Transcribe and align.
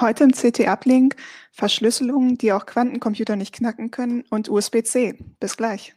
Heute 0.00 0.24
im 0.24 0.32
CT-Uplink 0.32 1.14
Verschlüsselungen, 1.52 2.36
die 2.36 2.52
auch 2.52 2.66
Quantencomputer 2.66 3.36
nicht 3.36 3.54
knacken 3.54 3.92
können 3.92 4.24
und 4.28 4.48
USB-C. 4.48 5.18
Bis 5.38 5.56
gleich. 5.56 5.94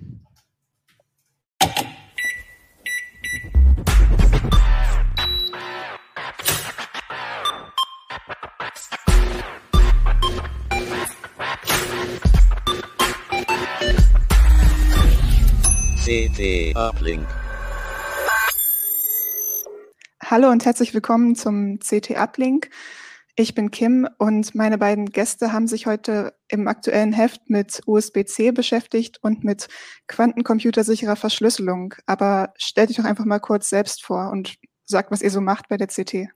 CT 16.05 16.75
Uplink. 16.75 17.27
Hallo 20.23 20.50
und 20.52 20.66
herzlich 20.66 20.93
willkommen 20.93 21.36
zum 21.36 21.79
CT 21.79 22.11
Uplink. 22.11 22.70
Ich 23.39 23.54
bin 23.54 23.69
Kim 23.69 24.09
und 24.17 24.55
meine 24.55 24.79
beiden 24.79 25.11
Gäste 25.11 25.53
haben 25.53 25.67
sich 25.67 25.85
heute 25.85 26.34
im 26.48 26.67
aktuellen 26.67 27.13
Heft 27.13 27.52
mit 27.52 27.81
USB-C 27.85 28.49
beschäftigt 28.52 29.20
und 29.21 29.43
mit 29.43 29.67
quantencomputersicherer 30.07 31.16
Verschlüsselung. 31.16 31.93
Aber 32.07 32.52
stellt 32.57 32.89
euch 32.89 32.95
doch 32.95 33.03
einfach 33.03 33.26
mal 33.26 33.38
kurz 33.38 33.70
selbst 33.70 34.03
vor 34.03 34.31
und 34.31 34.55
sagt, 34.85 35.12
was 35.12 35.21
ihr 35.21 35.29
so 35.29 35.39
macht 35.39 35.67
bei 35.70 35.77
der 35.77 35.85
CT. 35.85 36.29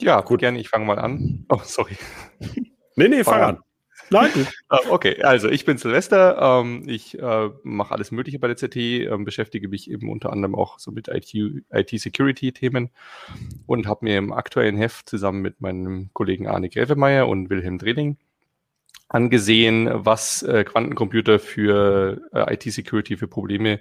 Ja, 0.00 0.20
gut, 0.20 0.38
gerne. 0.38 0.60
Ich 0.60 0.68
fange 0.68 0.84
mal 0.84 1.00
an. 1.00 1.44
Oh, 1.48 1.62
sorry. 1.64 1.96
nee, 2.94 3.08
nee, 3.08 3.24
fang 3.24 3.42
an. 3.42 3.58
Nein. 4.10 4.30
Ah, 4.68 4.78
okay, 4.90 5.22
also 5.22 5.48
ich 5.48 5.64
bin 5.64 5.78
Silvester. 5.78 6.38
Ähm, 6.40 6.84
ich 6.86 7.18
äh, 7.18 7.50
mache 7.62 7.92
alles 7.94 8.10
Mögliche 8.10 8.38
bei 8.38 8.48
der 8.48 8.56
CT, 8.56 8.76
ähm, 8.76 9.24
beschäftige 9.24 9.68
mich 9.68 9.90
eben 9.90 10.10
unter 10.10 10.32
anderem 10.32 10.54
auch 10.54 10.78
so 10.78 10.90
mit 10.90 11.08
IT-Security-Themen 11.08 12.90
und 13.66 13.86
habe 13.86 14.04
mir 14.04 14.18
im 14.18 14.32
aktuellen 14.32 14.76
Heft 14.76 15.08
zusammen 15.08 15.42
mit 15.42 15.60
meinem 15.60 16.10
Kollegen 16.12 16.46
Arne 16.46 16.68
Gräfemeier 16.68 17.28
und 17.28 17.50
Wilhelm 17.50 17.78
Drehling 17.78 18.16
angesehen, 19.08 19.88
was 19.92 20.42
äh, 20.42 20.64
Quantencomputer 20.64 21.38
für 21.38 22.20
äh, 22.32 22.54
IT-Security 22.54 23.16
für 23.16 23.28
Probleme 23.28 23.80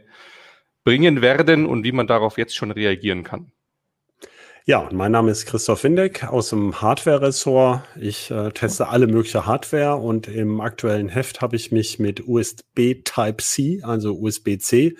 bringen 0.83 1.21
werden 1.21 1.65
und 1.65 1.83
wie 1.83 1.91
man 1.91 2.07
darauf 2.07 2.37
jetzt 2.37 2.55
schon 2.55 2.71
reagieren 2.71 3.23
kann. 3.23 3.51
Ja, 4.69 4.89
mein 4.91 5.13
Name 5.13 5.31
ist 5.31 5.45
Christoph 5.45 5.85
Windeck 5.85 6.25
aus 6.25 6.49
dem 6.49 6.81
Hardware-Ressort. 6.81 7.83
Ich 8.01 8.29
äh, 8.31 8.49
teste 8.51 8.89
alle 8.89 9.07
mögliche 9.07 9.45
Hardware 9.45 9.95
und 9.95 10.27
im 10.27 10.59
aktuellen 10.59 11.07
Heft 11.07 11.39
habe 11.39 11.55
ich 11.55 11.71
mich 11.71 11.99
mit 11.99 12.27
USB 12.27 12.95
Type-C, 13.05 13.83
also 13.83 14.19
USB-C, 14.19 14.97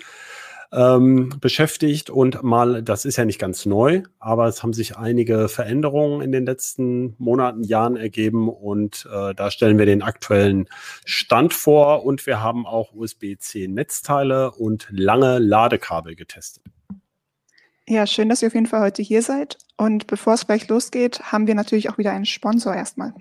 ähm, 0.72 1.34
beschäftigt 1.42 2.08
und 2.08 2.42
mal, 2.42 2.82
das 2.82 3.04
ist 3.04 3.18
ja 3.18 3.26
nicht 3.26 3.38
ganz 3.38 3.66
neu, 3.66 4.04
aber 4.18 4.46
es 4.46 4.62
haben 4.62 4.72
sich 4.72 4.96
einige 4.96 5.50
Veränderungen 5.50 6.22
in 6.22 6.32
den 6.32 6.46
letzten 6.46 7.14
Monaten, 7.18 7.62
Jahren 7.62 7.96
ergeben 7.96 8.48
und 8.48 9.06
äh, 9.12 9.34
da 9.34 9.50
stellen 9.50 9.76
wir 9.76 9.84
den 9.84 10.00
aktuellen 10.00 10.66
Stand 11.04 11.52
vor 11.52 12.06
und 12.06 12.24
wir 12.26 12.42
haben 12.42 12.64
auch 12.64 12.94
USB-C 12.94 13.68
Netzteile 13.68 14.50
und 14.50 14.88
lange 14.90 15.38
Ladekabel 15.38 16.16
getestet. 16.16 16.64
Ja, 17.90 18.06
schön, 18.06 18.28
dass 18.28 18.42
ihr 18.42 18.48
auf 18.48 18.54
jeden 18.54 18.66
Fall 18.66 18.82
heute 18.82 19.00
hier 19.00 19.22
seid. 19.22 19.56
Und 19.78 20.06
bevor 20.06 20.34
es 20.34 20.46
gleich 20.46 20.68
losgeht, 20.68 21.20
haben 21.32 21.46
wir 21.46 21.54
natürlich 21.54 21.88
auch 21.88 21.96
wieder 21.96 22.12
einen 22.12 22.26
Sponsor 22.26 22.74
erstmal. 22.74 23.14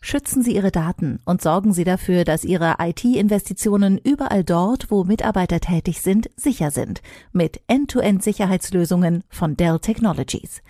Schützen 0.00 0.42
Sie 0.42 0.54
Ihre 0.54 0.70
Daten 0.70 1.20
und 1.24 1.42
sorgen 1.42 1.72
Sie 1.74 1.84
dafür, 1.84 2.24
dass 2.24 2.44
Ihre 2.44 2.76
IT-Investitionen 2.78 3.98
überall 3.98 4.42
dort, 4.42 4.90
wo 4.90 5.04
Mitarbeiter 5.04 5.60
tätig 5.60 6.00
sind, 6.00 6.30
sicher 6.36 6.70
sind. 6.70 7.02
Mit 7.32 7.60
End-to-End-Sicherheitslösungen 7.66 9.24
von 9.28 9.56
Dell 9.56 9.78
Technologies. 9.78 10.62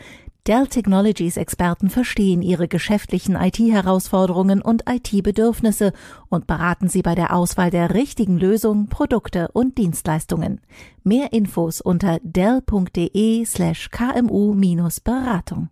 Dell 0.47 0.67
Technologies 0.67 1.39
Experten 1.39 1.89
verstehen 1.89 2.43
ihre 2.43 2.69
geschäftlichen 2.69 3.35
IT-Herausforderungen 3.35 4.61
und 4.61 4.83
IT-Bedürfnisse 4.87 5.95
und 6.29 6.47
beraten 6.47 6.89
sie 6.89 7.01
bei 7.01 7.15
der 7.15 7.35
Auswahl 7.35 7.71
der 7.71 7.95
richtigen 7.95 8.37
Lösung, 8.37 8.89
Produkte 8.89 9.49
und 9.55 9.79
Dienstleistungen. 9.79 10.61
Mehr 11.03 11.33
Infos 11.33 11.81
unter 11.81 12.19
dell.de 12.23 13.47
slash 13.47 13.89
kmu-beratung. 13.89 15.71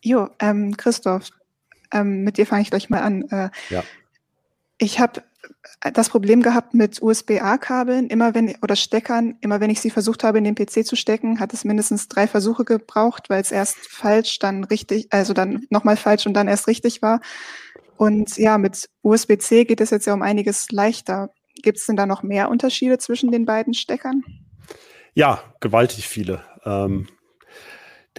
Jo, 0.00 0.30
ähm, 0.38 0.74
Christoph, 0.74 1.28
ähm, 1.92 2.24
mit 2.24 2.38
dir 2.38 2.46
fange 2.46 2.62
ich 2.62 2.70
gleich 2.70 2.88
mal 2.88 3.02
an. 3.02 3.28
Äh, 3.28 3.50
ja. 3.68 3.84
Ich 4.78 5.00
habe 5.00 5.22
das 5.94 6.08
Problem 6.08 6.42
gehabt 6.42 6.74
mit 6.74 7.00
USB-A-Kabeln, 7.00 8.08
immer 8.08 8.34
wenn 8.34 8.54
oder 8.62 8.76
Steckern, 8.76 9.36
immer 9.40 9.60
wenn 9.60 9.70
ich 9.70 9.80
sie 9.80 9.90
versucht 9.90 10.24
habe, 10.24 10.38
in 10.38 10.44
den 10.44 10.54
PC 10.54 10.86
zu 10.86 10.96
stecken, 10.96 11.40
hat 11.40 11.52
es 11.54 11.64
mindestens 11.64 12.08
drei 12.08 12.26
Versuche 12.26 12.64
gebraucht, 12.64 13.30
weil 13.30 13.40
es 13.40 13.52
erst 13.52 13.76
falsch, 13.88 14.38
dann 14.38 14.64
richtig, 14.64 15.06
also 15.10 15.32
dann 15.32 15.66
nochmal 15.70 15.96
falsch 15.96 16.26
und 16.26 16.34
dann 16.34 16.48
erst 16.48 16.66
richtig 16.66 17.02
war. 17.02 17.20
Und 17.96 18.36
ja, 18.36 18.58
mit 18.58 18.88
USB-C 19.02 19.64
geht 19.64 19.80
es 19.80 19.90
jetzt 19.90 20.06
ja 20.06 20.14
um 20.14 20.22
einiges 20.22 20.70
leichter. 20.70 21.30
Gibt 21.62 21.78
es 21.78 21.86
denn 21.86 21.96
da 21.96 22.06
noch 22.06 22.22
mehr 22.22 22.48
Unterschiede 22.48 22.98
zwischen 22.98 23.32
den 23.32 23.44
beiden 23.44 23.74
Steckern? 23.74 24.22
Ja, 25.14 25.42
gewaltig 25.60 26.06
viele. 26.06 26.42
Ähm, 26.64 27.08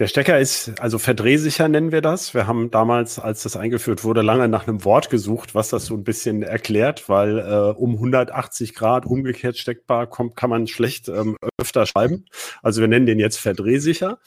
der 0.00 0.06
Stecker 0.06 0.40
ist 0.40 0.80
also 0.80 0.98
verdrehsicher, 0.98 1.68
nennen 1.68 1.92
wir 1.92 2.00
das. 2.00 2.32
Wir 2.32 2.46
haben 2.46 2.70
damals, 2.70 3.18
als 3.18 3.42
das 3.42 3.54
eingeführt 3.54 4.02
wurde, 4.02 4.22
lange 4.22 4.48
nach 4.48 4.66
einem 4.66 4.82
Wort 4.86 5.10
gesucht, 5.10 5.54
was 5.54 5.68
das 5.68 5.84
so 5.84 5.94
ein 5.94 6.04
bisschen 6.04 6.42
erklärt, 6.42 7.10
weil 7.10 7.38
äh, 7.38 7.78
um 7.78 7.96
180 7.96 8.74
Grad 8.74 9.04
umgekehrt 9.04 9.58
steckbar 9.58 10.06
kommt, 10.06 10.36
kann 10.36 10.48
man 10.48 10.66
schlecht 10.66 11.10
ähm, 11.10 11.36
öfter 11.60 11.84
schreiben. 11.84 12.24
Also 12.62 12.80
wir 12.80 12.88
nennen 12.88 13.04
den 13.04 13.18
jetzt 13.18 13.38
verdrehsicher. 13.38 14.18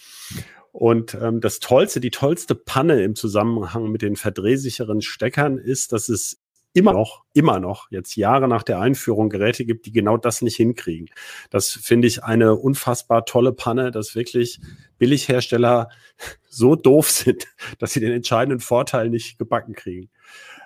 Und 0.72 1.16
ähm, 1.16 1.42
das 1.42 1.58
Tollste, 1.58 2.00
die 2.00 2.12
tollste 2.12 2.54
Panne 2.54 3.02
im 3.02 3.16
Zusammenhang 3.16 3.90
mit 3.90 4.04
den 4.04 4.16
verdrehsicheren 4.16 5.02
Steckern 5.02 5.58
ist, 5.58 5.92
dass 5.92 6.08
es 6.08 6.43
immer 6.74 6.94
noch, 6.94 7.24
immer 7.34 7.60
noch, 7.60 7.90
jetzt 7.92 8.16
Jahre 8.16 8.48
nach 8.48 8.64
der 8.64 8.80
Einführung 8.80 9.30
Geräte 9.30 9.64
gibt, 9.64 9.86
die 9.86 9.92
genau 9.92 10.18
das 10.18 10.42
nicht 10.42 10.56
hinkriegen. 10.56 11.10
Das 11.52 11.70
finde 11.70 12.08
ich 12.08 12.24
eine 12.24 12.56
unfassbar 12.56 13.26
tolle 13.26 13.54
Panne, 13.54 13.92
dass 13.92 14.16
wirklich 14.16 14.60
Billighersteller 14.98 15.90
so 16.50 16.76
doof 16.76 17.10
sind, 17.10 17.46
dass 17.80 17.94
sie 17.94 18.00
den 18.00 18.12
entscheidenden 18.12 18.60
Vorteil 18.60 19.10
nicht 19.10 19.38
gebacken 19.38 19.74
kriegen. 19.74 20.10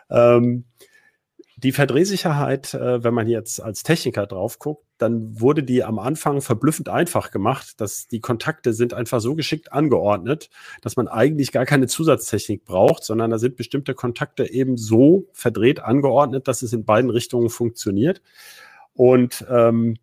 Ähm, 0.09 0.65
die 1.57 1.71
Verdrehsicherheit, 1.71 2.75
äh, 2.75 3.03
wenn 3.03 3.15
man 3.15 3.27
jetzt 3.27 3.61
als 3.61 3.81
Techniker 3.81 4.27
drauf 4.27 4.59
guckt, 4.59 4.85
dann 4.99 5.41
wurde 5.41 5.63
die 5.63 5.83
am 5.83 5.97
Anfang 5.97 6.41
verblüffend 6.41 6.87
einfach 6.87 7.31
gemacht, 7.31 7.81
dass 7.81 8.07
die 8.07 8.19
Kontakte 8.19 8.73
sind 8.73 8.93
einfach 8.93 9.19
so 9.21 9.33
geschickt 9.33 9.73
angeordnet, 9.73 10.51
dass 10.81 10.95
man 10.97 11.07
eigentlich 11.07 11.51
gar 11.51 11.65
keine 11.65 11.87
Zusatztechnik 11.87 12.63
braucht, 12.63 13.03
sondern 13.03 13.31
da 13.31 13.39
sind 13.39 13.55
bestimmte 13.55 13.95
Kontakte 13.95 14.49
eben 14.49 14.77
so 14.77 15.25
verdreht 15.33 15.79
angeordnet, 15.79 16.47
dass 16.47 16.61
es 16.61 16.73
in 16.73 16.85
beiden 16.85 17.09
Richtungen 17.09 17.49
funktioniert. 17.49 18.21
Und 18.93 19.43
ähm, 19.49 19.97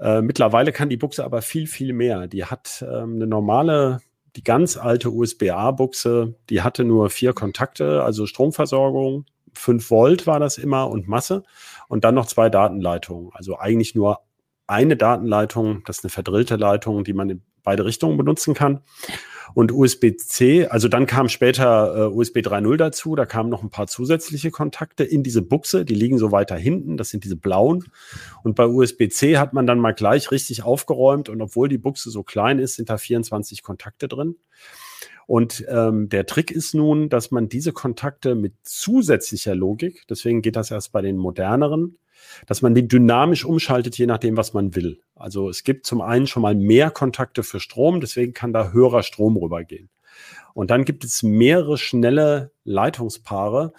äh, 0.00 0.22
mittlerweile 0.22 0.72
kann 0.72 0.88
die 0.88 0.96
Buchse 0.96 1.24
aber 1.24 1.42
viel, 1.42 1.66
viel 1.66 1.92
mehr. 1.92 2.26
Die 2.26 2.46
hat 2.46 2.82
ähm, 2.88 3.16
eine 3.16 3.26
normale 3.26 4.00
die 4.36 4.44
ganz 4.44 4.76
alte 4.76 5.10
USB-A-Buchse, 5.10 6.34
die 6.50 6.60
hatte 6.60 6.84
nur 6.84 7.08
vier 7.08 7.32
Kontakte, 7.32 8.02
also 8.02 8.26
Stromversorgung, 8.26 9.24
5 9.56 9.90
Volt 9.90 10.26
war 10.26 10.40
das 10.40 10.58
immer 10.58 10.90
und 10.90 11.08
Masse 11.08 11.42
und 11.88 12.04
dann 12.04 12.14
noch 12.14 12.26
zwei 12.26 12.50
Datenleitungen. 12.50 13.30
Also 13.32 13.58
eigentlich 13.58 13.94
nur 13.94 14.20
eine 14.66 14.96
Datenleitung, 14.96 15.82
das 15.84 15.98
ist 15.98 16.04
eine 16.04 16.10
verdrillte 16.10 16.56
Leitung, 16.56 17.04
die 17.04 17.12
man 17.12 17.30
in 17.30 17.42
beide 17.62 17.84
Richtungen 17.84 18.16
benutzen 18.16 18.54
kann. 18.54 18.80
Und 19.54 19.72
USB-C, 19.72 20.66
also 20.66 20.88
dann 20.88 21.06
kam 21.06 21.28
später 21.28 21.96
äh, 21.96 22.14
USB 22.14 22.38
3.0 22.38 22.76
dazu, 22.76 23.14
da 23.14 23.26
kamen 23.26 23.48
noch 23.48 23.62
ein 23.62 23.70
paar 23.70 23.86
zusätzliche 23.86 24.50
Kontakte 24.50 25.04
in 25.04 25.22
diese 25.22 25.40
Buchse, 25.40 25.84
die 25.84 25.94
liegen 25.94 26.18
so 26.18 26.32
weiter 26.32 26.56
hinten, 26.56 26.96
das 26.96 27.10
sind 27.10 27.24
diese 27.24 27.36
blauen. 27.36 27.84
Und 28.42 28.54
bei 28.54 28.66
USB-C 28.66 29.38
hat 29.38 29.52
man 29.52 29.66
dann 29.66 29.78
mal 29.78 29.92
gleich 29.92 30.30
richtig 30.30 30.62
aufgeräumt 30.64 31.28
und 31.28 31.40
obwohl 31.40 31.68
die 31.68 31.78
Buchse 31.78 32.10
so 32.10 32.22
klein 32.22 32.58
ist, 32.58 32.74
sind 32.74 32.90
da 32.90 32.98
24 32.98 33.62
Kontakte 33.62 34.08
drin. 34.08 34.36
Und 35.26 35.64
ähm, 35.68 36.08
der 36.08 36.26
Trick 36.26 36.52
ist 36.52 36.74
nun, 36.74 37.08
dass 37.08 37.32
man 37.32 37.48
diese 37.48 37.72
Kontakte 37.72 38.34
mit 38.36 38.54
zusätzlicher 38.62 39.56
Logik, 39.56 40.04
deswegen 40.08 40.40
geht 40.40 40.56
das 40.56 40.70
erst 40.70 40.92
bei 40.92 41.02
den 41.02 41.16
moderneren, 41.16 41.98
dass 42.46 42.62
man 42.62 42.74
die 42.74 42.86
dynamisch 42.86 43.44
umschaltet, 43.44 43.98
je 43.98 44.06
nachdem, 44.06 44.36
was 44.36 44.54
man 44.54 44.74
will. 44.74 45.00
Also 45.14 45.48
es 45.48 45.64
gibt 45.64 45.86
zum 45.86 46.00
einen 46.00 46.26
schon 46.26 46.42
mal 46.42 46.54
mehr 46.54 46.90
Kontakte 46.90 47.42
für 47.42 47.60
Strom, 47.60 48.00
deswegen 48.00 48.32
kann 48.34 48.52
da 48.52 48.70
höherer 48.70 49.02
Strom 49.02 49.36
rübergehen. 49.36 49.90
Und 50.54 50.70
dann 50.70 50.84
gibt 50.84 51.04
es 51.04 51.22
mehrere 51.22 51.76
schnelle 51.76 52.52
Leitungspaare. 52.64 53.72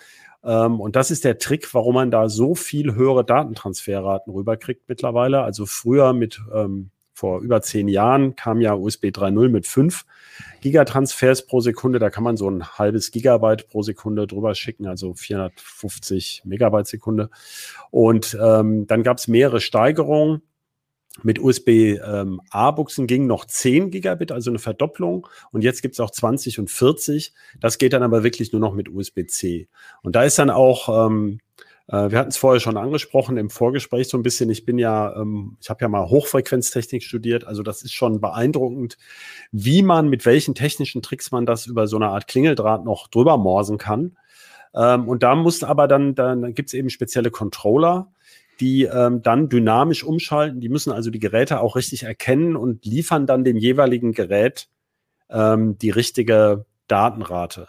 Ähm, 0.43 0.79
und 0.79 0.95
das 0.95 1.11
ist 1.11 1.23
der 1.23 1.39
Trick, 1.39 1.73
warum 1.73 1.95
man 1.95 2.11
da 2.11 2.29
so 2.29 2.55
viel 2.55 2.93
höhere 2.93 3.25
Datentransferraten 3.25 4.31
rüberkriegt 4.33 4.83
mittlerweile. 4.87 5.41
Also 5.41 5.65
früher 5.65 6.13
mit 6.13 6.39
ähm, 6.53 6.91
vor 7.17 7.41
über 7.41 7.63
zehn 7.63 7.87
Jahren 7.87 8.35
kam 8.35 8.61
ja 8.61 8.75
USB 8.75 9.05
3.0 9.05 9.49
mit 9.49 9.65
fünf 9.65 10.05
Gigatransfers 10.61 11.47
pro 11.47 11.61
Sekunde. 11.61 11.97
Da 11.97 12.11
kann 12.11 12.23
man 12.23 12.37
so 12.37 12.47
ein 12.47 12.77
halbes 12.77 13.09
Gigabyte 13.09 13.67
pro 13.69 13.81
Sekunde 13.81 14.27
drüber 14.27 14.53
schicken, 14.53 14.85
also 14.85 15.15
450 15.15 16.43
Megabyte 16.45 16.85
Sekunde. 16.85 17.31
Und 17.89 18.37
ähm, 18.39 18.85
dann 18.85 19.01
gab 19.01 19.17
es 19.17 19.27
mehrere 19.27 19.61
Steigerungen. 19.61 20.43
Mit 21.23 21.39
USB-A-Buchsen 21.39 23.03
ähm, 23.03 23.07
ging 23.07 23.25
noch 23.25 23.45
10 23.45 23.89
Gigabit, 23.89 24.31
also 24.31 24.51
eine 24.51 24.59
Verdopplung. 24.59 25.27
Und 25.51 25.63
jetzt 25.63 25.81
gibt 25.81 25.95
es 25.95 25.99
auch 25.99 26.11
20 26.11 26.59
und 26.59 26.69
40. 26.69 27.33
Das 27.59 27.79
geht 27.79 27.93
dann 27.93 28.03
aber 28.03 28.23
wirklich 28.23 28.51
nur 28.51 28.61
noch 28.61 28.75
mit 28.75 28.89
USB-C. 28.89 29.67
Und 30.03 30.15
da 30.15 30.21
ist 30.21 30.37
dann 30.37 30.51
auch, 30.51 31.07
ähm, 31.07 31.39
äh, 31.87 32.11
wir 32.11 32.19
hatten 32.19 32.29
es 32.29 32.37
vorher 32.37 32.59
schon 32.59 32.77
angesprochen 32.77 33.37
im 33.37 33.49
Vorgespräch 33.49 34.09
so 34.09 34.17
ein 34.17 34.23
bisschen. 34.23 34.49
Ich 34.49 34.65
bin 34.65 34.77
ja, 34.77 35.15
ähm, 35.15 35.57
ich 35.61 35.69
habe 35.69 35.81
ja 35.81 35.87
mal 35.87 36.09
Hochfrequenztechnik 36.09 37.03
studiert. 37.03 37.45
Also 37.45 37.63
das 37.63 37.81
ist 37.83 37.93
schon 37.93 38.19
beeindruckend, 38.19 38.97
wie 39.51 39.81
man 39.83 40.09
mit 40.09 40.25
welchen 40.25 40.55
technischen 40.55 41.01
Tricks 41.01 41.31
man 41.31 41.45
das 41.45 41.65
über 41.65 41.87
so 41.87 41.95
eine 41.95 42.09
Art 42.09 42.27
Klingeldraht 42.27 42.83
noch 42.83 43.07
drüber 43.07 43.37
morsen 43.37 43.77
kann. 43.77 44.17
Ähm, 44.75 45.07
und 45.07 45.23
da 45.23 45.35
muss 45.35 45.63
aber 45.63 45.87
dann, 45.87 46.13
dann 46.13 46.53
gibt 46.53 46.69
es 46.69 46.73
eben 46.73 46.89
spezielle 46.89 47.31
Controller, 47.31 48.11
die 48.59 48.83
ähm, 48.83 49.21
dann 49.21 49.47
dynamisch 49.49 50.03
umschalten. 50.03 50.59
Die 50.59 50.69
müssen 50.69 50.91
also 50.91 51.09
die 51.09 51.19
Geräte 51.19 51.61
auch 51.61 51.75
richtig 51.75 52.03
erkennen 52.03 52.55
und 52.57 52.85
liefern 52.85 53.25
dann 53.27 53.43
dem 53.43 53.57
jeweiligen 53.57 54.13
Gerät 54.13 54.69
die 55.29 55.89
richtige 55.89 56.65
Datenrate. 56.87 57.67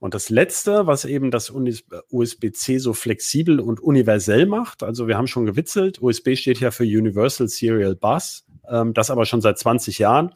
Und 0.00 0.14
das 0.14 0.30
Letzte, 0.30 0.86
was 0.86 1.04
eben 1.04 1.30
das 1.30 1.50
USB-C 1.50 2.78
so 2.78 2.94
flexibel 2.94 3.60
und 3.60 3.80
universell 3.80 4.46
macht, 4.46 4.82
also 4.82 5.06
wir 5.06 5.18
haben 5.18 5.26
schon 5.26 5.44
gewitzelt, 5.44 6.00
USB 6.00 6.36
steht 6.36 6.58
ja 6.58 6.70
für 6.70 6.84
Universal 6.84 7.48
Serial 7.48 7.94
Bus, 7.94 8.46
ähm, 8.68 8.94
das 8.94 9.10
aber 9.10 9.26
schon 9.26 9.42
seit 9.42 9.58
20 9.58 9.98
Jahren. 9.98 10.32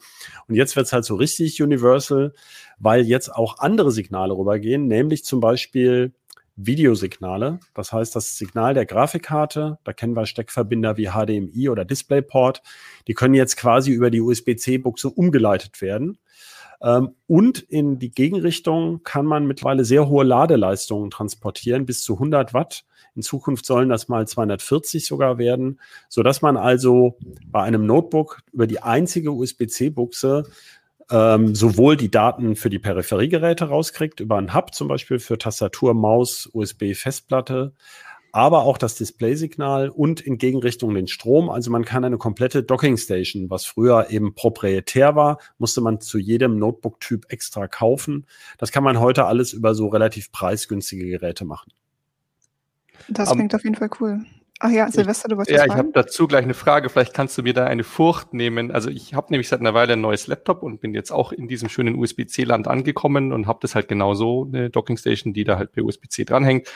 Und 0.47 0.53
jetzt 0.53 0.75
wird 0.75 0.85
es 0.85 0.93
halt 0.93 1.03
so 1.03 1.15
richtig 1.15 1.61
universal, 1.61 2.33
weil 2.77 3.05
jetzt 3.05 3.33
auch 3.33 3.57
andere 3.57 3.91
Signale 3.91 4.37
rübergehen, 4.37 4.87
nämlich 4.87 5.25
zum 5.25 5.39
Beispiel 5.39 6.13
Videosignale. 6.55 7.59
Das 7.73 7.91
heißt, 7.91 8.15
das 8.15 8.37
Signal 8.37 8.73
der 8.73 8.85
Grafikkarte, 8.85 9.79
da 9.83 9.93
kennen 9.93 10.15
wir 10.15 10.25
Steckverbinder 10.25 10.95
wie 10.95 11.09
HDMI 11.09 11.69
oder 11.69 11.85
DisplayPort, 11.85 12.61
die 13.07 13.13
können 13.13 13.33
jetzt 13.33 13.57
quasi 13.57 13.91
über 13.91 14.09
die 14.09 14.21
USB-C-Buchse 14.21 15.09
umgeleitet 15.09 15.81
werden. 15.81 16.17
Ähm, 16.85 17.15
und 17.25 17.59
in 17.59 17.97
die 17.97 18.11
Gegenrichtung 18.11 19.01
kann 19.03 19.25
man 19.25 19.47
mittlerweile 19.47 19.83
sehr 19.83 20.07
hohe 20.07 20.23
Ladeleistungen 20.23 21.09
transportieren, 21.09 21.85
bis 21.87 22.03
zu 22.03 22.13
100 22.13 22.53
Watt. 22.53 22.85
In 23.15 23.23
Zukunft 23.23 23.65
sollen 23.65 23.89
das 23.89 24.07
mal 24.07 24.27
240 24.27 25.05
sogar 25.05 25.39
werden, 25.39 25.79
so 26.09 26.21
dass 26.21 26.43
man 26.43 26.57
also 26.57 27.17
bei 27.47 27.63
einem 27.63 27.87
Notebook 27.87 28.41
über 28.53 28.67
die 28.67 28.83
einzige 28.83 29.31
USB-C-Buchse 29.31 30.43
ähm, 31.09 31.55
sowohl 31.55 31.97
die 31.97 32.11
Daten 32.11 32.55
für 32.55 32.69
die 32.69 32.79
Peripheriegeräte 32.79 33.65
rauskriegt, 33.65 34.19
über 34.19 34.37
einen 34.37 34.53
Hub 34.53 34.73
zum 34.73 34.87
Beispiel 34.87 35.19
für 35.19 35.37
Tastatur, 35.37 35.93
Maus, 35.93 36.49
USB-Festplatte, 36.51 37.73
aber 38.35 38.63
auch 38.63 38.77
das 38.77 38.95
Display-Signal 38.95 39.87
und 39.87 40.19
in 40.19 40.37
Gegenrichtung 40.37 40.93
den 40.93 41.07
Strom. 41.07 41.49
Also 41.49 41.71
man 41.71 41.85
kann 41.85 42.03
eine 42.03 42.17
komplette 42.17 42.63
Docking-Station, 42.63 43.49
was 43.49 43.63
früher 43.63 44.07
eben 44.09 44.35
proprietär 44.35 45.15
war, 45.15 45.39
musste 45.57 45.79
man 45.79 46.01
zu 46.01 46.17
jedem 46.17 46.59
Notebook-Typ 46.59 47.27
extra 47.29 47.69
kaufen. 47.69 48.25
Das 48.57 48.73
kann 48.73 48.83
man 48.83 48.99
heute 48.99 49.23
alles 49.23 49.53
über 49.53 49.73
so 49.73 49.87
relativ 49.87 50.33
preisgünstige 50.33 51.05
Geräte 51.05 51.45
machen. 51.45 51.71
Das 53.07 53.31
klingt 53.31 53.53
um, 53.53 53.57
auf 53.57 53.63
jeden 53.63 53.77
Fall 53.77 53.89
cool. 54.01 54.25
Ach 54.59 54.69
ja, 54.69 54.91
Silvester, 54.91 55.29
du 55.29 55.37
wolltest 55.37 55.57
Ja, 55.57 55.65
ich 55.65 55.71
habe 55.71 55.91
dazu 55.93 56.27
gleich 56.27 56.43
eine 56.43 56.53
Frage. 56.53 56.89
Vielleicht 56.89 57.13
kannst 57.13 57.37
du 57.37 57.43
mir 57.43 57.53
da 57.53 57.65
eine 57.65 57.85
Furcht 57.85 58.33
nehmen. 58.33 58.69
Also 58.69 58.89
ich 58.89 59.13
habe 59.13 59.27
nämlich 59.29 59.47
seit 59.47 59.61
einer 59.61 59.73
Weile 59.73 59.93
ein 59.93 60.01
neues 60.01 60.27
Laptop 60.27 60.61
und 60.61 60.81
bin 60.81 60.93
jetzt 60.93 61.11
auch 61.11 61.31
in 61.31 61.47
diesem 61.47 61.69
schönen 61.69 61.95
USB-C-Land 61.95 62.67
angekommen 62.67 63.31
und 63.31 63.47
habe 63.47 63.59
das 63.61 63.75
halt 63.75 63.87
genauso, 63.87 64.45
eine 64.45 64.69
Docking-Station, 64.69 65.31
die 65.33 65.45
da 65.45 65.57
halt 65.57 65.71
per 65.71 65.85
USB-C 65.85 66.25
dranhängt. 66.25 66.67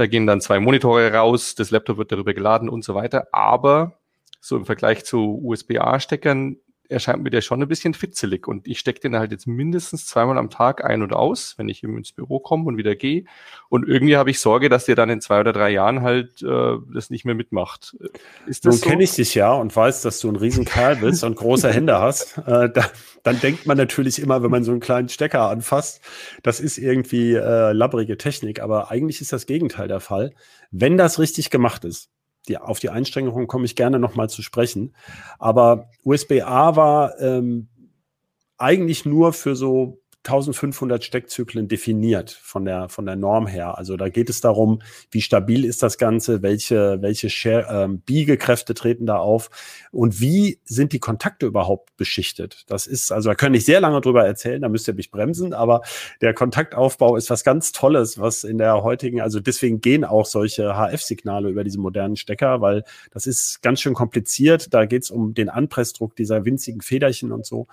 Da 0.00 0.06
gehen 0.06 0.26
dann 0.26 0.40
zwei 0.40 0.60
Monitore 0.60 1.12
raus, 1.12 1.54
das 1.54 1.70
Laptop 1.70 1.98
wird 1.98 2.10
darüber 2.10 2.32
geladen 2.32 2.70
und 2.70 2.82
so 2.82 2.94
weiter. 2.94 3.28
Aber 3.32 3.98
so 4.40 4.56
im 4.56 4.64
Vergleich 4.64 5.04
zu 5.04 5.38
USB-A-Steckern 5.44 6.56
erscheint 6.90 7.22
mir 7.22 7.30
der 7.30 7.40
schon 7.40 7.62
ein 7.62 7.68
bisschen 7.68 7.94
fitzelig 7.94 8.48
und 8.48 8.66
ich 8.66 8.78
stecke 8.78 9.00
den 9.00 9.16
halt 9.16 9.30
jetzt 9.32 9.46
mindestens 9.46 10.06
zweimal 10.06 10.38
am 10.38 10.50
Tag 10.50 10.84
ein 10.84 11.02
und 11.02 11.12
aus, 11.12 11.54
wenn 11.56 11.68
ich 11.68 11.82
eben 11.84 11.96
ins 11.96 12.12
Büro 12.12 12.40
komme 12.40 12.64
und 12.64 12.76
wieder 12.76 12.96
gehe. 12.96 13.24
Und 13.68 13.88
irgendwie 13.88 14.16
habe 14.16 14.30
ich 14.30 14.40
Sorge, 14.40 14.68
dass 14.68 14.86
der 14.86 14.96
dann 14.96 15.10
in 15.10 15.20
zwei 15.20 15.40
oder 15.40 15.52
drei 15.52 15.70
Jahren 15.70 16.02
halt 16.02 16.42
äh, 16.42 16.76
das 16.92 17.10
nicht 17.10 17.24
mehr 17.24 17.34
mitmacht. 17.34 17.96
Ist 18.46 18.66
das 18.66 18.74
Nun 18.74 18.80
so? 18.80 18.88
kenne 18.88 19.04
ich 19.04 19.14
dich 19.14 19.34
ja 19.34 19.52
und 19.52 19.74
weiß, 19.74 20.02
dass 20.02 20.20
du 20.20 20.28
ein 20.28 20.36
Riesenkerl 20.36 20.96
bist 20.96 21.24
und 21.24 21.36
große 21.36 21.72
Hände 21.72 21.98
hast. 21.98 22.40
Äh, 22.50 22.70
da, 22.72 22.84
dann 23.22 23.38
denkt 23.38 23.66
man 23.66 23.76
natürlich 23.76 24.18
immer, 24.18 24.42
wenn 24.42 24.50
man 24.50 24.64
so 24.64 24.72
einen 24.72 24.80
kleinen 24.80 25.08
Stecker 25.08 25.50
anfasst, 25.50 26.00
das 26.42 26.58
ist 26.58 26.78
irgendwie 26.78 27.34
äh, 27.34 27.72
labbrige 27.72 28.16
Technik, 28.16 28.60
aber 28.60 28.90
eigentlich 28.90 29.20
ist 29.20 29.32
das 29.32 29.46
Gegenteil 29.46 29.86
der 29.86 30.00
Fall, 30.00 30.32
wenn 30.70 30.96
das 30.96 31.18
richtig 31.18 31.50
gemacht 31.50 31.84
ist 31.84 32.10
die, 32.50 32.58
auf 32.58 32.80
die 32.80 32.90
Einschränkungen 32.90 33.46
komme 33.46 33.64
ich 33.64 33.76
gerne 33.76 33.98
nochmal 33.98 34.28
zu 34.28 34.42
sprechen. 34.42 34.94
Aber 35.38 35.88
USB-A 36.04 36.76
war 36.76 37.18
ähm, 37.20 37.68
eigentlich 38.58 39.06
nur 39.06 39.32
für 39.32 39.56
so 39.56 39.99
1500 40.24 41.02
Steckzyklen 41.02 41.66
definiert 41.66 42.30
von 42.30 42.66
der, 42.66 42.90
von 42.90 43.06
der 43.06 43.16
Norm 43.16 43.46
her. 43.46 43.78
Also 43.78 43.96
da 43.96 44.10
geht 44.10 44.28
es 44.28 44.42
darum, 44.42 44.82
wie 45.10 45.22
stabil 45.22 45.64
ist 45.64 45.82
das 45.82 45.96
Ganze, 45.96 46.42
welche, 46.42 47.00
welche 47.00 47.30
Share, 47.30 47.66
ähm, 47.70 48.00
Biegekräfte 48.00 48.74
treten 48.74 49.06
da 49.06 49.16
auf 49.16 49.48
und 49.92 50.20
wie 50.20 50.60
sind 50.64 50.92
die 50.92 50.98
Kontakte 50.98 51.46
überhaupt 51.46 51.96
beschichtet. 51.96 52.64
Das 52.68 52.86
ist, 52.86 53.12
also 53.12 53.30
da 53.30 53.34
kann 53.34 53.54
ich 53.54 53.64
sehr 53.64 53.80
lange 53.80 54.02
drüber 54.02 54.26
erzählen, 54.26 54.60
da 54.60 54.68
müsst 54.68 54.88
ihr 54.88 54.94
mich 54.94 55.10
bremsen, 55.10 55.54
aber 55.54 55.80
der 56.20 56.34
Kontaktaufbau 56.34 57.16
ist 57.16 57.30
was 57.30 57.42
ganz 57.42 57.72
Tolles, 57.72 58.18
was 58.18 58.44
in 58.44 58.58
der 58.58 58.82
heutigen, 58.82 59.22
also 59.22 59.40
deswegen 59.40 59.80
gehen 59.80 60.04
auch 60.04 60.26
solche 60.26 60.74
HF-Signale 60.74 61.48
über 61.48 61.64
diese 61.64 61.80
modernen 61.80 62.16
Stecker, 62.16 62.60
weil 62.60 62.84
das 63.10 63.26
ist 63.26 63.62
ganz 63.62 63.80
schön 63.80 63.94
kompliziert. 63.94 64.74
Da 64.74 64.84
geht 64.84 65.04
es 65.04 65.10
um 65.10 65.32
den 65.32 65.48
Anpressdruck 65.48 66.14
dieser 66.14 66.44
winzigen 66.44 66.82
Federchen 66.82 67.32
und 67.32 67.46
so. 67.46 67.66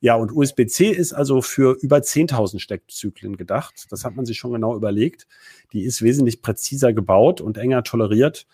Ja, 0.00 0.14
und 0.14 0.32
USB-C 0.32 0.88
ist 0.88 1.12
also 1.12 1.42
für 1.42 1.76
über 1.80 1.98
10.000 1.98 2.58
Steckzyklen 2.58 3.36
gedacht. 3.36 3.86
Das 3.90 4.04
hat 4.04 4.16
man 4.16 4.24
sich 4.24 4.38
schon 4.38 4.52
genau 4.52 4.74
überlegt. 4.74 5.26
Die 5.72 5.82
ist 5.84 6.00
wesentlich 6.00 6.40
präziser 6.40 6.94
gebaut 6.94 7.42
und 7.42 7.58
enger 7.58 7.82
toleriert. 7.84 8.46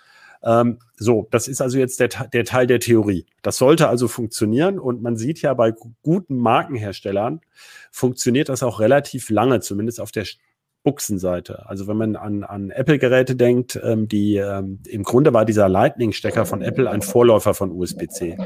Ähm, 0.43 0.79
so, 0.97 1.29
das 1.31 1.49
ist 1.49 1.61
also 1.61 1.79
jetzt 1.79 2.01
der, 2.01 2.09
der 2.09 2.45
Teil 2.45 2.67
der 2.67 2.81
Theorie. 2.81 3.27
Das 3.43 3.59
sollte 3.59 3.89
also 3.89 4.09
funktionieren 4.09 4.79
und 4.79 5.03
man 5.03 5.17
sieht 5.17 5.41
ja 5.41 5.55
bei 5.55 5.73
guten 6.03 6.37
Markenherstellern 6.37 7.41
funktioniert 7.91 8.49
das 8.49 8.63
auch 8.63 8.81
relativ 8.81 9.31
lange, 9.31 9.61
zumindest 9.61 10.01
auf 10.01 10.13
der 10.13 10.27
Buchsenseite. 10.87 11.67
Also 11.67 11.89
wenn 11.89 11.97
man 11.97 12.15
an, 12.15 12.45
an 12.45 12.71
Apple-Geräte 12.71 13.35
denkt, 13.35 13.77
ähm, 13.83 14.07
die 14.07 14.37
ähm, 14.37 14.79
im 14.87 15.03
Grunde 15.03 15.35
war 15.35 15.45
dieser 15.45 15.69
Lightning-Stecker 15.69 16.47
von 16.47 16.63
Apple 16.63 16.89
ein 16.89 17.03
Vorläufer 17.03 17.55
von 17.55 17.73
USB-C. 17.73 18.39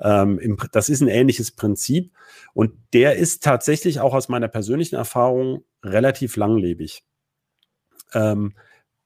Ähm, 0.00 0.58
das 0.72 0.88
ist 0.88 1.00
ein 1.00 1.06
ähnliches 1.06 1.52
Prinzip 1.52 2.12
und 2.54 2.72
der 2.92 3.14
ist 3.14 3.44
tatsächlich 3.44 4.00
auch 4.00 4.14
aus 4.14 4.28
meiner 4.28 4.48
persönlichen 4.48 4.96
Erfahrung 4.96 5.62
relativ 5.84 6.34
langlebig. 6.34 7.04
Ähm, 8.14 8.54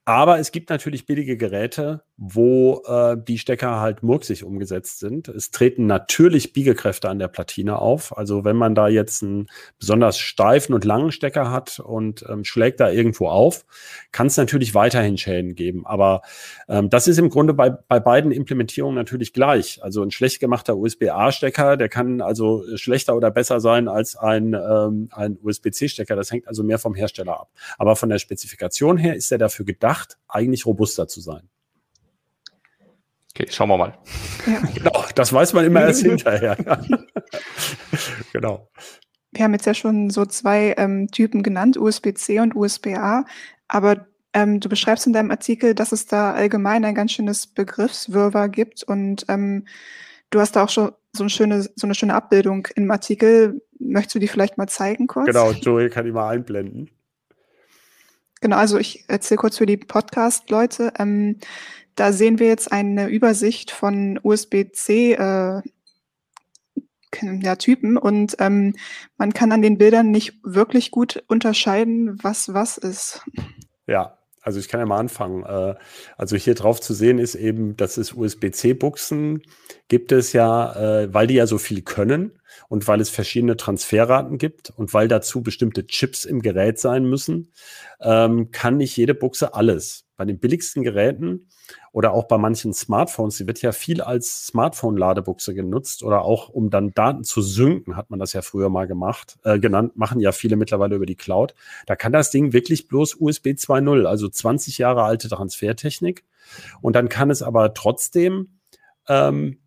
aber 0.03 0.39
es 0.39 0.51
gibt 0.51 0.71
natürlich 0.71 1.05
billige 1.05 1.37
Geräte, 1.37 2.01
wo 2.23 2.83
äh, 2.85 3.17
die 3.17 3.39
Stecker 3.39 3.79
halt 3.79 4.03
murksig 4.03 4.43
umgesetzt 4.43 4.99
sind. 4.99 5.27
Es 5.27 5.49
treten 5.49 5.87
natürlich 5.87 6.53
Biegekräfte 6.53 7.09
an 7.09 7.17
der 7.17 7.29
Platine 7.29 7.79
auf. 7.79 8.15
Also 8.15 8.45
wenn 8.45 8.57
man 8.57 8.75
da 8.75 8.89
jetzt 8.89 9.23
einen 9.23 9.47
besonders 9.79 10.19
steifen 10.19 10.75
und 10.75 10.85
langen 10.85 11.11
Stecker 11.11 11.49
hat 11.49 11.79
und 11.79 12.23
ähm, 12.29 12.43
schlägt 12.43 12.79
da 12.79 12.91
irgendwo 12.91 13.27
auf, 13.27 13.65
kann 14.11 14.27
es 14.27 14.37
natürlich 14.37 14.75
weiterhin 14.75 15.17
Schäden 15.17 15.55
geben. 15.55 15.83
Aber 15.87 16.21
ähm, 16.69 16.91
das 16.91 17.07
ist 17.07 17.17
im 17.17 17.31
Grunde 17.31 17.55
bei, 17.55 17.71
bei 17.71 17.99
beiden 17.99 18.31
Implementierungen 18.31 18.95
natürlich 18.95 19.33
gleich. 19.33 19.83
Also 19.83 20.03
ein 20.03 20.11
schlecht 20.11 20.39
gemachter 20.39 20.77
USB-A-Stecker, 20.77 21.75
der 21.75 21.89
kann 21.89 22.21
also 22.21 22.63
schlechter 22.75 23.15
oder 23.15 23.31
besser 23.31 23.59
sein 23.59 23.87
als 23.87 24.15
ein, 24.15 24.53
ähm, 24.53 25.09
ein 25.11 25.39
USB-C-Stecker. 25.41 26.15
Das 26.15 26.31
hängt 26.31 26.47
also 26.47 26.63
mehr 26.63 26.77
vom 26.77 26.93
Hersteller 26.93 27.39
ab. 27.39 27.49
Aber 27.79 27.95
von 27.95 28.09
der 28.09 28.19
Spezifikation 28.19 28.97
her 28.97 29.15
ist 29.15 29.31
er 29.31 29.39
dafür 29.39 29.65
gedacht, 29.65 30.19
eigentlich 30.27 30.67
robuster 30.67 31.07
zu 31.07 31.19
sein. 31.19 31.50
Okay, 33.33 33.47
schauen 33.49 33.69
wir 33.69 33.77
mal. 33.77 33.97
Ja. 34.45 34.61
Genau, 34.75 35.05
das 35.15 35.31
weiß 35.31 35.53
man 35.53 35.65
immer 35.65 35.81
erst 35.81 36.01
hinterher. 36.03 36.57
genau. 38.33 38.69
Wir 39.31 39.45
haben 39.45 39.53
jetzt 39.53 39.65
ja 39.65 39.73
schon 39.73 40.09
so 40.09 40.25
zwei 40.25 40.75
ähm, 40.77 41.07
Typen 41.09 41.41
genannt, 41.41 41.77
USB-C 41.77 42.39
und 42.39 42.55
USB-A, 42.55 43.25
aber 43.69 44.07
ähm, 44.33 44.59
du 44.59 44.67
beschreibst 44.67 45.07
in 45.07 45.13
deinem 45.13 45.31
Artikel, 45.31 45.73
dass 45.73 45.91
es 45.93 46.05
da 46.05 46.33
allgemein 46.33 46.83
ein 46.83 46.95
ganz 46.95 47.13
schönes 47.13 47.47
Begriffswirrwarr 47.47 48.49
gibt 48.49 48.83
und 48.83 49.25
ähm, 49.29 49.65
du 50.29 50.39
hast 50.39 50.55
da 50.55 50.63
auch 50.63 50.69
schon 50.69 50.91
so 51.13 51.23
eine 51.23 51.29
schöne, 51.29 51.61
so 51.61 51.87
eine 51.87 51.95
schöne 51.95 52.13
Abbildung 52.13 52.67
im 52.75 52.89
Artikel. 52.91 53.61
Möchtest 53.79 54.15
du 54.15 54.19
die 54.19 54.27
vielleicht 54.27 54.57
mal 54.57 54.67
zeigen 54.67 55.07
kurz? 55.07 55.27
Genau, 55.27 55.51
Joey 55.51 55.89
kann 55.89 56.05
die 56.05 56.11
mal 56.11 56.29
einblenden. 56.29 56.89
Genau, 58.41 58.57
also 58.57 58.79
ich 58.79 59.05
erzähle 59.07 59.37
kurz 59.37 59.57
für 59.57 59.65
die 59.65 59.77
Podcast-Leute. 59.77 60.93
Ähm, 60.97 61.37
da 61.95 62.13
sehen 62.13 62.39
wir 62.39 62.47
jetzt 62.47 62.71
eine 62.71 63.07
Übersicht 63.07 63.71
von 63.71 64.19
USB-C 64.21 65.13
äh, 65.13 65.61
ja, 67.21 67.55
Typen 67.57 67.97
und 67.97 68.35
ähm, 68.39 68.73
man 69.17 69.33
kann 69.33 69.51
an 69.51 69.61
den 69.61 69.77
Bildern 69.77 70.11
nicht 70.11 70.39
wirklich 70.43 70.91
gut 70.91 71.23
unterscheiden, 71.27 72.17
was 72.23 72.53
was 72.53 72.77
ist. 72.77 73.21
Ja, 73.87 74.17
Also 74.43 74.59
ich 74.59 74.69
kann 74.69 74.79
ja 74.79 74.85
mal 74.85 74.99
anfangen. 74.99 75.43
Äh, 75.43 75.75
also 76.17 76.35
hier 76.37 76.55
drauf 76.55 76.79
zu 76.81 76.93
sehen 76.93 77.19
ist 77.19 77.35
eben, 77.35 77.75
dass 77.77 77.97
es 77.97 78.13
USB-C-Buchsen 78.13 79.41
gibt 79.87 80.11
es 80.11 80.33
ja, 80.33 80.73
äh, 81.01 81.13
weil 81.13 81.27
die 81.27 81.35
ja 81.35 81.47
so 81.47 81.57
viel 81.57 81.81
können 81.81 82.40
und 82.69 82.87
weil 82.87 83.01
es 83.01 83.09
verschiedene 83.09 83.57
Transferraten 83.57 84.37
gibt 84.37 84.71
und 84.71 84.93
weil 84.93 85.07
dazu 85.07 85.41
bestimmte 85.41 85.87
Chips 85.87 86.25
im 86.25 86.41
Gerät 86.41 86.79
sein 86.79 87.05
müssen, 87.05 87.51
ähm, 88.01 88.51
kann 88.51 88.77
nicht 88.77 88.95
jede 88.97 89.13
Buchse 89.13 89.53
alles. 89.53 90.05
Bei 90.17 90.25
den 90.25 90.39
billigsten 90.39 90.83
Geräten 90.83 91.47
oder 91.91 92.13
auch 92.13 92.25
bei 92.25 92.37
manchen 92.37 92.73
Smartphones, 92.73 93.37
die 93.37 93.47
wird 93.47 93.61
ja 93.61 93.71
viel 93.71 94.01
als 94.01 94.47
Smartphone-Ladebuchse 94.47 95.53
genutzt 95.53 96.03
oder 96.03 96.21
auch 96.21 96.49
um 96.49 96.69
dann 96.69 96.93
Daten 96.93 97.23
zu 97.23 97.41
synken, 97.41 97.95
hat 97.95 98.09
man 98.09 98.19
das 98.19 98.33
ja 98.33 98.41
früher 98.41 98.69
mal 98.69 98.87
gemacht, 98.87 99.39
äh, 99.43 99.59
genannt, 99.59 99.97
machen 99.97 100.19
ja 100.19 100.31
viele 100.31 100.57
mittlerweile 100.57 100.95
über 100.95 101.05
die 101.05 101.15
Cloud. 101.15 101.55
Da 101.87 101.95
kann 101.95 102.11
das 102.11 102.29
Ding 102.29 102.53
wirklich 102.53 102.87
bloß 102.87 103.15
USB 103.19 103.47
2.0, 103.47 104.05
also 104.05 104.29
20 104.29 104.77
Jahre 104.77 105.03
alte 105.03 105.27
Transfertechnik. 105.27 106.23
Und 106.81 106.95
dann 106.95 107.09
kann 107.09 107.31
es 107.31 107.41
aber 107.41 107.73
trotzdem 107.73 108.59
ähm, 109.07 109.57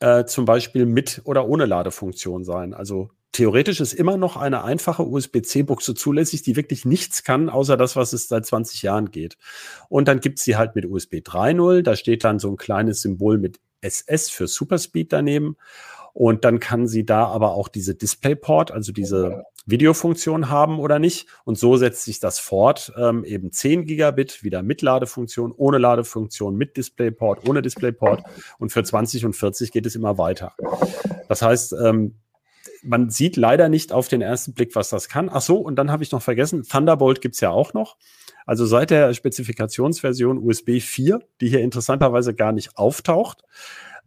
äh, 0.00 0.24
zum 0.24 0.44
Beispiel 0.44 0.86
mit 0.86 1.20
oder 1.24 1.46
ohne 1.46 1.66
Ladefunktion 1.66 2.44
sein. 2.44 2.74
Also 2.74 3.10
theoretisch 3.32 3.80
ist 3.80 3.92
immer 3.92 4.16
noch 4.16 4.36
eine 4.36 4.64
einfache 4.64 5.06
USB-C-Buchse 5.06 5.94
zulässig, 5.94 6.42
die 6.42 6.56
wirklich 6.56 6.84
nichts 6.84 7.22
kann, 7.22 7.48
außer 7.48 7.76
das, 7.76 7.96
was 7.96 8.12
es 8.12 8.28
seit 8.28 8.46
20 8.46 8.82
Jahren 8.82 9.10
geht. 9.10 9.36
Und 9.88 10.08
dann 10.08 10.20
gibt 10.20 10.38
es 10.38 10.44
sie 10.44 10.56
halt 10.56 10.74
mit 10.74 10.86
USB 10.86 11.16
3.0. 11.16 11.82
Da 11.82 11.96
steht 11.96 12.24
dann 12.24 12.38
so 12.38 12.50
ein 12.50 12.56
kleines 12.56 13.02
Symbol 13.02 13.38
mit 13.38 13.60
SS 13.82 14.30
für 14.30 14.46
Superspeed 14.46 15.12
daneben. 15.12 15.56
Und 16.12 16.44
dann 16.44 16.60
kann 16.60 16.86
sie 16.86 17.04
da 17.04 17.26
aber 17.26 17.52
auch 17.52 17.68
diese 17.68 17.94
DisplayPort, 17.94 18.70
also 18.70 18.92
diese 18.92 19.44
Videofunktion 19.66 20.50
haben 20.50 20.78
oder 20.78 20.98
nicht. 20.98 21.28
Und 21.44 21.58
so 21.58 21.76
setzt 21.76 22.04
sich 22.04 22.20
das 22.20 22.38
fort. 22.38 22.92
Ähm, 22.96 23.24
eben 23.24 23.52
10 23.52 23.84
Gigabit, 23.84 24.42
wieder 24.42 24.62
mit 24.62 24.82
Ladefunktion, 24.82 25.52
ohne 25.52 25.78
Ladefunktion, 25.78 26.56
mit 26.56 26.76
DisplayPort, 26.76 27.48
ohne 27.48 27.62
DisplayPort. 27.62 28.22
Und 28.58 28.72
für 28.72 28.82
20 28.82 29.24
und 29.26 29.34
40 29.34 29.72
geht 29.72 29.86
es 29.86 29.94
immer 29.94 30.18
weiter. 30.18 30.54
Das 31.28 31.42
heißt, 31.42 31.74
ähm, 31.74 32.16
man 32.82 33.10
sieht 33.10 33.36
leider 33.36 33.68
nicht 33.68 33.92
auf 33.92 34.08
den 34.08 34.22
ersten 34.22 34.54
Blick, 34.54 34.74
was 34.74 34.90
das 34.90 35.08
kann. 35.08 35.30
Ach 35.32 35.40
so, 35.40 35.58
und 35.58 35.76
dann 35.76 35.90
habe 35.90 36.02
ich 36.02 36.12
noch 36.12 36.22
vergessen, 36.22 36.62
Thunderbolt 36.62 37.20
gibt's 37.20 37.40
ja 37.40 37.50
auch 37.50 37.74
noch. 37.74 37.96
Also 38.46 38.66
seit 38.66 38.90
der 38.90 39.12
Spezifikationsversion 39.14 40.38
USB 40.38 40.80
4, 40.80 41.20
die 41.40 41.48
hier 41.48 41.60
interessanterweise 41.60 42.34
gar 42.34 42.52
nicht 42.52 42.76
auftaucht, 42.76 43.44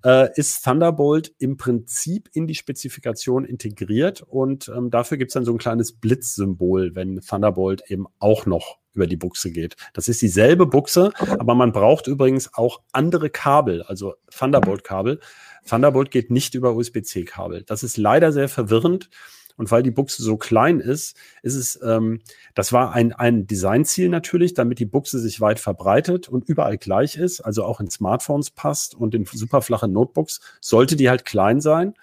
äh, 0.04 0.30
ist 0.36 0.64
Thunderbolt 0.64 1.34
im 1.40 1.58
Prinzip 1.58 2.30
in 2.34 2.48
die 2.48 2.56
Spezifikation 2.56 3.46
integriert 3.46 4.22
und 4.22 4.70
ähm, 4.76 4.90
dafür 4.90 5.18
gibt's 5.18 5.34
dann 5.34 5.46
so 5.46 5.52
ein 5.52 5.58
kleines 5.58 5.94
Blitzsymbol, 5.94 6.96
wenn 6.96 7.22
Thunderbolt 7.22 7.84
eben 7.88 8.06
auch 8.20 8.46
noch 8.46 8.80
über 8.94 9.08
die 9.08 9.18
Buchse 9.18 9.52
geht. 9.52 9.76
Das 9.94 10.08
ist 10.08 10.22
dieselbe 10.22 10.66
Buchse, 10.68 11.12
aber 11.18 11.56
man 11.56 11.72
braucht 11.72 12.08
übrigens 12.08 12.54
auch 12.54 12.82
andere 12.92 13.30
Kabel, 13.30 13.82
also 13.82 14.14
Thunderbolt-Kabel. 14.30 15.20
Thunderbolt 15.68 16.12
geht 16.12 16.30
nicht 16.30 16.54
über 16.54 16.76
USB-C-Kabel. 16.76 17.64
Das 17.64 17.84
ist 17.84 17.98
leider 17.98 18.32
sehr 18.32 18.50
verwirrend. 18.50 19.10
Und 19.58 19.72
weil 19.72 19.84
die 19.84 19.92
Buchse 19.92 20.24
so 20.24 20.38
klein 20.38 20.80
ist, 20.80 21.16
ist 21.42 21.56
es, 21.56 21.80
ähm, 21.84 22.22
das 22.56 22.74
war 22.74 22.94
ein, 22.94 23.14
ein 23.14 23.48
Designziel 23.48 24.10
natürlich, 24.10 24.54
damit 24.54 24.80
die 24.80 24.86
Buchse 24.86 25.20
sich 25.20 25.42
weit 25.42 25.60
verbreitet 25.60 26.30
und 26.30 26.48
überall 26.48 26.78
gleich 26.78 27.18
ist, 27.18 27.42
also 27.42 27.64
auch 27.64 27.80
in 27.80 27.90
Smartphones 27.90 28.52
passt 28.52 28.96
und 28.96 29.16
in 29.16 29.26
superflachen 29.26 29.92
Notebooks, 29.92 30.42
sollte 30.62 30.96
die 30.96 31.10
halt 31.10 31.26
klein 31.26 31.62
sein. 31.62 31.94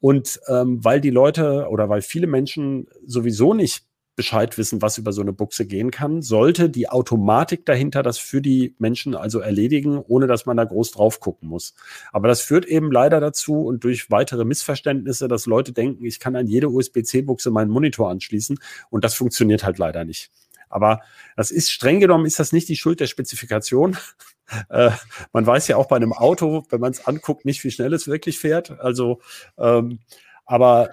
Und 0.00 0.40
ähm, 0.48 0.84
weil 0.84 1.00
die 1.00 1.10
Leute 1.10 1.68
oder 1.70 1.88
weil 1.88 2.02
viele 2.02 2.26
Menschen 2.26 2.88
sowieso 3.06 3.54
nicht 3.54 3.86
Bescheid 4.16 4.56
wissen, 4.58 4.80
was 4.80 4.98
über 4.98 5.12
so 5.12 5.22
eine 5.22 5.32
Buchse 5.32 5.66
gehen 5.66 5.90
kann, 5.90 6.22
sollte 6.22 6.70
die 6.70 6.88
Automatik 6.88 7.66
dahinter 7.66 8.02
das 8.02 8.18
für 8.18 8.40
die 8.40 8.74
Menschen 8.78 9.14
also 9.14 9.40
erledigen, 9.40 9.98
ohne 9.98 10.26
dass 10.26 10.46
man 10.46 10.56
da 10.56 10.64
groß 10.64 10.92
drauf 10.92 11.20
gucken 11.20 11.48
muss. 11.48 11.74
Aber 12.12 12.28
das 12.28 12.40
führt 12.40 12.64
eben 12.64 12.92
leider 12.92 13.20
dazu 13.20 13.62
und 13.62 13.82
durch 13.84 14.10
weitere 14.10 14.44
Missverständnisse, 14.44 15.26
dass 15.26 15.46
Leute 15.46 15.72
denken, 15.72 16.04
ich 16.04 16.20
kann 16.20 16.36
an 16.36 16.46
jede 16.46 16.68
USB-C-Buchse 16.68 17.50
meinen 17.50 17.70
Monitor 17.70 18.10
anschließen 18.10 18.58
und 18.90 19.04
das 19.04 19.14
funktioniert 19.14 19.64
halt 19.64 19.78
leider 19.78 20.04
nicht. 20.04 20.30
Aber 20.68 21.02
das 21.36 21.50
ist 21.50 21.70
streng 21.70 22.00
genommen, 22.00 22.26
ist 22.26 22.40
das 22.40 22.52
nicht 22.52 22.68
die 22.68 22.76
Schuld 22.76 23.00
der 23.00 23.06
Spezifikation. 23.06 23.96
äh, 24.68 24.90
man 25.32 25.46
weiß 25.46 25.68
ja 25.68 25.76
auch 25.76 25.86
bei 25.86 25.96
einem 25.96 26.12
Auto, 26.12 26.66
wenn 26.70 26.80
man 26.80 26.92
es 26.92 27.06
anguckt, 27.06 27.44
nicht, 27.44 27.62
wie 27.64 27.70
schnell 27.70 27.92
es 27.92 28.08
wirklich 28.08 28.38
fährt. 28.38 28.72
Also, 28.80 29.20
ähm, 29.56 30.00
aber 30.46 30.90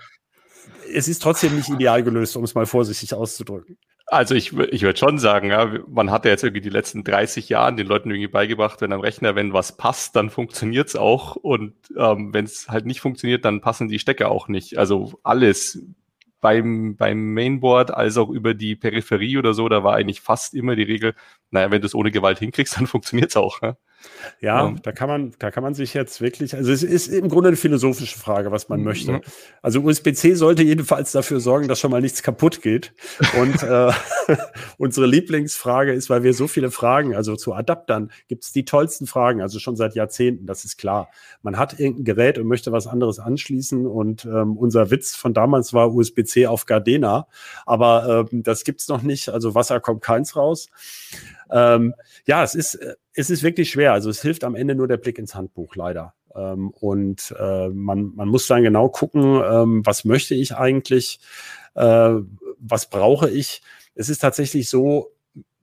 es 0.93 1.07
ist 1.07 1.21
trotzdem 1.21 1.55
nicht 1.55 1.69
ideal 1.69 2.03
gelöst, 2.03 2.35
um 2.37 2.43
es 2.43 2.55
mal 2.55 2.65
vorsichtig 2.65 3.13
auszudrücken. 3.13 3.77
Also 4.07 4.35
ich, 4.35 4.51
ich 4.51 4.81
würde 4.81 4.99
schon 4.99 5.19
sagen, 5.19 5.51
ja, 5.51 5.71
man 5.87 6.11
hat 6.11 6.25
ja 6.25 6.31
jetzt 6.31 6.43
irgendwie 6.43 6.61
die 6.61 6.69
letzten 6.69 7.05
30 7.05 7.47
Jahre 7.47 7.75
den 7.75 7.87
Leuten 7.87 8.09
irgendwie 8.11 8.27
beigebracht, 8.27 8.81
wenn 8.81 8.91
am 8.91 8.99
Rechner, 8.99 9.35
wenn 9.35 9.53
was 9.53 9.77
passt, 9.77 10.17
dann 10.17 10.29
funktioniert's 10.29 10.97
auch. 10.97 11.37
Und 11.37 11.75
ähm, 11.97 12.33
wenn 12.33 12.43
es 12.43 12.67
halt 12.67 12.85
nicht 12.85 12.99
funktioniert, 12.99 13.45
dann 13.45 13.61
passen 13.61 13.87
die 13.87 13.99
Stecker 13.99 14.29
auch 14.29 14.49
nicht. 14.49 14.77
Also 14.77 15.17
alles 15.23 15.81
beim, 16.41 16.97
beim 16.97 17.33
Mainboard 17.33 17.91
als 17.93 18.17
auch 18.17 18.29
über 18.29 18.53
die 18.53 18.75
Peripherie 18.75 19.37
oder 19.37 19.53
so, 19.53 19.69
da 19.69 19.83
war 19.83 19.95
eigentlich 19.95 20.19
fast 20.19 20.55
immer 20.55 20.75
die 20.75 20.83
Regel, 20.83 21.15
naja, 21.51 21.71
wenn 21.71 21.81
du 21.81 21.87
es 21.87 21.95
ohne 21.95 22.11
Gewalt 22.11 22.39
hinkriegst, 22.39 22.77
dann 22.77 22.87
funktioniert's 22.87 23.37
auch. 23.37 23.61
Ne? 23.61 23.77
Ja, 24.39 24.67
ja, 24.67 24.75
da 24.81 24.91
kann 24.91 25.10
man, 25.10 25.34
da 25.39 25.51
kann 25.51 25.63
man 25.63 25.74
sich 25.74 25.93
jetzt 25.93 26.22
wirklich, 26.22 26.55
also 26.55 26.72
es 26.72 26.84
ist 26.84 27.08
im 27.08 27.29
Grunde 27.29 27.50
eine 27.50 27.58
philosophische 27.58 28.17
Frage, 28.17 28.51
was 28.51 28.70
man 28.70 28.79
mhm. 28.79 28.86
möchte. 28.86 29.22
Also 29.62 29.81
USB-C 29.81 30.36
sollte 30.36 30.63
jedenfalls 30.63 31.12
dafür 31.12 31.39
sorgen, 31.39 31.67
dass 31.67 31.79
schon 31.79 31.91
mal 31.91 32.01
nichts 32.01 32.24
kaputt 32.24 32.62
geht. 32.62 32.93
Und 33.39 33.63
äh, 33.63 33.91
unsere 34.77 35.05
Lieblingsfrage 35.05 35.93
ist, 35.93 36.10
weil 36.10 36.24
wir 36.24 36.34
so 36.34 36.48
viele 36.48 36.72
Fragen, 36.72 37.15
also 37.15 37.36
zu 37.36 37.53
Adaptern 37.53 38.12
gibt 38.27 38.43
es 38.43 38.51
die 38.51 38.65
tollsten 38.65 39.08
Fragen, 39.08 39.41
also 39.41 39.60
schon 39.60 39.75
seit 39.75 39.96
Jahrzehnten, 39.96 40.46
das 40.46 40.65
ist 40.65 40.77
klar. 40.77 41.10
Man 41.41 41.58
hat 41.58 41.79
irgendein 41.79 42.05
Gerät 42.05 42.38
und 42.38 42.48
möchte 42.48 42.72
was 42.72 42.88
anderes 42.88 43.20
anschließen 43.20 43.86
und 43.88 44.25
ähm, 44.25 44.58
unser 44.58 44.91
Witz 44.91 45.15
von 45.15 45.34
damals 45.34 45.74
war 45.74 45.93
USB-C 45.93 46.48
auf 46.48 46.65
Gardena, 46.65 47.27
aber 47.65 48.27
ähm, 48.31 48.43
das 48.43 48.63
gibt's 48.63 48.88
noch 48.88 49.01
nicht, 49.01 49.29
also 49.29 49.55
Wasser 49.55 49.79
kommt 49.79 50.01
keins 50.01 50.36
raus. 50.36 50.67
Ähm, 51.51 51.93
ja, 52.25 52.43
es 52.43 52.55
ist, 52.55 52.79
es 53.13 53.29
ist 53.29 53.43
wirklich 53.43 53.71
schwer. 53.71 53.93
Also 53.93 54.09
es 54.09 54.21
hilft 54.21 54.43
am 54.43 54.55
Ende 54.55 54.75
nur 54.75 54.87
der 54.87 54.97
Blick 54.97 55.17
ins 55.19 55.35
Handbuch, 55.35 55.75
leider. 55.75 56.13
Ähm, 56.35 56.69
und 56.71 57.33
äh, 57.39 57.69
man, 57.69 58.13
man 58.15 58.27
muss 58.27 58.47
dann 58.47 58.63
genau 58.63 58.89
gucken, 58.89 59.41
ähm, 59.43 59.85
was 59.85 60.05
möchte 60.05 60.35
ich 60.35 60.55
eigentlich, 60.55 61.19
äh, 61.75 62.13
was 62.59 62.89
brauche 62.89 63.29
ich. 63.29 63.61
Es 63.95 64.09
ist 64.09 64.19
tatsächlich 64.19 64.69
so, 64.69 65.11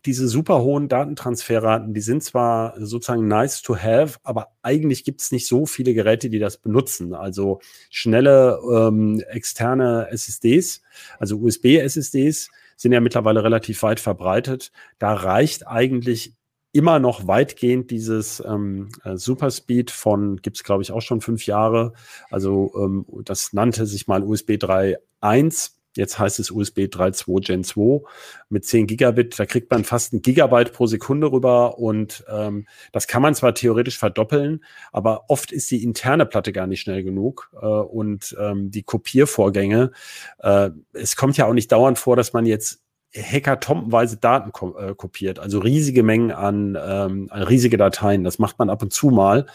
diese 0.05 0.29
super 0.29 0.63
hohen 0.63 0.89
Datentransferraten, 0.89 1.93
die 1.93 2.01
sind 2.01 2.23
zwar 2.23 2.75
sozusagen 2.79 3.27
nice 3.27 3.63
to 3.63 3.77
have, 3.77 4.19
aber 4.23 4.53
eigentlich 4.63 5.05
gibt 5.05 5.21
es 5.21 5.33
nicht 5.33 5.47
so 5.47 5.67
viele 5.67 5.93
Geräte, 5.93 6.31
die 6.31 6.39
das 6.39 6.57
benutzen. 6.57 7.15
Also 7.15 7.61
schnelle 7.91 8.61
ähm, 8.73 9.23
externe 9.29 10.09
SSDs, 10.11 10.83
also 11.19 11.39
USB-SSDs, 11.39 12.49
sind 12.77 12.93
ja 12.93 13.01
mittlerweile 13.01 13.43
relativ 13.43 13.83
weit 13.83 13.99
verbreitet. 13.99 14.71
Da 14.99 15.13
reicht 15.13 15.67
eigentlich 15.67 16.35
immer 16.79 17.01
noch 17.01 17.27
weitgehend 17.27 17.91
dieses 17.91 18.41
ähm, 18.47 18.89
äh, 19.03 19.17
Superspeed 19.17 19.91
von, 19.91 20.37
gibt's 20.37 20.63
glaube 20.63 20.85
ich 20.85 20.93
auch 20.93 21.03
schon 21.03 21.21
fünf 21.21 21.45
Jahre. 21.45 21.93
Also 22.31 22.73
ähm, 22.77 23.05
das 23.25 23.53
nannte 23.53 23.85
sich 23.85 24.07
mal 24.07 24.23
USB 24.23 24.51
3.1. 24.53 25.73
Jetzt 25.97 26.21
heißt 26.21 26.39
es 26.39 26.53
USB 26.53 26.83
3.2 26.83 27.45
Gen 27.45 27.65
2 27.65 28.03
mit 28.49 28.65
10 28.65 28.87
Gigabit. 28.87 29.37
Da 29.37 29.47
kriegt 29.47 29.73
man 29.73 29.83
fast 29.83 30.13
ein 30.13 30.23
Gigabyte 30.23 30.73
pro 30.73 30.87
Sekunde 30.87 31.33
rüber 31.33 31.79
und 31.79 32.25
ähm, 32.31 32.69
das 32.93 33.09
kann 33.09 33.23
man 33.23 33.35
zwar 33.35 33.57
theoretisch 33.57 33.99
verdoppeln, 33.99 34.63
aber 34.93 35.25
oft 35.29 35.51
ist 35.51 35.69
die 35.73 35.83
interne 35.83 36.27
Platte 36.27 36.53
gar 36.53 36.69
nicht 36.69 36.83
schnell 36.83 37.03
genug 37.03 37.51
äh, 37.61 37.67
und 37.67 38.37
ähm, 38.39 38.71
die 38.71 38.85
Kopiervorgänge. 38.85 39.91
Äh, 40.39 40.71
es 40.93 41.17
kommt 41.17 41.37
ja 41.37 41.47
auch 41.47 41.55
nicht 41.55 41.73
dauernd 41.73 41.99
vor, 41.99 42.15
dass 42.15 42.33
man 42.33 42.47
jetzt 42.47 42.81
hackatombenweise 43.15 44.19
Daten 44.19 44.53
ko 44.53 44.77
äh, 44.79 44.95
kopiert, 44.95 45.39
also 45.39 45.59
riesige 45.59 46.03
Mengen 46.03 46.31
an, 46.31 46.77
ähm, 46.81 47.29
an 47.31 47.43
riesige 47.43 47.77
Dateien. 47.77 48.25
Das 48.25 48.39
macht 48.39 48.59
man 48.59 48.71
ab 48.71 48.83
und 48.83 48.93
zu 48.93 49.09
mal. 49.09 49.47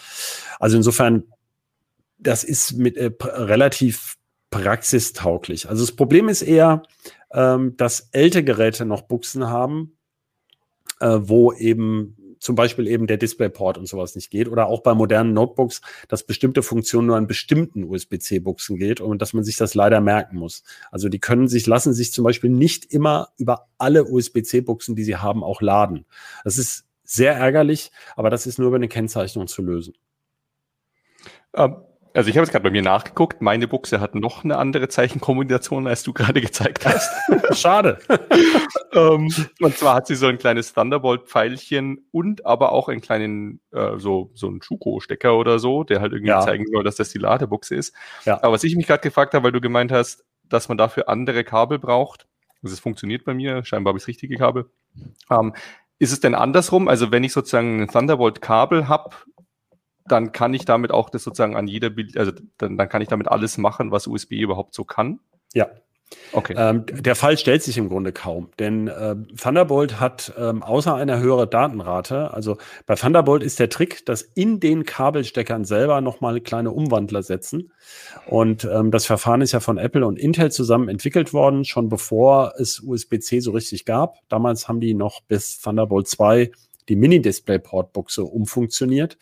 Also 0.60 0.78
insofern, 0.78 1.24
das 2.18 2.44
ist 2.44 2.74
mit 2.74 2.98
äh, 2.98 3.12
relativ 3.22 4.18
praxistauglich. 4.50 5.70
Also 5.70 5.84
das 5.84 5.96
Problem 5.96 6.30
ist 6.30 6.42
eher, 6.42 6.84
ähm, 7.32 7.76
dass 7.78 8.10
ältere 8.12 8.44
Geräte 8.44 8.86
noch 8.86 9.02
Buchsen 9.02 9.50
haben, 9.50 9.98
äh, 11.00 11.18
wo 11.22 11.54
eben 11.54 12.18
zum 12.44 12.56
Beispiel 12.56 12.88
eben 12.88 13.08
der 13.08 13.16
DisplayPort 13.16 13.78
und 13.78 13.88
sowas 13.88 14.16
nicht 14.16 14.30
geht 14.30 14.50
oder 14.50 14.68
auch 14.68 14.82
bei 14.82 14.94
modernen 14.94 15.34
Notebooks, 15.34 15.82
dass 16.10 16.26
bestimmte 16.26 16.62
Funktionen 16.62 17.08
nur 17.08 17.16
an 17.16 17.26
bestimmten 17.26 17.86
USB-C-Buchsen 17.86 18.78
geht 18.78 19.00
und 19.00 19.22
dass 19.22 19.32
man 19.32 19.46
sich 19.46 19.56
das 19.56 19.76
leider 19.76 20.02
merken 20.02 20.38
muss. 20.38 20.64
Also 20.92 21.08
die 21.08 21.20
können 21.20 21.48
sich, 21.48 21.68
lassen 21.68 21.94
sich 21.94 22.12
zum 22.12 22.26
Beispiel 22.26 22.50
nicht 22.50 22.92
immer 22.92 23.30
über 23.38 23.70
alle 23.78 24.04
USB-C-Buchsen, 24.04 24.96
die 24.96 25.06
sie 25.06 25.16
haben, 25.16 25.42
auch 25.42 25.62
laden. 25.62 26.06
Das 26.44 26.58
ist 26.58 26.86
sehr 27.04 27.34
ärgerlich, 27.34 27.92
aber 28.18 28.30
das 28.30 28.46
ist 28.46 28.60
nur 28.60 28.68
über 28.68 28.76
eine 28.76 28.90
Kennzeichnung 28.90 29.48
zu 29.48 29.62
lösen. 29.62 29.94
Ähm, 31.56 31.78
Also 32.16 32.30
ich 32.30 32.36
habe 32.36 32.44
jetzt 32.46 32.52
gerade 32.52 32.64
bei 32.64 32.70
mir 32.70 32.84
nachgeguckt, 32.84 33.42
meine 33.42 33.68
Buchse 33.68 34.00
hat 34.00 34.14
noch 34.14 34.44
eine 34.44 34.58
andere 34.58 34.88
Zeichenkombination, 34.88 35.88
als 35.88 36.04
du 36.04 36.14
gerade 36.14 36.42
gezeigt 36.42 36.86
hast. 36.86 37.12
Schade. 37.60 37.98
um, 38.94 39.28
ähm, 39.32 39.46
und 39.60 39.78
zwar 39.78 39.96
hat 39.96 40.08
sie 40.08 40.16
so 40.16 40.28
ein 40.28 40.38
kleines 40.38 40.74
Thunderbolt-Pfeilchen 40.74 42.06
und 42.12 42.46
aber 42.46 42.72
auch 42.72 42.88
einen 42.88 43.02
kleinen, 43.02 43.62
äh, 43.72 43.98
so, 43.98 44.30
so 44.36 44.48
einen 44.48 44.62
Schuko-Stecker 44.62 45.36
oder 45.36 45.58
so, 45.58 45.84
der 45.84 46.02
halt 46.02 46.14
irgendwie 46.14 46.30
ja. 46.30 46.42
zeigen 46.42 46.68
soll, 46.72 46.84
dass 46.84 46.98
das 46.98 47.10
die 47.10 47.18
Ladebuchse 47.18 47.76
ist. 47.76 47.96
Ja. 48.26 48.38
Aber 48.44 48.54
was 48.54 48.64
ich 48.64 48.76
mich 48.76 48.86
gerade 48.86 49.02
gefragt 49.02 49.34
habe, 49.34 49.46
weil 49.46 49.52
du 49.52 49.62
gemeint 49.62 49.92
hast, 49.92 50.24
dass 50.44 50.70
man 50.70 50.78
dafür 50.78 51.10
andere 51.10 51.44
Kabel 51.44 51.80
braucht, 51.80 52.28
also 52.62 52.74
es 52.74 52.80
funktioniert 52.80 53.26
bei 53.26 53.34
mir, 53.34 53.66
scheinbar 53.66 53.92
habe 53.92 53.98
ich 53.98 54.04
das 54.04 54.08
richtige 54.10 54.38
Kabel. 54.38 54.70
Ähm, 55.32 55.54
ist 56.00 56.12
es 56.12 56.20
denn 56.20 56.36
andersrum? 56.36 56.88
Also 56.88 57.12
wenn 57.12 57.24
ich 57.24 57.34
sozusagen 57.34 57.82
ein 57.82 57.88
Thunderbolt-Kabel 57.88 58.88
habe, 58.88 59.16
dann 60.06 60.32
kann 60.32 60.54
ich 60.54 60.66
damit 60.66 60.92
auch 60.92 61.10
das 61.10 61.24
sozusagen 61.24 61.56
an 61.56 61.68
jeder, 61.68 61.92
also 62.16 62.32
dann, 62.58 62.78
dann 62.78 62.90
kann 62.90 63.02
ich 63.02 63.08
damit 63.08 63.28
alles 63.28 63.58
machen, 63.58 63.92
was 63.92 64.08
USB 64.08 64.34
überhaupt 64.34 64.74
so 64.74 64.84
kann. 64.84 65.20
Ja, 65.54 65.70
Okay. 66.32 66.56
Ähm, 66.58 66.86
der 66.88 67.16
Fall 67.16 67.38
stellt 67.38 67.64
sich 67.64 67.78
im 67.78 67.90
Grunde 67.90 68.12
kaum, 68.12 68.50
denn 68.60 68.88
äh, 68.88 69.16
Thunderbolt 69.38 70.00
hat 70.00 70.34
ähm, 70.38 70.64
außer 70.64 70.96
einer 70.96 71.20
höheren 71.20 71.50
Datenrate, 71.50 72.34
also 72.34 72.58
bei 72.86 72.96
Thunderbolt 72.96 73.44
ist 73.44 73.60
der 73.60 73.70
Trick, 73.70 74.06
dass 74.06 74.22
in 74.22 74.60
den 74.60 74.86
Kabelsteckern 74.86 75.66
selber 75.66 76.02
nochmal 76.02 76.42
kleine 76.42 76.72
Umwandler 76.72 77.24
setzen. 77.24 77.72
Und 78.26 78.66
ähm, 78.66 78.92
das 78.92 79.06
Verfahren 79.06 79.42
ist 79.42 79.52
ja 79.52 79.60
von 79.60 79.78
Apple 79.78 80.06
und 80.06 80.18
Intel 80.18 80.52
zusammen 80.52 80.90
entwickelt 80.90 81.34
worden, 81.34 81.66
schon 81.66 81.90
bevor 81.90 82.54
es 82.58 82.80
USB-C 82.80 83.40
so 83.40 83.52
richtig 83.52 83.86
gab. 83.86 84.18
Damals 84.30 84.68
haben 84.68 84.80
die 84.80 84.94
noch 84.94 85.22
bis 85.22 85.60
Thunderbolt 85.60 86.08
2 86.08 86.52
die 86.90 86.96
Mini-Display-Port-Buchse 86.96 88.24
umfunktioniert. 88.24 89.18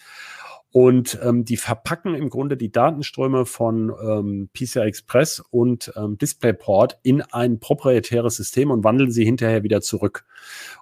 Und 0.73 1.19
ähm, 1.21 1.43
die 1.43 1.57
verpacken 1.57 2.15
im 2.15 2.29
Grunde 2.29 2.55
die 2.55 2.71
Datenströme 2.71 3.45
von 3.45 3.91
ähm, 4.01 4.49
PCI 4.53 4.79
Express 4.79 5.43
und 5.51 5.91
ähm, 5.97 6.17
DisplayPort 6.17 6.97
in 7.03 7.21
ein 7.21 7.59
proprietäres 7.59 8.37
System 8.37 8.71
und 8.71 8.85
wandeln 8.85 9.11
sie 9.11 9.25
hinterher 9.25 9.63
wieder 9.63 9.81
zurück. 9.81 10.25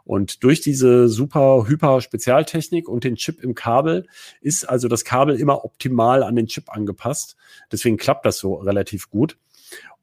Und 0.06 0.44
durch 0.44 0.62
diese 0.62 1.08
super 1.08 1.66
hyper 1.68 2.02
Spezialtechnik 2.02 2.88
und 2.88 3.04
den 3.04 3.16
Chip 3.16 3.44
im 3.44 3.56
Kabel 3.56 4.06
ist 4.42 4.70
also 4.70 4.88
das 4.88 5.06
Kabel 5.06 5.40
immer 5.40 5.66
optimal 5.66 6.22
an 6.22 6.36
den 6.36 6.46
Chip 6.46 6.70
angepasst. 6.70 7.36
Deswegen 7.72 7.98
klappt 7.98 8.28
das 8.28 8.38
so 8.38 8.56
relativ 8.56 9.10
gut. 9.10 9.38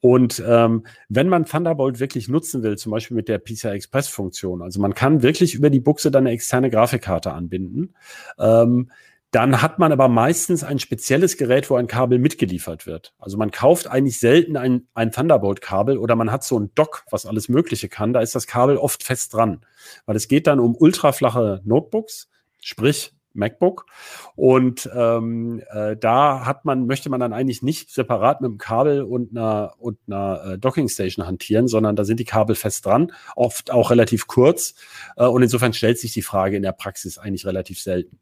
Und 0.00 0.42
ähm, 0.46 0.84
wenn 1.08 1.28
man 1.28 1.46
Thunderbolt 1.46 2.00
wirklich 2.00 2.28
nutzen 2.28 2.62
will, 2.62 2.76
zum 2.76 2.92
Beispiel 2.92 3.16
mit 3.16 3.28
der 3.28 3.38
PCI 3.38 3.68
Express 3.68 4.08
Funktion, 4.08 4.62
also 4.62 4.80
man 4.80 4.94
kann 4.94 5.22
wirklich 5.22 5.54
über 5.54 5.70
die 5.70 5.80
Buchse 5.80 6.10
dann 6.10 6.26
eine 6.26 6.34
externe 6.34 6.70
Grafikkarte 6.70 7.32
anbinden. 7.32 7.94
Ähm, 8.38 8.90
dann 9.30 9.60
hat 9.60 9.78
man 9.78 9.92
aber 9.92 10.08
meistens 10.08 10.64
ein 10.64 10.78
spezielles 10.78 11.36
Gerät, 11.36 11.68
wo 11.68 11.76
ein 11.76 11.88
Kabel 11.88 12.18
mitgeliefert 12.18 12.86
wird. 12.86 13.14
Also 13.18 13.36
man 13.36 13.50
kauft 13.50 13.88
eigentlich 13.88 14.18
selten 14.18 14.56
ein, 14.56 14.86
ein 14.94 15.10
Thunderbolt-Kabel 15.10 15.98
oder 15.98 16.16
man 16.16 16.30
hat 16.30 16.44
so 16.44 16.58
ein 16.58 16.70
Dock, 16.74 17.04
was 17.10 17.26
alles 17.26 17.48
Mögliche 17.48 17.88
kann. 17.88 18.12
Da 18.12 18.20
ist 18.20 18.34
das 18.34 18.46
Kabel 18.46 18.76
oft 18.76 19.02
fest 19.02 19.34
dran, 19.34 19.60
weil 20.06 20.16
es 20.16 20.28
geht 20.28 20.46
dann 20.46 20.60
um 20.60 20.74
ultraflache 20.74 21.60
Notebooks, 21.64 22.28
sprich 22.60 23.12
MacBook. 23.36 23.86
Und 24.34 24.88
ähm, 24.94 25.62
äh, 25.70 25.96
da 25.96 26.46
hat 26.46 26.64
man, 26.64 26.86
möchte 26.86 27.10
man 27.10 27.20
dann 27.20 27.32
eigentlich 27.32 27.62
nicht 27.62 27.90
separat 27.90 28.40
mit 28.40 28.48
einem 28.48 28.58
Kabel 28.58 29.02
und 29.02 29.36
einer, 29.36 29.74
und 29.78 29.98
einer 30.06 30.44
äh, 30.44 30.58
Dockingstation 30.58 31.26
hantieren, 31.26 31.68
sondern 31.68 31.96
da 31.96 32.04
sind 32.04 32.20
die 32.20 32.24
Kabel 32.24 32.56
fest 32.56 32.86
dran, 32.86 33.12
oft 33.36 33.70
auch 33.70 33.90
relativ 33.90 34.26
kurz. 34.26 34.74
Äh, 35.16 35.26
und 35.26 35.42
insofern 35.42 35.72
stellt 35.72 35.98
sich 35.98 36.12
die 36.12 36.22
Frage 36.22 36.56
in 36.56 36.62
der 36.62 36.72
Praxis 36.72 37.18
eigentlich 37.18 37.46
relativ 37.46 37.80
selten. 37.80 38.18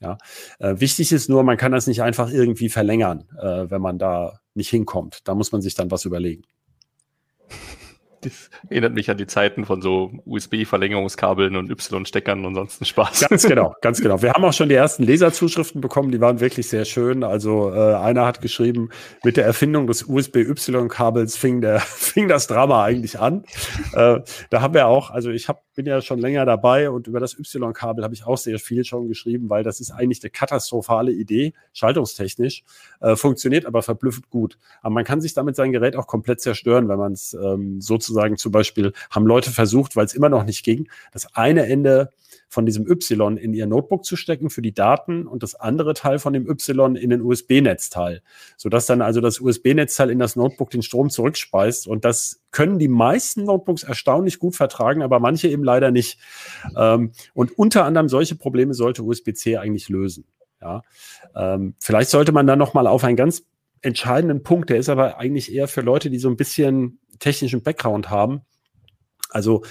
Ja, 0.00 0.16
äh, 0.60 0.74
wichtig 0.78 1.10
ist 1.12 1.28
nur, 1.28 1.42
man 1.42 1.56
kann 1.56 1.72
das 1.72 1.86
nicht 1.88 2.02
einfach 2.02 2.30
irgendwie 2.30 2.68
verlängern, 2.68 3.24
äh, 3.40 3.68
wenn 3.68 3.82
man 3.82 3.98
da 3.98 4.40
nicht 4.54 4.70
hinkommt. 4.70 5.20
Da 5.24 5.34
muss 5.34 5.50
man 5.50 5.60
sich 5.60 5.74
dann 5.74 5.90
was 5.90 6.04
überlegen. 6.04 6.42
Das 8.20 8.50
erinnert 8.68 8.94
mich 8.94 9.08
an 9.10 9.16
die 9.16 9.28
Zeiten 9.28 9.64
von 9.64 9.80
so 9.80 10.10
USB-Verlängerungskabeln 10.24 11.54
und 11.54 11.70
Y-Steckern 11.70 12.44
und 12.44 12.56
sonst 12.56 12.84
Spaß. 12.84 13.28
Ganz 13.28 13.42
genau, 13.46 13.74
ganz 13.80 14.00
genau. 14.00 14.20
Wir 14.22 14.32
haben 14.32 14.44
auch 14.44 14.52
schon 14.52 14.68
die 14.68 14.74
ersten 14.74 15.04
Leserzuschriften 15.04 15.80
bekommen, 15.80 16.10
die 16.10 16.20
waren 16.20 16.40
wirklich 16.40 16.68
sehr 16.68 16.84
schön. 16.84 17.22
Also 17.22 17.72
äh, 17.72 17.94
einer 17.94 18.26
hat 18.26 18.40
geschrieben, 18.40 18.90
mit 19.22 19.36
der 19.36 19.44
Erfindung 19.44 19.86
des 19.86 20.02
USB-Y-Kabels 20.02 21.36
fing, 21.36 21.60
der, 21.60 21.78
fing 21.80 22.26
das 22.26 22.48
Drama 22.48 22.82
eigentlich 22.82 23.20
an. 23.20 23.44
äh, 23.92 24.18
da 24.50 24.60
haben 24.60 24.74
wir 24.74 24.88
auch, 24.88 25.10
also 25.10 25.30
ich 25.30 25.48
hab, 25.48 25.62
bin 25.78 25.86
ja 25.86 26.02
schon 26.02 26.18
länger 26.18 26.44
dabei 26.44 26.90
und 26.90 27.06
über 27.06 27.20
das 27.20 27.38
Y-Kabel 27.38 28.04
habe 28.04 28.12
ich 28.12 28.26
auch 28.26 28.36
sehr 28.36 28.58
viel 28.58 28.84
schon 28.84 29.08
geschrieben, 29.08 29.48
weil 29.48 29.62
das 29.62 29.80
ist 29.80 29.90
eigentlich 29.90 30.22
eine 30.22 30.30
katastrophale 30.30 31.12
Idee, 31.12 31.54
schaltungstechnisch, 31.72 32.64
äh, 33.00 33.16
funktioniert 33.16 33.64
aber 33.64 33.82
verblüffend 33.82 34.28
gut. 34.28 34.58
Aber 34.82 34.94
man 34.94 35.04
kann 35.04 35.20
sich 35.20 35.34
damit 35.34 35.56
sein 35.56 35.72
Gerät 35.72 35.96
auch 35.96 36.06
komplett 36.06 36.40
zerstören, 36.40 36.88
wenn 36.88 36.98
man 36.98 37.12
es 37.12 37.32
ähm, 37.34 37.80
sozusagen 37.80 38.18
sozusagen 38.18 38.36
zum 38.36 38.52
Beispiel, 38.52 38.92
haben 39.10 39.26
Leute 39.26 39.50
versucht, 39.50 39.96
weil 39.96 40.06
es 40.06 40.14
immer 40.14 40.28
noch 40.28 40.44
nicht 40.44 40.64
ging, 40.64 40.88
das 41.12 41.34
eine 41.34 41.66
Ende 41.66 42.10
von 42.48 42.66
diesem 42.66 42.86
Y 42.90 43.36
in 43.36 43.52
ihr 43.52 43.66
Notebook 43.66 44.04
zu 44.04 44.16
stecken 44.16 44.50
für 44.50 44.62
die 44.62 44.72
Daten 44.72 45.26
und 45.26 45.42
das 45.42 45.54
andere 45.54 45.94
Teil 45.94 46.18
von 46.18 46.32
dem 46.32 46.48
Y 46.48 46.96
in 46.96 47.10
den 47.10 47.22
USB-Netzteil, 47.22 48.22
sodass 48.56 48.86
dann 48.86 49.02
also 49.02 49.20
das 49.20 49.40
USB-Netzteil 49.40 50.10
in 50.10 50.18
das 50.18 50.34
Notebook 50.34 50.70
den 50.70 50.82
Strom 50.82 51.10
zurückspeist 51.10 51.86
und 51.86 52.04
das 52.04 52.40
können 52.50 52.78
die 52.78 52.88
meisten 52.88 53.44
Notebooks 53.44 53.82
erstaunlich 53.82 54.38
gut 54.38 54.56
vertragen, 54.56 55.02
aber 55.02 55.20
manche 55.20 55.48
eben 55.48 55.62
leider 55.62 55.90
nicht. 55.90 56.18
Ähm, 56.76 57.12
und 57.34 57.56
unter 57.58 57.84
anderem 57.84 58.08
solche 58.08 58.36
Probleme 58.36 58.74
sollte 58.74 59.02
USB-C 59.02 59.58
eigentlich 59.58 59.88
lösen. 59.88 60.24
Ja, 60.60 60.82
ähm, 61.36 61.74
vielleicht 61.78 62.10
sollte 62.10 62.32
man 62.32 62.46
dann 62.46 62.58
noch 62.58 62.74
mal 62.74 62.86
auf 62.86 63.04
einen 63.04 63.16
ganz 63.16 63.44
entscheidenden 63.80 64.42
Punkt, 64.42 64.70
der 64.70 64.78
ist 64.78 64.88
aber 64.88 65.18
eigentlich 65.18 65.52
eher 65.52 65.68
für 65.68 65.82
Leute, 65.82 66.10
die 66.10 66.18
so 66.18 66.28
ein 66.28 66.36
bisschen 66.36 66.98
technischen 67.20 67.62
Background 67.62 68.10
haben. 68.10 68.42
Also 69.30 69.62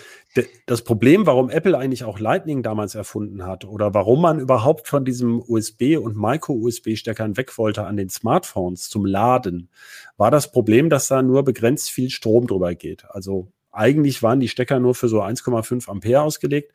das 0.67 0.83
Problem, 0.83 1.25
warum 1.25 1.49
Apple 1.49 1.77
eigentlich 1.77 2.03
auch 2.03 2.19
Lightning 2.19 2.61
damals 2.61 2.93
erfunden 2.93 3.45
hat 3.45 3.65
oder 3.65 3.93
warum 3.93 4.21
man 4.21 4.39
überhaupt 4.39 4.87
von 4.87 5.03
diesem 5.03 5.41
USB- 5.41 5.97
und 5.97 6.15
Micro-USB-Steckern 6.15 7.37
weg 7.37 7.57
wollte 7.57 7.85
an 7.85 7.97
den 7.97 8.09
Smartphones 8.09 8.89
zum 8.89 9.05
Laden, 9.05 9.69
war 10.15 10.29
das 10.29 10.51
Problem, 10.51 10.89
dass 10.89 11.07
da 11.07 11.23
nur 11.23 11.43
begrenzt 11.43 11.89
viel 11.89 12.11
Strom 12.11 12.45
drüber 12.45 12.75
geht. 12.75 13.05
Also 13.09 13.51
eigentlich 13.71 14.23
waren 14.23 14.39
die 14.39 14.47
Stecker 14.47 14.79
nur 14.79 14.95
für 14.95 15.07
so 15.07 15.21
1,5 15.21 15.89
Ampere 15.89 16.21
ausgelegt. 16.21 16.73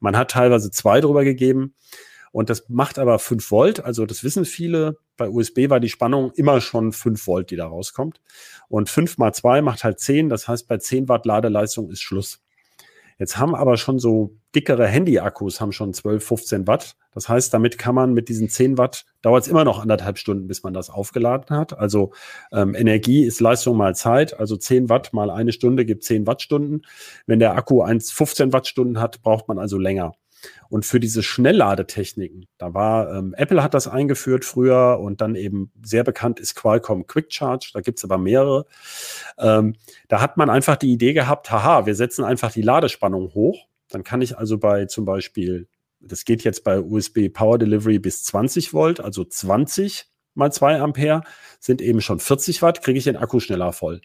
Man 0.00 0.16
hat 0.16 0.32
teilweise 0.32 0.70
zwei 0.70 1.00
drüber 1.00 1.24
gegeben. 1.24 1.74
Und 2.34 2.50
das 2.50 2.68
macht 2.68 2.98
aber 2.98 3.20
5 3.20 3.48
Volt, 3.52 3.84
also 3.84 4.06
das 4.06 4.24
wissen 4.24 4.44
viele. 4.44 4.98
Bei 5.16 5.28
USB 5.28 5.70
war 5.70 5.78
die 5.78 5.88
Spannung 5.88 6.32
immer 6.34 6.60
schon 6.60 6.90
5 6.90 7.28
Volt, 7.28 7.52
die 7.52 7.56
da 7.56 7.68
rauskommt. 7.68 8.20
Und 8.66 8.90
5 8.90 9.18
mal 9.18 9.32
2 9.32 9.62
macht 9.62 9.84
halt 9.84 10.00
10, 10.00 10.30
das 10.30 10.48
heißt, 10.48 10.66
bei 10.66 10.78
10 10.78 11.08
Watt 11.08 11.26
Ladeleistung 11.26 11.90
ist 11.90 12.02
Schluss. 12.02 12.42
Jetzt 13.20 13.38
haben 13.38 13.54
aber 13.54 13.76
schon 13.76 14.00
so 14.00 14.36
dickere 14.52 14.88
Handy-Akkus 14.88 15.60
haben 15.60 15.70
schon 15.70 15.94
12, 15.94 16.26
15 16.26 16.66
Watt. 16.66 16.96
Das 17.12 17.28
heißt, 17.28 17.54
damit 17.54 17.78
kann 17.78 17.94
man 17.94 18.14
mit 18.14 18.28
diesen 18.28 18.48
10 18.48 18.78
Watt, 18.78 19.06
dauert 19.22 19.44
es 19.44 19.48
immer 19.48 19.62
noch 19.62 19.80
anderthalb 19.80 20.18
Stunden, 20.18 20.48
bis 20.48 20.64
man 20.64 20.74
das 20.74 20.90
aufgeladen 20.90 21.56
hat. 21.56 21.78
Also 21.78 22.10
ähm, 22.50 22.74
Energie 22.74 23.22
ist 23.24 23.40
Leistung 23.40 23.76
mal 23.76 23.94
Zeit. 23.94 24.36
Also 24.40 24.56
10 24.56 24.88
Watt 24.88 25.12
mal 25.12 25.30
eine 25.30 25.52
Stunde 25.52 25.84
gibt 25.84 26.02
10 26.02 26.26
Wattstunden. 26.26 26.84
Wenn 27.28 27.38
der 27.38 27.54
Akku 27.54 27.82
1, 27.82 28.10
15 28.10 28.52
Wattstunden 28.52 29.00
hat, 29.00 29.22
braucht 29.22 29.46
man 29.46 29.60
also 29.60 29.78
länger. 29.78 30.16
Und 30.68 30.84
für 30.84 31.00
diese 31.00 31.22
Schnellladetechniken, 31.22 32.46
da 32.58 32.74
war, 32.74 33.14
ähm, 33.14 33.34
Apple 33.36 33.62
hat 33.62 33.74
das 33.74 33.86
eingeführt 33.88 34.44
früher 34.44 34.98
und 35.00 35.20
dann 35.20 35.34
eben 35.34 35.70
sehr 35.82 36.04
bekannt 36.04 36.40
ist 36.40 36.54
Qualcomm 36.54 37.06
Quick 37.06 37.32
Charge, 37.32 37.70
da 37.74 37.80
gibt's 37.80 38.04
aber 38.04 38.18
mehrere. 38.18 38.66
Ähm, 39.38 39.76
da 40.08 40.20
hat 40.20 40.36
man 40.36 40.50
einfach 40.50 40.76
die 40.76 40.92
Idee 40.92 41.12
gehabt, 41.12 41.50
haha, 41.50 41.86
wir 41.86 41.94
setzen 41.94 42.24
einfach 42.24 42.52
die 42.52 42.62
Ladespannung 42.62 43.34
hoch. 43.34 43.66
Dann 43.88 44.04
kann 44.04 44.22
ich 44.22 44.36
also 44.36 44.58
bei 44.58 44.86
zum 44.86 45.04
Beispiel, 45.04 45.68
das 46.00 46.24
geht 46.24 46.42
jetzt 46.44 46.64
bei 46.64 46.80
USB 46.80 47.28
Power 47.32 47.58
Delivery 47.58 47.98
bis 47.98 48.24
20 48.24 48.72
Volt, 48.72 49.00
also 49.00 49.24
20 49.24 50.06
mal 50.34 50.52
2 50.52 50.80
Ampere 50.80 51.22
sind 51.60 51.80
eben 51.80 52.00
schon 52.00 52.20
40 52.20 52.60
Watt, 52.62 52.82
kriege 52.82 52.98
ich 52.98 53.04
den 53.04 53.16
Akku 53.16 53.40
schneller 53.40 53.72
voll. 53.72 54.00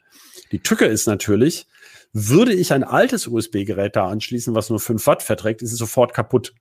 Die 0.51 0.59
Tücke 0.59 0.85
ist 0.85 1.07
natürlich, 1.07 1.67
würde 2.13 2.53
ich 2.53 2.73
ein 2.73 2.83
altes 2.83 3.27
USB-Gerät 3.27 3.95
da 3.95 4.07
anschließen, 4.07 4.55
was 4.55 4.69
nur 4.69 4.79
5 4.79 5.05
Watt 5.07 5.23
verträgt, 5.23 5.61
ist 5.61 5.71
es 5.71 5.77
sofort 5.77 6.13
kaputt. 6.13 6.53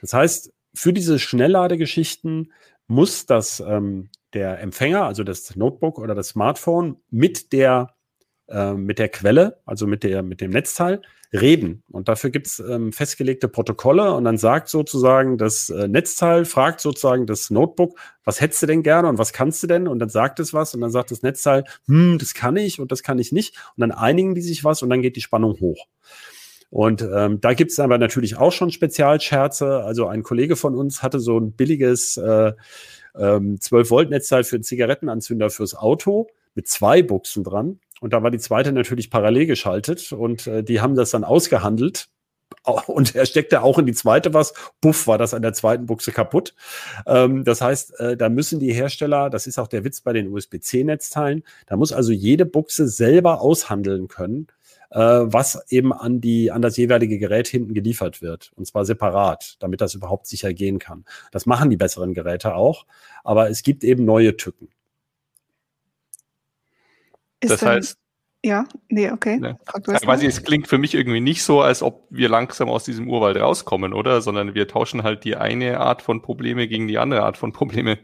Das 0.00 0.12
heißt, 0.12 0.52
für 0.74 0.92
diese 0.92 1.18
Schnellladegeschichten 1.18 2.52
muss 2.86 3.26
das 3.26 3.60
ähm, 3.60 4.10
der 4.34 4.60
Empfänger, 4.60 5.04
also 5.04 5.24
das 5.24 5.56
Notebook 5.56 5.98
oder 5.98 6.14
das 6.14 6.28
Smartphone, 6.28 6.96
mit 7.10 7.52
der 7.52 7.94
äh, 8.48 8.74
mit 8.74 8.98
der 8.98 9.08
Quelle, 9.08 9.60
also 9.64 9.86
mit, 9.86 10.02
der, 10.02 10.22
mit 10.22 10.40
dem 10.40 10.50
Netzteil, 10.50 11.00
reden. 11.34 11.82
Und 11.90 12.08
dafür 12.08 12.30
gibt 12.30 12.46
es 12.46 12.60
ähm, 12.60 12.92
festgelegte 12.92 13.48
Protokolle 13.48 14.14
und 14.14 14.24
dann 14.24 14.38
sagt 14.38 14.68
sozusagen 14.68 15.36
das 15.36 15.68
äh, 15.68 15.88
Netzteil, 15.88 16.44
fragt 16.44 16.80
sozusagen 16.80 17.26
das 17.26 17.50
Notebook, 17.50 17.98
was 18.24 18.40
hättest 18.40 18.62
du 18.62 18.66
denn 18.66 18.82
gerne 18.82 19.08
und 19.08 19.18
was 19.18 19.32
kannst 19.32 19.62
du 19.62 19.66
denn? 19.66 19.88
Und 19.88 19.98
dann 19.98 20.08
sagt 20.08 20.40
es 20.40 20.54
was 20.54 20.74
und 20.74 20.80
dann 20.80 20.90
sagt 20.90 21.10
das 21.10 21.22
Netzteil, 21.22 21.64
hm, 21.86 22.18
das 22.18 22.34
kann 22.34 22.56
ich 22.56 22.80
und 22.80 22.92
das 22.92 23.02
kann 23.02 23.18
ich 23.18 23.32
nicht. 23.32 23.56
Und 23.76 23.80
dann 23.80 23.90
einigen 23.90 24.34
die 24.34 24.42
sich 24.42 24.64
was 24.64 24.82
und 24.82 24.90
dann 24.90 25.02
geht 25.02 25.16
die 25.16 25.20
Spannung 25.20 25.58
hoch. 25.60 25.86
Und 26.70 27.02
ähm, 27.02 27.40
da 27.40 27.54
gibt 27.54 27.70
es 27.70 27.78
aber 27.78 27.98
natürlich 27.98 28.36
auch 28.36 28.52
schon 28.52 28.70
Spezialscherze. 28.70 29.84
Also 29.84 30.06
ein 30.06 30.22
Kollege 30.22 30.56
von 30.56 30.74
uns 30.74 31.02
hatte 31.02 31.20
so 31.20 31.38
ein 31.38 31.52
billiges 31.52 32.16
äh, 32.16 32.52
ähm, 33.16 33.60
12 33.60 33.90
Volt 33.90 34.10
Netzteil 34.10 34.44
für 34.44 34.56
einen 34.56 34.64
Zigarettenanzünder 34.64 35.50
fürs 35.50 35.74
Auto 35.74 36.28
mit 36.54 36.68
zwei 36.68 37.02
Buchsen 37.02 37.44
dran. 37.44 37.78
Und 38.04 38.12
da 38.12 38.22
war 38.22 38.30
die 38.30 38.38
zweite 38.38 38.70
natürlich 38.70 39.08
parallel 39.08 39.46
geschaltet 39.46 40.12
und 40.12 40.46
äh, 40.46 40.62
die 40.62 40.82
haben 40.82 40.94
das 40.94 41.12
dann 41.12 41.24
ausgehandelt. 41.24 42.08
Und 42.86 43.14
er 43.14 43.24
steckte 43.24 43.62
auch 43.62 43.78
in 43.78 43.86
die 43.86 43.94
zweite 43.94 44.34
was. 44.34 44.52
Buff, 44.82 45.06
war 45.06 45.16
das 45.16 45.32
an 45.32 45.40
der 45.40 45.54
zweiten 45.54 45.86
Buchse 45.86 46.12
kaputt. 46.12 46.54
Ähm, 47.06 47.44
das 47.44 47.62
heißt, 47.62 47.98
äh, 48.00 48.16
da 48.18 48.28
müssen 48.28 48.60
die 48.60 48.74
Hersteller, 48.74 49.30
das 49.30 49.46
ist 49.46 49.58
auch 49.58 49.68
der 49.68 49.84
Witz 49.84 50.02
bei 50.02 50.12
den 50.12 50.30
USB-C-Netzteilen, 50.30 51.44
da 51.64 51.76
muss 51.78 51.94
also 51.94 52.12
jede 52.12 52.44
Buchse 52.44 52.88
selber 52.88 53.40
aushandeln 53.40 54.06
können, 54.08 54.48
äh, 54.90 54.98
was 54.98 55.64
eben 55.70 55.94
an 55.94 56.20
die, 56.20 56.50
an 56.50 56.60
das 56.60 56.76
jeweilige 56.76 57.18
Gerät 57.18 57.48
hinten 57.48 57.72
geliefert 57.72 58.20
wird. 58.20 58.52
Und 58.54 58.66
zwar 58.66 58.84
separat, 58.84 59.56
damit 59.60 59.80
das 59.80 59.94
überhaupt 59.94 60.26
sicher 60.26 60.52
gehen 60.52 60.78
kann. 60.78 61.06
Das 61.32 61.46
machen 61.46 61.70
die 61.70 61.78
besseren 61.78 62.12
Geräte 62.12 62.54
auch. 62.54 62.84
Aber 63.24 63.48
es 63.48 63.62
gibt 63.62 63.82
eben 63.82 64.04
neue 64.04 64.36
Tücken. 64.36 64.68
Ist 67.44 67.62
das 67.62 67.62
heißt, 67.62 67.98
ja, 68.44 68.66
nee, 68.90 69.10
okay. 69.10 69.38
Ne? 69.38 69.58
Ja, 69.86 70.06
weiß 70.06 70.20
ich, 70.20 70.28
es 70.28 70.42
klingt 70.42 70.68
für 70.68 70.76
mich 70.76 70.94
irgendwie 70.94 71.20
nicht 71.20 71.42
so, 71.42 71.62
als 71.62 71.82
ob 71.82 72.06
wir 72.10 72.28
langsam 72.28 72.68
aus 72.68 72.84
diesem 72.84 73.08
Urwald 73.08 73.38
rauskommen, 73.38 73.94
oder? 73.94 74.20
Sondern 74.20 74.54
wir 74.54 74.68
tauschen 74.68 75.02
halt 75.02 75.24
die 75.24 75.36
eine 75.36 75.80
Art 75.80 76.02
von 76.02 76.20
Probleme 76.20 76.68
gegen 76.68 76.86
die 76.86 76.98
andere 76.98 77.22
Art 77.22 77.38
von 77.38 77.52
Probleme. 77.52 77.98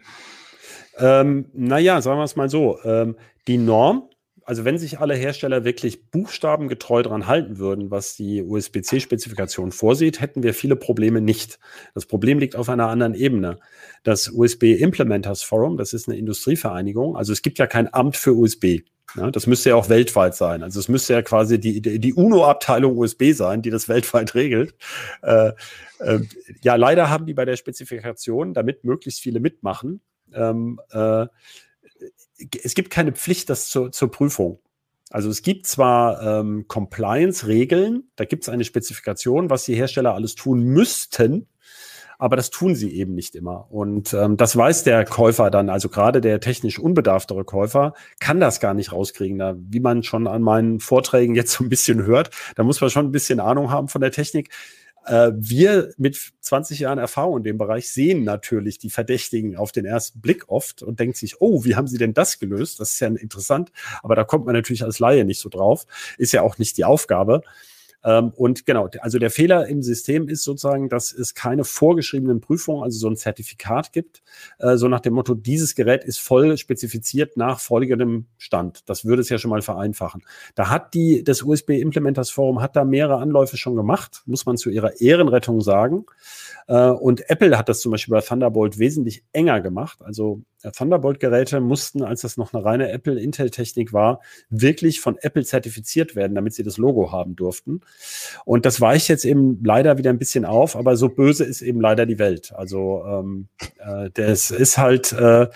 Ähm, 0.97 1.51
naja, 1.53 2.01
sagen 2.01 2.19
wir 2.19 2.25
es 2.25 2.37
mal 2.37 2.49
so. 2.49 2.79
Ähm, 2.85 3.17
die 3.49 3.59
Norm, 3.59 4.09
also 4.45 4.65
wenn 4.65 4.79
sich 4.79 4.99
alle 4.99 5.15
Hersteller 5.15 5.65
wirklich 5.65 6.11
buchstabengetreu 6.11 7.03
daran 7.03 7.27
halten 7.27 7.59
würden, 7.59 7.91
was 7.91 8.17
die 8.17 8.43
USB-C-Spezifikation 8.43 9.73
vorsieht, 9.73 10.23
hätten 10.23 10.43
wir 10.43 10.55
viele 10.55 10.77
Probleme 10.77 11.21
nicht. 11.21 11.59
Das 11.95 12.07
Problem 12.07 12.39
liegt 12.39 12.57
auf 12.57 12.71
einer 12.71 12.89
anderen 12.89 13.15
Ebene. 13.15 13.59
Das 14.05 14.31
USB 14.31 14.75
Implementers 14.81 15.43
Forum, 15.43 15.77
das 15.77 15.93
ist 15.93 16.09
eine 16.09 16.17
Industrievereinigung, 16.17 17.17
also 17.17 17.33
es 17.35 17.43
gibt 17.43 17.59
ja 17.59 17.67
kein 17.67 17.93
Amt 17.93 18.17
für 18.17 18.33
USB. 18.33 18.81
Ja, 19.17 19.31
das 19.31 19.47
müsste 19.47 19.71
ja 19.71 19.77
auch 19.77 19.89
weltweit 19.89 20.35
sein. 20.35 20.63
Also 20.63 20.79
es 20.79 20.89
müsste 20.89 21.15
ja 21.15 21.23
quasi 21.23 21.59
die, 21.59 21.81
die 21.81 22.15
UNO-Abteilung 22.15 22.97
USB 22.97 23.33
sein, 23.33 23.63
die 23.63 23.71
das 23.71 23.89
weltweit 23.89 24.35
regelt. 24.35 24.75
Äh, 25.23 25.53
äh, 25.99 26.21
ja, 26.63 26.77
leider 26.77 27.11
haben 27.11 27.27
die 27.27 27.35
bei 27.35 27.45
der 27.45 27.57
Spezifikation, 27.57 28.55
damit 28.55 28.85
möglichst 28.85 29.21
viele 29.21 29.41
mitmachen, 29.41 30.01
ähm, 30.33 30.81
äh, 30.93 31.27
es 32.63 32.75
gibt 32.75 32.91
keine 32.91 33.13
Pflicht 33.13 33.51
das 33.51 33.69
zur, 33.69 33.93
zur 33.93 34.11
Prüfung. 34.11 34.61
Also 35.11 35.29
es 35.29 35.43
gibt 35.43 35.67
zwar 35.67 36.23
ähm, 36.23 36.67
Compliance-Regeln, 36.69 38.11
da 38.17 38.25
gibt 38.25 38.45
es 38.45 38.49
eine 38.49 38.65
Spezifikation, 38.65 39.51
was 39.51 39.65
die 39.65 39.75
Hersteller 39.75 40.15
alles 40.15 40.37
tun 40.37 40.63
müssten, 40.63 41.49
aber 42.21 42.37
das 42.37 42.51
tun 42.51 42.75
sie 42.75 42.95
eben 42.95 43.15
nicht 43.15 43.35
immer. 43.35 43.67
Und 43.71 44.13
ähm, 44.13 44.37
das 44.37 44.55
weiß 44.55 44.85
der 44.85 45.07
Käufer 45.07 45.51
dann, 45.51 45.71
also 45.71 45.89
gerade 45.89 46.21
der 46.21 46.39
technisch 46.41 46.79
unbedarftere 46.79 47.45
Käufer, 47.45 47.95
kann 48.21 48.41
das 48.41 48.61
gar 48.61 48.75
nicht 48.75 48.93
rauskriegen. 48.93 49.39
Da, 49.39 49.57
wie 49.59 49.81
man 49.81 50.03
schon 50.03 50.27
an 50.27 50.43
meinen 50.43 50.81
Vorträgen 50.81 51.35
jetzt 51.35 51.53
so 51.53 51.65
ein 51.65 51.71
bisschen 51.71 52.05
hört, 52.05 52.31
da 52.57 52.63
muss 52.63 52.81
man 52.81 52.91
schon 52.91 53.07
ein 53.07 53.13
bisschen 53.13 53.41
Ahnung 53.41 53.71
haben 53.71 53.89
von 53.89 54.03
der 54.03 54.13
Technik. 54.13 54.51
Äh, 55.07 55.33
wir 55.35 55.95
mit 55.97 56.19
20 56.41 56.81
Jahren 56.81 56.99
Erfahrung 56.99 57.39
in 57.39 57.43
dem 57.43 57.57
Bereich 57.57 57.91
sehen 57.91 58.23
natürlich 58.23 58.79
die 58.79 58.91
Verdächtigen 58.91 59.57
auf 59.57 59.73
den 59.73 59.87
ersten 59.87 60.21
Blick 60.21 60.49
oft 60.49 60.83
und 60.83 61.01
denkt 61.01 61.17
sich, 61.17 61.41
oh, 61.41 61.65
wie 61.65 61.75
haben 61.75 61.87
sie 61.87 61.97
denn 61.97 62.13
das 62.13 62.39
gelöst? 62.39 62.81
Das 62.81 62.91
ist 62.91 63.01
ja 63.01 63.09
interessant, 63.09 63.73
aber 64.03 64.15
da 64.15 64.25
kommt 64.25 64.45
man 64.45 64.55
natürlich 64.55 64.85
als 64.85 64.99
Laie 64.99 65.25
nicht 65.25 65.41
so 65.41 65.49
drauf. 65.49 65.87
Ist 66.19 66.33
ja 66.33 66.43
auch 66.43 66.59
nicht 66.59 66.77
die 66.77 66.85
Aufgabe. 66.85 67.41
Ähm, 68.03 68.33
und 68.37 68.67
genau, 68.67 68.89
also 69.01 69.19
der 69.19 69.31
Fehler 69.31 69.67
im 69.67 69.83
System 69.83 70.29
ist 70.29 70.45
sozusagen, 70.45 70.89
dass 70.89 71.13
es 71.13 71.35
keine 71.35 71.65
vorgeschriebenen 71.65 72.41
Prüfungen, 72.41 72.83
also 72.83 72.99
so 72.99 73.09
ein 73.09 73.17
Zertifikat 73.17 73.93
gibt, 73.93 74.23
äh, 74.59 74.77
so 74.77 74.89
nach 74.89 75.01
dem 75.01 75.15
Motto, 75.15 75.35
dieses 75.35 75.75
Gerät 75.75 76.05
ist 76.05 76.21
voll 76.21 76.57
spezifiziert 76.57 77.37
nach 77.37 77.61
folgendem 77.61 78.27
Stand. 78.39 78.89
Das 78.89 79.05
würde 79.05 79.23
es 79.23 79.29
ja 79.29 79.39
schon 79.39 79.51
mal 79.51 79.63
vereinfachen. 79.63 80.23
Da 80.55 80.71
hat 80.71 80.95
die, 80.95 81.23
das 81.25 81.43
USB 81.43 81.71
Implementers 81.71 82.31
Forum 82.31 82.63
hat 82.63 82.77
da 82.77 82.85
mehrere 82.85 83.19
Anläufe 83.19 83.57
schon 83.57 83.77
gemacht, 83.77 84.23
muss 84.27 84.47
man 84.47 84.57
zu 84.57 84.71
ihrer 84.71 85.01
Ehrenrettung 85.01 85.61
sagen. 85.61 86.07
Äh, 86.69 86.89
und 86.89 87.29
Apple 87.29 87.59
hat 87.59 87.69
das 87.69 87.81
zum 87.81 87.93
Beispiel 87.93 88.13
bei 88.13 88.21
Thunderbolt 88.21 88.79
wesentlich 88.79 89.25
enger 89.33 89.61
gemacht. 89.61 89.99
Also 90.03 90.43
Thunderbolt-Geräte 90.63 91.61
mussten, 91.61 92.03
als 92.03 92.23
das 92.23 92.37
noch 92.37 92.53
eine 92.53 92.65
reine 92.65 92.91
Apple-Intel-Technik 92.91 93.93
war, 93.93 94.21
wirklich 94.49 95.01
von 95.01 95.17
Apple 95.19 95.45
zertifiziert 95.45 96.17
werden, 96.17 96.35
damit 96.35 96.55
sie 96.55 96.63
das 96.63 96.77
Logo 96.77 97.13
haben 97.13 97.37
durften. 97.37 97.81
Und 98.45 98.67
das 98.67 98.81
weicht 98.81 99.09
jetzt 99.09 99.25
eben 99.25 99.63
leider 99.65 99.99
wieder 99.99 100.11
ein 100.11 100.19
bisschen 100.19 100.45
auf, 100.45 100.77
aber 100.77 100.97
so 100.97 101.09
böse 101.09 101.45
ist 101.45 101.63
eben 101.63 101.81
leider 101.81 102.07
die 102.07 102.19
Welt. 102.19 102.53
Also 102.55 103.05
ähm, 103.07 103.49
äh, 103.79 104.11
das 104.13 104.51
ist 104.51 104.79
halt 104.79 105.13
äh, 105.13 105.49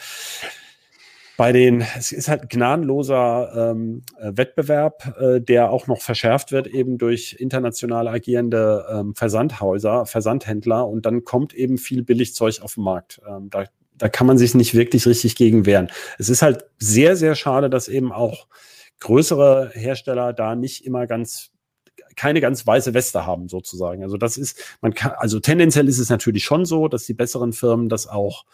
bei 1.36 1.52
den, 1.52 1.84
es 1.96 2.12
ist 2.12 2.28
halt 2.28 2.48
gnadenloser 2.48 3.72
ähm, 3.72 4.02
äh, 4.18 4.32
Wettbewerb, 4.34 5.16
äh, 5.18 5.40
der 5.40 5.70
auch 5.70 5.86
noch 5.86 6.00
verschärft 6.00 6.52
wird 6.52 6.68
eben 6.68 6.96
durch 6.98 7.36
international 7.38 8.06
agierende 8.06 8.86
ähm, 8.90 9.14
Versandhäuser, 9.14 10.06
Versandhändler 10.06 10.86
und 10.86 11.06
dann 11.06 11.24
kommt 11.24 11.52
eben 11.52 11.76
viel 11.78 12.04
Billigzeug 12.04 12.60
auf 12.62 12.74
den 12.74 12.84
Markt. 12.84 13.20
Ähm, 13.28 13.50
da 13.50 13.64
da 13.96 14.08
kann 14.08 14.26
man 14.26 14.38
sich 14.38 14.54
nicht 14.54 14.74
wirklich 14.74 15.06
richtig 15.06 15.36
gegen 15.36 15.66
wehren. 15.66 15.90
Es 16.18 16.28
ist 16.28 16.42
halt 16.42 16.64
sehr, 16.78 17.16
sehr 17.16 17.34
schade, 17.34 17.70
dass 17.70 17.88
eben 17.88 18.12
auch 18.12 18.48
größere 19.00 19.70
Hersteller 19.74 20.32
da 20.32 20.54
nicht 20.54 20.84
immer 20.84 21.06
ganz 21.06 21.50
keine 22.16 22.40
ganz 22.40 22.66
weiße 22.66 22.94
Weste 22.94 23.26
haben 23.26 23.48
sozusagen. 23.48 24.02
Also 24.02 24.16
das 24.16 24.36
ist, 24.36 24.78
man 24.80 24.94
kann, 24.94 25.12
also 25.16 25.40
tendenziell 25.40 25.88
ist 25.88 25.98
es 25.98 26.10
natürlich 26.10 26.44
schon 26.44 26.64
so, 26.64 26.88
dass 26.88 27.06
die 27.06 27.14
besseren 27.14 27.52
Firmen 27.52 27.88
das 27.88 28.06
auch 28.06 28.44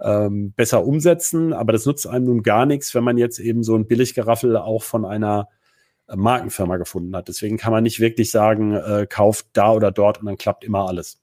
ähm, 0.00 0.52
besser 0.52 0.84
umsetzen, 0.84 1.52
aber 1.52 1.72
das 1.72 1.86
nutzt 1.86 2.06
einem 2.06 2.26
nun 2.26 2.42
gar 2.42 2.66
nichts, 2.66 2.94
wenn 2.94 3.04
man 3.04 3.18
jetzt 3.18 3.38
eben 3.38 3.62
so 3.62 3.74
ein 3.74 3.86
Billiggeraffel 3.86 4.56
auch 4.56 4.82
von 4.82 5.04
einer 5.04 5.48
äh, 6.06 6.16
Markenfirma 6.16 6.76
gefunden 6.76 7.14
hat. 7.16 7.28
Deswegen 7.28 7.56
kann 7.56 7.72
man 7.72 7.82
nicht 7.82 8.00
wirklich 8.00 8.30
sagen, 8.30 8.74
äh, 8.74 9.06
kauft 9.08 9.46
da 9.52 9.72
oder 9.72 9.90
dort 9.90 10.20
und 10.20 10.26
dann 10.26 10.36
klappt 10.36 10.64
immer 10.64 10.86
alles 10.86 11.20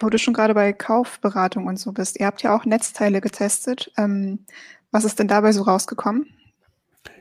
wo 0.00 0.10
du 0.10 0.18
schon 0.18 0.34
gerade 0.34 0.54
bei 0.54 0.72
Kaufberatung 0.72 1.66
und 1.66 1.78
so 1.78 1.92
bist, 1.92 2.20
ihr 2.20 2.26
habt 2.26 2.42
ja 2.42 2.56
auch 2.56 2.64
Netzteile 2.64 3.20
getestet. 3.20 3.92
Ähm, 3.96 4.40
was 4.90 5.04
ist 5.04 5.18
denn 5.18 5.28
dabei 5.28 5.52
so 5.52 5.62
rausgekommen? 5.62 6.26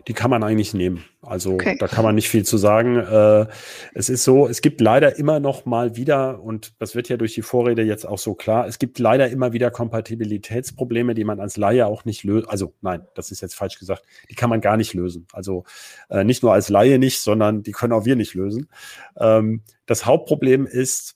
Die 0.08 0.14
kann 0.14 0.30
man 0.30 0.44
eigentlich 0.44 0.74
nehmen. 0.74 1.04
Also 1.22 1.54
okay. 1.54 1.78
da 1.80 1.88
kann 1.88 2.04
man 2.04 2.14
nicht 2.14 2.30
viel 2.30 2.46
zu 2.46 2.58
sagen. 2.58 2.98
Äh, 2.98 3.48
es 3.96 4.10
ist 4.10 4.24
so, 4.24 4.48
es 4.48 4.62
gibt 4.62 4.80
leider 4.80 5.18
immer 5.18 5.40
noch 5.40 5.66
mal 5.66 5.96
wieder, 5.96 6.44
und 6.44 6.74
das 6.80 6.94
wird 6.94 7.10
ja 7.10 7.18
durch 7.18 7.34
die 7.34 7.42
Vorrede 7.42 7.82
jetzt 7.82 8.06
auch 8.08 8.20
so 8.20 8.36
klar, 8.36 8.68
es 8.68 8.78
gibt 8.78 9.00
leider 9.00 9.30
immer 9.30 9.52
wieder 9.52 9.72
Kompatibilitätsprobleme, 9.72 11.16
die 11.16 11.24
man 11.24 11.40
als 11.40 11.58
Laie 11.58 11.88
auch 11.88 12.06
nicht 12.06 12.24
löst. 12.24 12.48
Also 12.50 12.74
nein, 12.82 13.08
das 13.16 13.32
ist 13.32 13.42
jetzt 13.42 13.56
falsch 13.56 13.80
gesagt. 13.80 14.04
Die 14.30 14.36
kann 14.36 14.50
man 14.50 14.62
gar 14.62 14.78
nicht 14.78 14.94
lösen. 14.94 15.26
Also 15.34 15.64
äh, 16.10 16.24
nicht 16.24 16.44
nur 16.44 16.54
als 16.54 16.70
Laie 16.70 17.00
nicht, 17.00 17.22
sondern 17.22 17.64
die 17.64 17.72
können 17.72 17.94
auch 17.94 18.06
wir 18.06 18.16
nicht 18.16 18.36
lösen. 18.36 18.70
Ähm, 19.18 19.64
das 19.88 20.06
Hauptproblem 20.06 20.68
ist, 20.68 21.16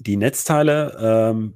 die 0.00 0.16
Netzteile 0.16 0.96
ähm, 1.00 1.54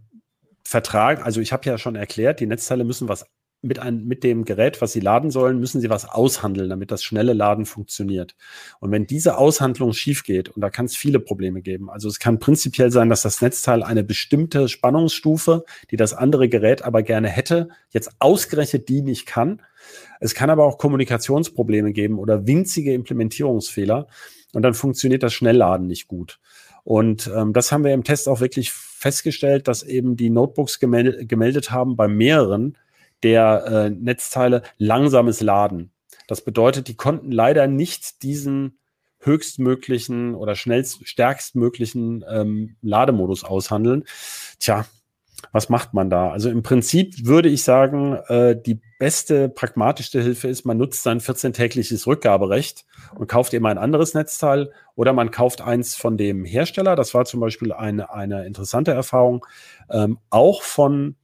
vertragen, 0.64 1.22
also 1.22 1.40
ich 1.40 1.52
habe 1.52 1.66
ja 1.66 1.78
schon 1.78 1.96
erklärt, 1.96 2.40
die 2.40 2.46
Netzteile 2.46 2.84
müssen 2.84 3.08
was 3.08 3.24
mit, 3.64 3.78
ein, 3.78 4.04
mit 4.04 4.22
dem 4.24 4.44
Gerät, 4.44 4.82
was 4.82 4.92
sie 4.92 5.00
laden 5.00 5.30
sollen, 5.30 5.58
müssen 5.58 5.80
sie 5.80 5.88
was 5.88 6.04
aushandeln, 6.04 6.68
damit 6.68 6.90
das 6.90 7.02
schnelle 7.02 7.32
Laden 7.32 7.64
funktioniert. 7.64 8.36
Und 8.78 8.90
wenn 8.90 9.06
diese 9.06 9.38
Aushandlung 9.38 9.94
schief 9.94 10.22
geht, 10.22 10.50
und 10.50 10.60
da 10.60 10.68
kann 10.68 10.84
es 10.84 10.96
viele 10.96 11.18
Probleme 11.18 11.62
geben, 11.62 11.88
also 11.88 12.08
es 12.08 12.18
kann 12.18 12.38
prinzipiell 12.38 12.90
sein, 12.90 13.08
dass 13.08 13.22
das 13.22 13.40
Netzteil 13.40 13.82
eine 13.82 14.04
bestimmte 14.04 14.68
Spannungsstufe, 14.68 15.64
die 15.90 15.96
das 15.96 16.12
andere 16.12 16.50
Gerät 16.50 16.82
aber 16.82 17.02
gerne 17.02 17.28
hätte, 17.28 17.68
jetzt 17.88 18.10
ausgerechnet 18.18 18.88
die 18.90 19.00
nicht 19.00 19.24
kann. 19.24 19.62
Es 20.20 20.34
kann 20.34 20.50
aber 20.50 20.64
auch 20.64 20.76
Kommunikationsprobleme 20.76 21.92
geben 21.92 22.18
oder 22.18 22.46
winzige 22.46 22.92
Implementierungsfehler. 22.92 24.06
Und 24.52 24.62
dann 24.62 24.74
funktioniert 24.74 25.22
das 25.22 25.34
Schnellladen 25.34 25.86
nicht 25.86 26.06
gut. 26.06 26.38
Und 26.84 27.30
ähm, 27.34 27.52
das 27.52 27.72
haben 27.72 27.82
wir 27.82 27.94
im 27.94 28.04
Test 28.04 28.28
auch 28.28 28.40
wirklich 28.40 28.72
festgestellt, 28.72 29.68
dass 29.68 29.82
eben 29.82 30.16
die 30.16 30.30
Notebooks 30.30 30.78
gemel 30.78 31.26
gemeldet 31.26 31.70
haben 31.70 31.96
bei 31.96 32.08
mehreren 32.08 32.76
der 33.22 33.64
äh, 33.66 33.90
Netzteile 33.90 34.62
langsames 34.76 35.40
Laden. 35.40 35.90
Das 36.28 36.42
bedeutet, 36.42 36.88
die 36.88 36.94
konnten 36.94 37.32
leider 37.32 37.66
nicht 37.66 38.22
diesen 38.22 38.78
höchstmöglichen 39.20 40.34
oder 40.34 40.54
schnellst, 40.54 41.08
stärkstmöglichen 41.08 42.24
ähm, 42.28 42.76
Lademodus 42.82 43.44
aushandeln. 43.44 44.04
Tja, 44.58 44.84
was 45.52 45.68
macht 45.68 45.94
man 45.94 46.10
da? 46.10 46.30
Also 46.30 46.50
im 46.50 46.62
Prinzip 46.62 47.26
würde 47.26 47.48
ich 47.48 47.62
sagen, 47.62 48.18
äh, 48.28 48.56
die 48.60 48.80
beste, 48.98 49.48
pragmatischste 49.48 50.22
Hilfe 50.22 50.48
ist, 50.48 50.64
man 50.64 50.76
nutzt 50.76 51.02
sein 51.02 51.20
14-tägliches 51.20 52.06
Rückgaberecht 52.06 52.84
und 53.14 53.28
kauft 53.28 53.54
eben 53.54 53.66
ein 53.66 53.78
anderes 53.78 54.14
Netzteil 54.14 54.70
oder 54.94 55.12
man 55.12 55.30
kauft 55.30 55.60
eins 55.60 55.94
von 55.94 56.16
dem 56.16 56.44
Hersteller. 56.44 56.96
Das 56.96 57.14
war 57.14 57.24
zum 57.24 57.40
Beispiel 57.40 57.72
eine, 57.72 58.12
eine 58.12 58.46
interessante 58.46 58.92
Erfahrung, 58.92 59.44
ähm, 59.90 60.18
auch 60.30 60.62
von 60.62 61.16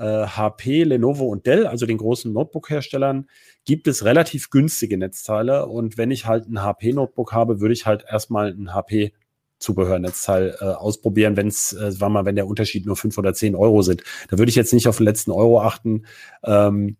äh, 0.00 0.26
HP, 0.26 0.84
Lenovo 0.84 1.26
und 1.26 1.46
Dell, 1.46 1.66
also 1.66 1.84
den 1.86 1.98
großen 1.98 2.32
Notebook-Herstellern, 2.32 3.28
gibt 3.64 3.86
es 3.86 4.04
relativ 4.04 4.50
günstige 4.50 4.96
Netzteile. 4.96 5.66
Und 5.66 5.98
wenn 5.98 6.10
ich 6.10 6.26
halt 6.26 6.48
ein 6.48 6.62
HP-Notebook 6.62 7.32
habe, 7.32 7.60
würde 7.60 7.74
ich 7.74 7.86
halt 7.86 8.04
erstmal 8.08 8.48
ein 8.48 8.72
HP 8.72 9.12
Zubehörnetzteil 9.60 10.56
äh, 10.60 10.64
ausprobieren, 10.64 11.36
wenn 11.36 11.48
es, 11.48 11.72
äh, 11.74 12.00
war 12.00 12.08
mal, 12.08 12.24
wenn 12.24 12.36
der 12.36 12.46
Unterschied 12.46 12.86
nur 12.86 12.96
fünf 12.96 13.16
oder 13.18 13.34
zehn 13.34 13.54
Euro 13.54 13.82
sind. 13.82 14.02
Da 14.28 14.38
würde 14.38 14.50
ich 14.50 14.56
jetzt 14.56 14.72
nicht 14.72 14.88
auf 14.88 14.96
den 14.96 15.06
letzten 15.06 15.30
Euro 15.30 15.60
achten. 15.60 16.06
Ähm, 16.42 16.96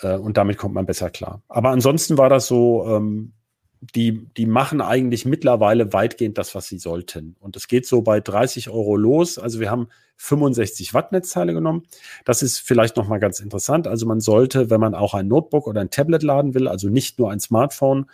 äh, 0.00 0.16
und 0.16 0.36
damit 0.36 0.56
kommt 0.56 0.74
man 0.74 0.86
besser 0.86 1.10
klar. 1.10 1.42
Aber 1.48 1.70
ansonsten 1.70 2.16
war 2.18 2.28
das 2.28 2.46
so, 2.46 2.86
ähm, 2.86 3.32
die, 3.96 4.28
die 4.36 4.46
machen 4.46 4.80
eigentlich 4.80 5.24
mittlerweile 5.24 5.92
weitgehend 5.92 6.38
das, 6.38 6.54
was 6.54 6.68
sie 6.68 6.78
sollten. 6.78 7.34
Und 7.40 7.56
es 7.56 7.66
geht 7.66 7.84
so 7.84 8.02
bei 8.02 8.20
30 8.20 8.70
Euro 8.70 8.96
los. 8.96 9.38
Also 9.38 9.58
wir 9.58 9.70
haben 9.70 9.88
65 10.18 10.94
Watt 10.94 11.10
Netzteile 11.10 11.52
genommen. 11.52 11.82
Das 12.24 12.42
ist 12.42 12.60
vielleicht 12.60 12.96
nochmal 12.96 13.18
ganz 13.18 13.40
interessant. 13.40 13.88
Also 13.88 14.06
man 14.06 14.20
sollte, 14.20 14.70
wenn 14.70 14.80
man 14.80 14.94
auch 14.94 15.14
ein 15.14 15.26
Notebook 15.26 15.66
oder 15.66 15.80
ein 15.80 15.90
Tablet 15.90 16.22
laden 16.22 16.54
will, 16.54 16.68
also 16.68 16.88
nicht 16.88 17.18
nur 17.18 17.32
ein 17.32 17.40
Smartphone, 17.40 18.06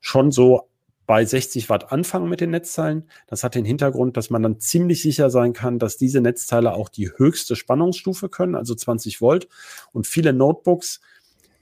schon 0.00 0.32
so 0.32 0.69
bei 1.10 1.24
60 1.24 1.68
Watt 1.68 1.90
anfangen 1.90 2.28
mit 2.28 2.40
den 2.40 2.50
Netzteilen. 2.50 3.08
Das 3.26 3.42
hat 3.42 3.56
den 3.56 3.64
Hintergrund, 3.64 4.16
dass 4.16 4.30
man 4.30 4.44
dann 4.44 4.60
ziemlich 4.60 5.02
sicher 5.02 5.28
sein 5.28 5.54
kann, 5.54 5.80
dass 5.80 5.96
diese 5.96 6.20
Netzteile 6.20 6.72
auch 6.72 6.88
die 6.88 7.10
höchste 7.10 7.56
Spannungsstufe 7.56 8.28
können, 8.28 8.54
also 8.54 8.76
20 8.76 9.20
Volt. 9.20 9.48
Und 9.90 10.06
viele 10.06 10.32
Notebooks, 10.32 11.00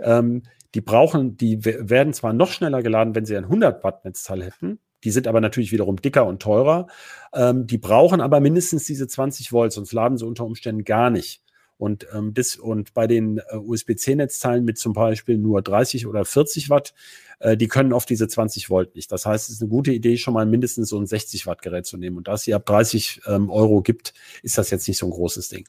ähm, 0.01 0.43
die 0.75 0.83
brauchen, 0.83 1.39
die 1.39 1.65
werden 1.65 2.13
zwar 2.13 2.35
noch 2.35 2.51
schneller 2.51 2.83
geladen, 2.83 3.15
wenn 3.15 3.25
sie 3.25 3.39
ein 3.39 3.45
100 3.45 3.83
Watt 3.85 4.05
Netzteil 4.05 4.45
hätten. 4.45 4.81
Die 5.03 5.11
sind 5.11 5.27
aber 5.27 5.41
natürlich 5.41 5.73
wiederum 5.73 5.97
dicker 5.97 6.27
und 6.27 6.43
teurer. 6.43 6.87
Ähm, 7.33 7.67
die 7.67 7.79
brauchen 7.79 8.21
aber 8.21 8.41
mindestens 8.41 8.85
diese 8.85 9.09
20 9.09 9.51
Volt, 9.51 9.73
sonst 9.73 9.95
laden 9.95 10.19
sie 10.19 10.27
unter 10.27 10.45
Umständen 10.45 10.85
gar 10.85 11.09
nicht. 11.09 11.43
Und, 11.79 12.07
ähm, 12.13 12.35
das, 12.35 12.57
und 12.57 12.93
bei 12.93 13.07
den 13.07 13.39
äh, 13.39 13.57
USB-C-Netzteilen 13.57 14.65
mit 14.65 14.79
zum 14.79 14.93
Beispiel 14.93 15.39
nur 15.39 15.63
30 15.63 16.07
oder 16.07 16.25
40 16.25 16.71
Watt, 16.71 16.93
äh, 17.39 17.57
die 17.57 17.69
können 17.69 17.93
oft 17.93 18.11
diese 18.11 18.27
20 18.27 18.69
Volt 18.69 18.97
nicht. 18.97 19.11
Das 19.13 19.25
heißt, 19.25 19.49
es 19.49 19.57
ist 19.57 19.63
eine 19.63 19.71
gute 19.71 19.93
Idee, 19.93 20.17
schon 20.17 20.35
mal 20.35 20.45
mindestens 20.45 20.89
so 20.89 20.99
ein 20.99 21.07
60 21.07 21.47
Watt 21.47 21.63
Gerät 21.63 21.87
zu 21.87 21.97
nehmen. 21.97 22.17
Und 22.17 22.29
da 22.29 22.35
es 22.35 22.43
sie 22.43 22.55
ab 22.55 22.67
30 22.67 23.23
ähm, 23.27 23.49
Euro 23.49 23.81
gibt, 23.81 24.13
ist 24.43 24.59
das 24.59 24.71
jetzt 24.71 24.89
nicht 24.89 24.99
so 24.99 25.07
ein 25.07 25.13
großes 25.13 25.49
Ding. 25.49 25.69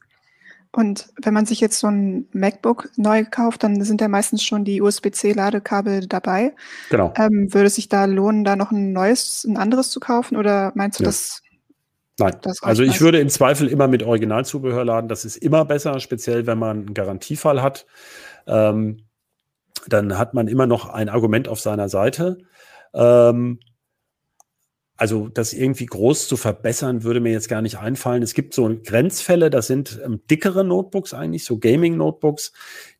Und 0.71 1.09
wenn 1.21 1.33
man 1.33 1.45
sich 1.47 1.59
jetzt 1.61 1.79
so 1.79 1.87
ein 1.87 2.27
MacBook 2.31 2.89
neu 2.95 3.25
kauft, 3.25 3.63
dann 3.63 3.83
sind 3.83 4.01
ja 4.01 4.07
meistens 4.07 4.43
schon 4.43 4.65
die 4.65 4.81
USB-C-Ladekabel 4.81 6.07
dabei. 6.07 6.53
Genau. 6.91 7.11
Ähm, 7.17 7.51
würde 7.53 7.67
es 7.67 7.75
sich 7.75 7.89
da 7.89 8.05
lohnen, 8.05 8.43
da 8.43 8.55
noch 8.55 8.71
ein 8.71 8.93
neues, 8.93 9.45
ein 9.45 9.57
anderes 9.57 9.89
zu 9.89 9.99
kaufen? 9.99 10.37
Oder 10.37 10.71
meinst 10.75 10.99
du, 10.99 11.03
ja. 11.03 11.09
das 11.09 11.41
Nein, 12.19 12.37
also 12.61 12.83
ich 12.83 13.01
würde 13.01 13.19
im 13.19 13.29
Zweifel 13.29 13.67
immer 13.67 13.87
mit 13.87 14.03
Originalzubehör 14.03 14.85
laden. 14.85 15.07
Das 15.07 15.25
ist 15.25 15.37
immer 15.37 15.65
besser, 15.65 15.99
speziell 15.99 16.45
wenn 16.45 16.59
man 16.59 16.77
einen 16.77 16.93
Garantiefall 16.93 17.61
hat. 17.61 17.85
Ähm, 18.47 19.05
dann 19.87 20.17
hat 20.17 20.33
man 20.33 20.47
immer 20.47 20.67
noch 20.67 20.89
ein 20.89 21.09
Argument 21.09 21.47
auf 21.47 21.59
seiner 21.59 21.89
Seite. 21.89 22.39
Ähm, 22.93 23.59
also 24.97 25.29
das 25.29 25.53
irgendwie 25.53 25.85
groß 25.85 26.27
zu 26.27 26.35
verbessern, 26.35 27.03
würde 27.03 27.21
mir 27.21 27.31
jetzt 27.31 27.47
gar 27.47 27.61
nicht 27.61 27.77
einfallen. 27.77 28.21
Es 28.21 28.33
gibt 28.33 28.53
so 28.53 28.69
Grenzfälle, 28.83 29.49
das 29.49 29.67
sind 29.67 29.97
ähm, 30.03 30.21
dickere 30.29 30.65
Notebooks 30.65 31.13
eigentlich, 31.13 31.45
so 31.45 31.57
Gaming-Notebooks, 31.57 32.51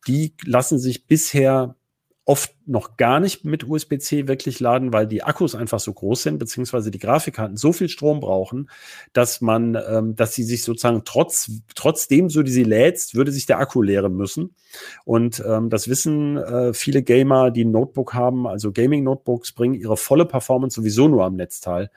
die 0.08 0.34
lassen 0.46 0.80
sich 0.80 1.08
bisher 1.08 1.76
oft 2.24 2.54
noch 2.70 2.98
gar 2.98 3.20
nicht 3.20 3.46
mit 3.46 3.68
USB-C 3.68 4.28
wirklich 4.28 4.60
laden, 4.60 4.94
weil 4.94 5.08
die 5.08 5.24
Akkus 5.24 5.56
einfach 5.56 5.80
so 5.80 5.92
groß 5.92 6.24
sind, 6.24 6.38
beziehungsweise 6.38 6.92
die 6.92 7.00
Grafikkarten 7.00 7.58
so 7.58 7.74
viel 7.74 7.90
Strom 7.90 8.20
brauchen, 8.20 8.70
dass 9.12 9.42
man, 9.42 9.78
ähm, 9.90 10.16
dass 10.16 10.34
sie 10.34 10.44
sich 10.44 10.64
sozusagen 10.64 11.02
trotz, 11.04 11.52
trotzdem, 11.76 12.30
so 12.30 12.44
die 12.44 12.52
sie 12.52 12.64
lädst, 12.64 13.16
würde 13.16 13.32
sich 13.32 13.46
der 13.46 13.60
Akku 13.60 13.82
leeren 13.82 14.16
müssen. 14.16 14.56
Und 15.04 15.44
ähm, 15.48 15.70
das 15.70 15.88
wissen 15.88 16.38
äh, 16.38 16.74
viele 16.74 17.02
Gamer, 17.02 17.50
die 17.50 17.66
ein 17.66 17.72
Notebook 17.72 18.14
haben, 18.14 18.48
also 18.48 18.72
Gaming-Notebooks 18.72 19.54
bringen 19.54 19.74
ihre 19.74 19.98
volle 19.98 20.26
Performance 20.26 20.76
sowieso 20.76 21.08
nur 21.08 21.26
am 21.26 21.36
Netzteil. 21.36 21.90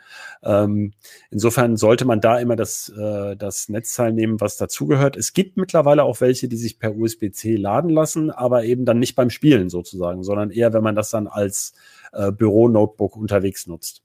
Ähm, 0.43 0.93
insofern 1.31 1.77
sollte 1.77 2.07
man 2.07 2.21
da 2.21 2.39
immer 2.39 2.57
das, 2.57 2.89
äh, 2.97 3.37
das 3.37 3.69
Netzteil 3.69 4.13
nehmen, 4.13 4.41
was 4.41 4.57
dazugehört. 4.57 5.17
Es 5.17 5.35
gibt 5.35 5.57
mittlerweile 5.57 6.05
auch 6.05 6.21
welche, 6.23 6.49
die 6.49 6.57
sich 6.57 6.79
per 6.79 6.97
USB-C 6.97 7.57
laden 7.57 7.91
lassen, 7.91 8.31
aber 8.31 8.65
eben 8.65 8.85
dann 8.87 8.99
nicht 8.99 9.17
beim 9.17 9.29
Spielen 9.29 9.69
sozusagen, 9.69 10.23
sondern 10.23 10.51
eher, 10.51 10.62
wenn 10.73 10.83
man 10.83 10.95
das 10.95 11.11
dann 11.11 11.27
als 11.27 11.73
äh, 12.13 12.31
Büro-Notebook 12.31 13.17
unterwegs 13.17 13.67
nutzt. 13.67 14.03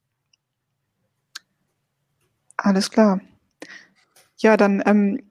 Alles 2.56 2.90
klar. 2.90 3.22
Ja, 4.38 4.58
dann 4.58 4.82
ähm, 4.86 5.24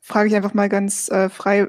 frage 0.00 0.28
ich 0.28 0.36
einfach 0.36 0.54
mal 0.54 0.68
ganz 0.68 1.10
äh, 1.10 1.28
frei, 1.28 1.68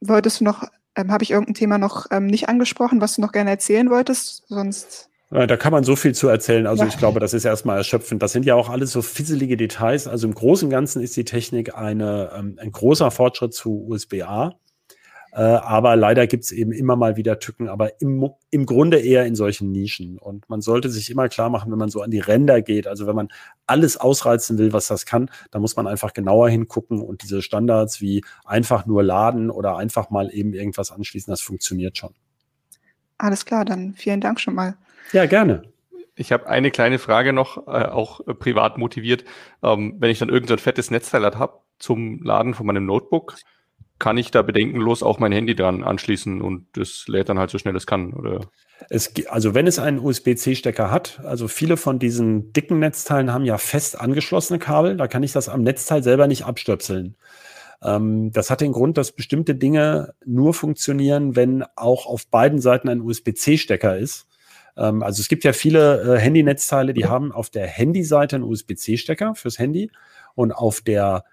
wolltest 0.00 0.40
du 0.40 0.44
noch, 0.44 0.64
ähm, 0.96 1.10
habe 1.10 1.24
ich 1.24 1.30
irgendein 1.30 1.54
Thema 1.54 1.78
noch 1.78 2.06
ähm, 2.10 2.26
nicht 2.26 2.48
angesprochen, 2.48 3.00
was 3.00 3.16
du 3.16 3.22
noch 3.22 3.32
gerne 3.32 3.50
erzählen 3.50 3.90
wolltest? 3.90 4.44
Sonst. 4.48 5.10
Da 5.30 5.56
kann 5.56 5.72
man 5.72 5.82
so 5.82 5.96
viel 5.96 6.14
zu 6.14 6.28
erzählen. 6.28 6.66
Also 6.66 6.84
ja. 6.84 6.88
ich 6.88 6.96
glaube, 6.96 7.18
das 7.18 7.34
ist 7.34 7.44
erstmal 7.44 7.78
erschöpfend. 7.78 8.22
Das 8.22 8.30
sind 8.30 8.46
ja 8.46 8.54
auch 8.54 8.68
alles 8.68 8.92
so 8.92 9.02
fisselige 9.02 9.56
Details. 9.56 10.06
Also 10.06 10.28
im 10.28 10.34
Großen 10.34 10.66
und 10.66 10.70
Ganzen 10.70 11.02
ist 11.02 11.16
die 11.16 11.24
Technik 11.24 11.74
eine, 11.74 12.30
ähm, 12.36 12.56
ein 12.60 12.70
großer 12.70 13.10
Fortschritt 13.10 13.52
zu 13.52 13.84
USB-A. 13.88 14.54
Äh, 15.34 15.40
aber 15.40 15.96
leider 15.96 16.28
gibt 16.28 16.44
es 16.44 16.52
eben 16.52 16.70
immer 16.70 16.94
mal 16.94 17.16
wieder 17.16 17.40
Tücken, 17.40 17.68
aber 17.68 18.00
im, 18.00 18.30
im 18.50 18.66
Grunde 18.66 19.00
eher 19.00 19.26
in 19.26 19.34
solchen 19.34 19.72
Nischen. 19.72 20.16
Und 20.16 20.48
man 20.48 20.60
sollte 20.60 20.90
sich 20.90 21.10
immer 21.10 21.28
klar 21.28 21.50
machen, 21.50 21.72
wenn 21.72 21.78
man 21.78 21.88
so 21.88 22.02
an 22.02 22.12
die 22.12 22.20
Ränder 22.20 22.62
geht, 22.62 22.86
also 22.86 23.08
wenn 23.08 23.16
man 23.16 23.28
alles 23.66 23.96
ausreizen 23.96 24.58
will, 24.58 24.72
was 24.72 24.86
das 24.86 25.06
kann, 25.06 25.28
dann 25.50 25.60
muss 25.60 25.74
man 25.74 25.88
einfach 25.88 26.12
genauer 26.12 26.50
hingucken 26.50 27.02
und 27.02 27.24
diese 27.24 27.42
Standards 27.42 28.00
wie 28.00 28.24
einfach 28.44 28.86
nur 28.86 29.02
laden 29.02 29.50
oder 29.50 29.76
einfach 29.76 30.08
mal 30.08 30.32
eben 30.32 30.54
irgendwas 30.54 30.92
anschließen, 30.92 31.32
das 31.32 31.40
funktioniert 31.40 31.98
schon. 31.98 32.14
Alles 33.18 33.44
klar, 33.44 33.64
dann 33.64 33.94
vielen 33.94 34.20
Dank 34.20 34.38
schon 34.38 34.54
mal. 34.54 34.76
Ja, 35.12 35.26
gerne. 35.26 35.64
Ich 36.14 36.30
habe 36.30 36.46
eine 36.46 36.70
kleine 36.70 37.00
Frage 37.00 37.32
noch, 37.32 37.66
äh, 37.66 37.86
auch 37.86 38.24
äh, 38.28 38.34
privat 38.34 38.78
motiviert. 38.78 39.24
Ähm, 39.64 39.96
wenn 39.98 40.10
ich 40.10 40.20
dann 40.20 40.28
irgendein 40.28 40.58
so 40.58 40.62
fettes 40.62 40.92
Netzteil 40.92 41.24
habe 41.24 41.58
zum 41.80 42.22
Laden 42.22 42.54
von 42.54 42.66
meinem 42.66 42.86
Notebook, 42.86 43.34
kann 44.04 44.18
ich 44.18 44.30
da 44.30 44.42
bedenkenlos 44.42 45.02
auch 45.02 45.18
mein 45.18 45.32
Handy 45.32 45.54
dran 45.54 45.82
anschließen 45.82 46.42
und 46.42 46.66
das 46.74 47.08
lädt 47.08 47.30
dann 47.30 47.38
halt 47.38 47.48
so 47.48 47.56
schnell 47.56 47.74
es 47.74 47.86
kann, 47.86 48.12
oder? 48.12 48.42
Es, 48.90 49.14
also 49.28 49.54
wenn 49.54 49.66
es 49.66 49.78
einen 49.78 49.98
USB-C-Stecker 49.98 50.90
hat, 50.90 51.22
also 51.24 51.48
viele 51.48 51.78
von 51.78 51.98
diesen 51.98 52.52
dicken 52.52 52.80
Netzteilen 52.80 53.32
haben 53.32 53.46
ja 53.46 53.56
fest 53.56 53.98
angeschlossene 53.98 54.58
Kabel, 54.58 54.98
da 54.98 55.08
kann 55.08 55.22
ich 55.22 55.32
das 55.32 55.48
am 55.48 55.62
Netzteil 55.62 56.02
selber 56.02 56.26
nicht 56.26 56.44
abstöpseln. 56.44 57.16
Ähm, 57.82 58.30
das 58.30 58.50
hat 58.50 58.60
den 58.60 58.72
Grund, 58.72 58.98
dass 58.98 59.12
bestimmte 59.12 59.54
Dinge 59.54 60.12
nur 60.26 60.52
funktionieren, 60.52 61.34
wenn 61.34 61.64
auch 61.74 62.04
auf 62.04 62.26
beiden 62.26 62.60
Seiten 62.60 62.90
ein 62.90 63.00
USB-C-Stecker 63.00 63.96
ist. 63.96 64.26
Ähm, 64.76 65.02
also 65.02 65.22
es 65.22 65.28
gibt 65.28 65.44
ja 65.44 65.54
viele 65.54 66.16
äh, 66.16 66.18
Handy-Netzteile, 66.18 66.92
die 66.92 67.06
haben 67.06 67.32
auf 67.32 67.48
der 67.48 67.66
Handy-Seite 67.66 68.36
einen 68.36 68.44
USB-C-Stecker 68.44 69.34
fürs 69.34 69.58
Handy 69.58 69.90
und 70.34 70.52
auf 70.52 70.82
der 70.82 71.24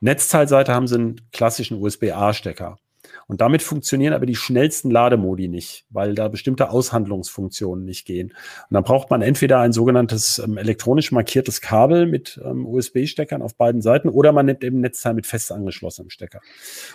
Netzteilseite 0.00 0.74
haben 0.74 0.86
sie 0.86 0.96
einen 0.96 1.20
klassischen 1.32 1.80
USB-A-Stecker. 1.80 2.78
Und 3.26 3.40
damit 3.40 3.62
funktionieren 3.62 4.12
aber 4.12 4.26
die 4.26 4.34
schnellsten 4.34 4.90
Lademodi 4.90 5.48
nicht, 5.48 5.86
weil 5.90 6.14
da 6.14 6.28
bestimmte 6.28 6.70
Aushandlungsfunktionen 6.70 7.84
nicht 7.84 8.04
gehen. 8.04 8.30
Und 8.30 8.74
dann 8.74 8.82
braucht 8.82 9.10
man 9.10 9.22
entweder 9.22 9.60
ein 9.60 9.72
sogenanntes 9.72 10.38
ähm, 10.38 10.58
elektronisch 10.58 11.12
markiertes 11.12 11.60
Kabel 11.60 12.06
mit 12.06 12.40
ähm, 12.44 12.66
USB-Steckern 12.66 13.42
auf 13.42 13.56
beiden 13.56 13.82
Seiten 13.82 14.08
oder 14.08 14.32
man 14.32 14.46
nimmt 14.46 14.64
eben 14.64 14.80
Netzteil 14.80 15.14
mit 15.14 15.26
fest 15.26 15.52
angeschlossenem 15.52 16.10
Stecker. 16.10 16.40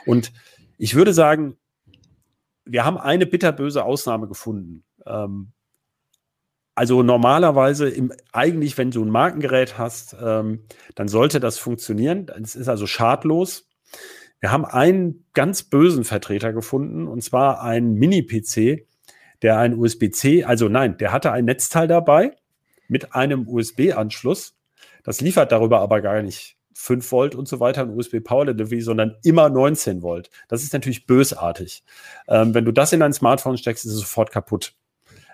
Und 0.05 0.33
ich 0.77 0.95
würde 0.95 1.13
sagen, 1.13 1.57
wir 2.65 2.83
haben 2.83 2.97
eine 2.97 3.25
bitterböse 3.25 3.83
Ausnahme 3.83 4.27
gefunden. 4.27 4.83
Ähm, 5.05 5.53
also 6.75 7.03
normalerweise, 7.03 7.89
im, 7.89 8.11
eigentlich, 8.33 8.77
wenn 8.77 8.91
du 8.91 9.03
ein 9.03 9.09
Markengerät 9.09 9.77
hast, 9.77 10.15
ähm, 10.21 10.65
dann 10.93 11.07
sollte 11.07 11.39
das 11.39 11.57
funktionieren. 11.57 12.27
Es 12.43 12.55
ist 12.55 12.67
also 12.67 12.85
schadlos. 12.85 13.69
Wir 14.41 14.51
haben 14.51 14.65
einen 14.65 15.25
ganz 15.33 15.63
bösen 15.63 16.03
Vertreter 16.03 16.51
gefunden, 16.51 17.07
und 17.07 17.23
zwar 17.23 17.61
einen 17.61 17.95
Mini-PC, 17.95 18.85
der 19.41 19.57
ein 19.57 19.73
USB-C, 19.73 20.43
also 20.43 20.67
nein, 20.67 20.97
der 20.97 21.11
hatte 21.13 21.31
ein 21.31 21.45
Netzteil 21.45 21.87
dabei 21.87 22.35
mit 22.87 23.15
einem 23.15 23.47
USB-Anschluss. 23.47 24.57
Das 25.03 25.21
liefert 25.21 25.51
darüber 25.51 25.79
aber 25.79 26.01
gar 26.01 26.21
nicht 26.21 26.57
5 26.73 27.09
Volt 27.11 27.35
und 27.35 27.47
so 27.47 27.59
weiter 27.61 27.83
ein 27.83 27.91
USB 27.91 28.19
Power 28.21 28.45
Delivery, 28.45 28.81
sondern 28.81 29.15
immer 29.23 29.49
19 29.49 30.01
Volt. 30.01 30.29
Das 30.49 30.61
ist 30.61 30.73
natürlich 30.73 31.05
bösartig. 31.05 31.83
Ähm, 32.27 32.53
wenn 32.53 32.65
du 32.65 32.71
das 32.71 32.91
in 32.91 32.99
dein 32.99 33.13
Smartphone 33.13 33.57
steckst, 33.57 33.85
ist 33.85 33.93
es 33.93 33.99
sofort 33.99 34.31
kaputt. 34.31 34.73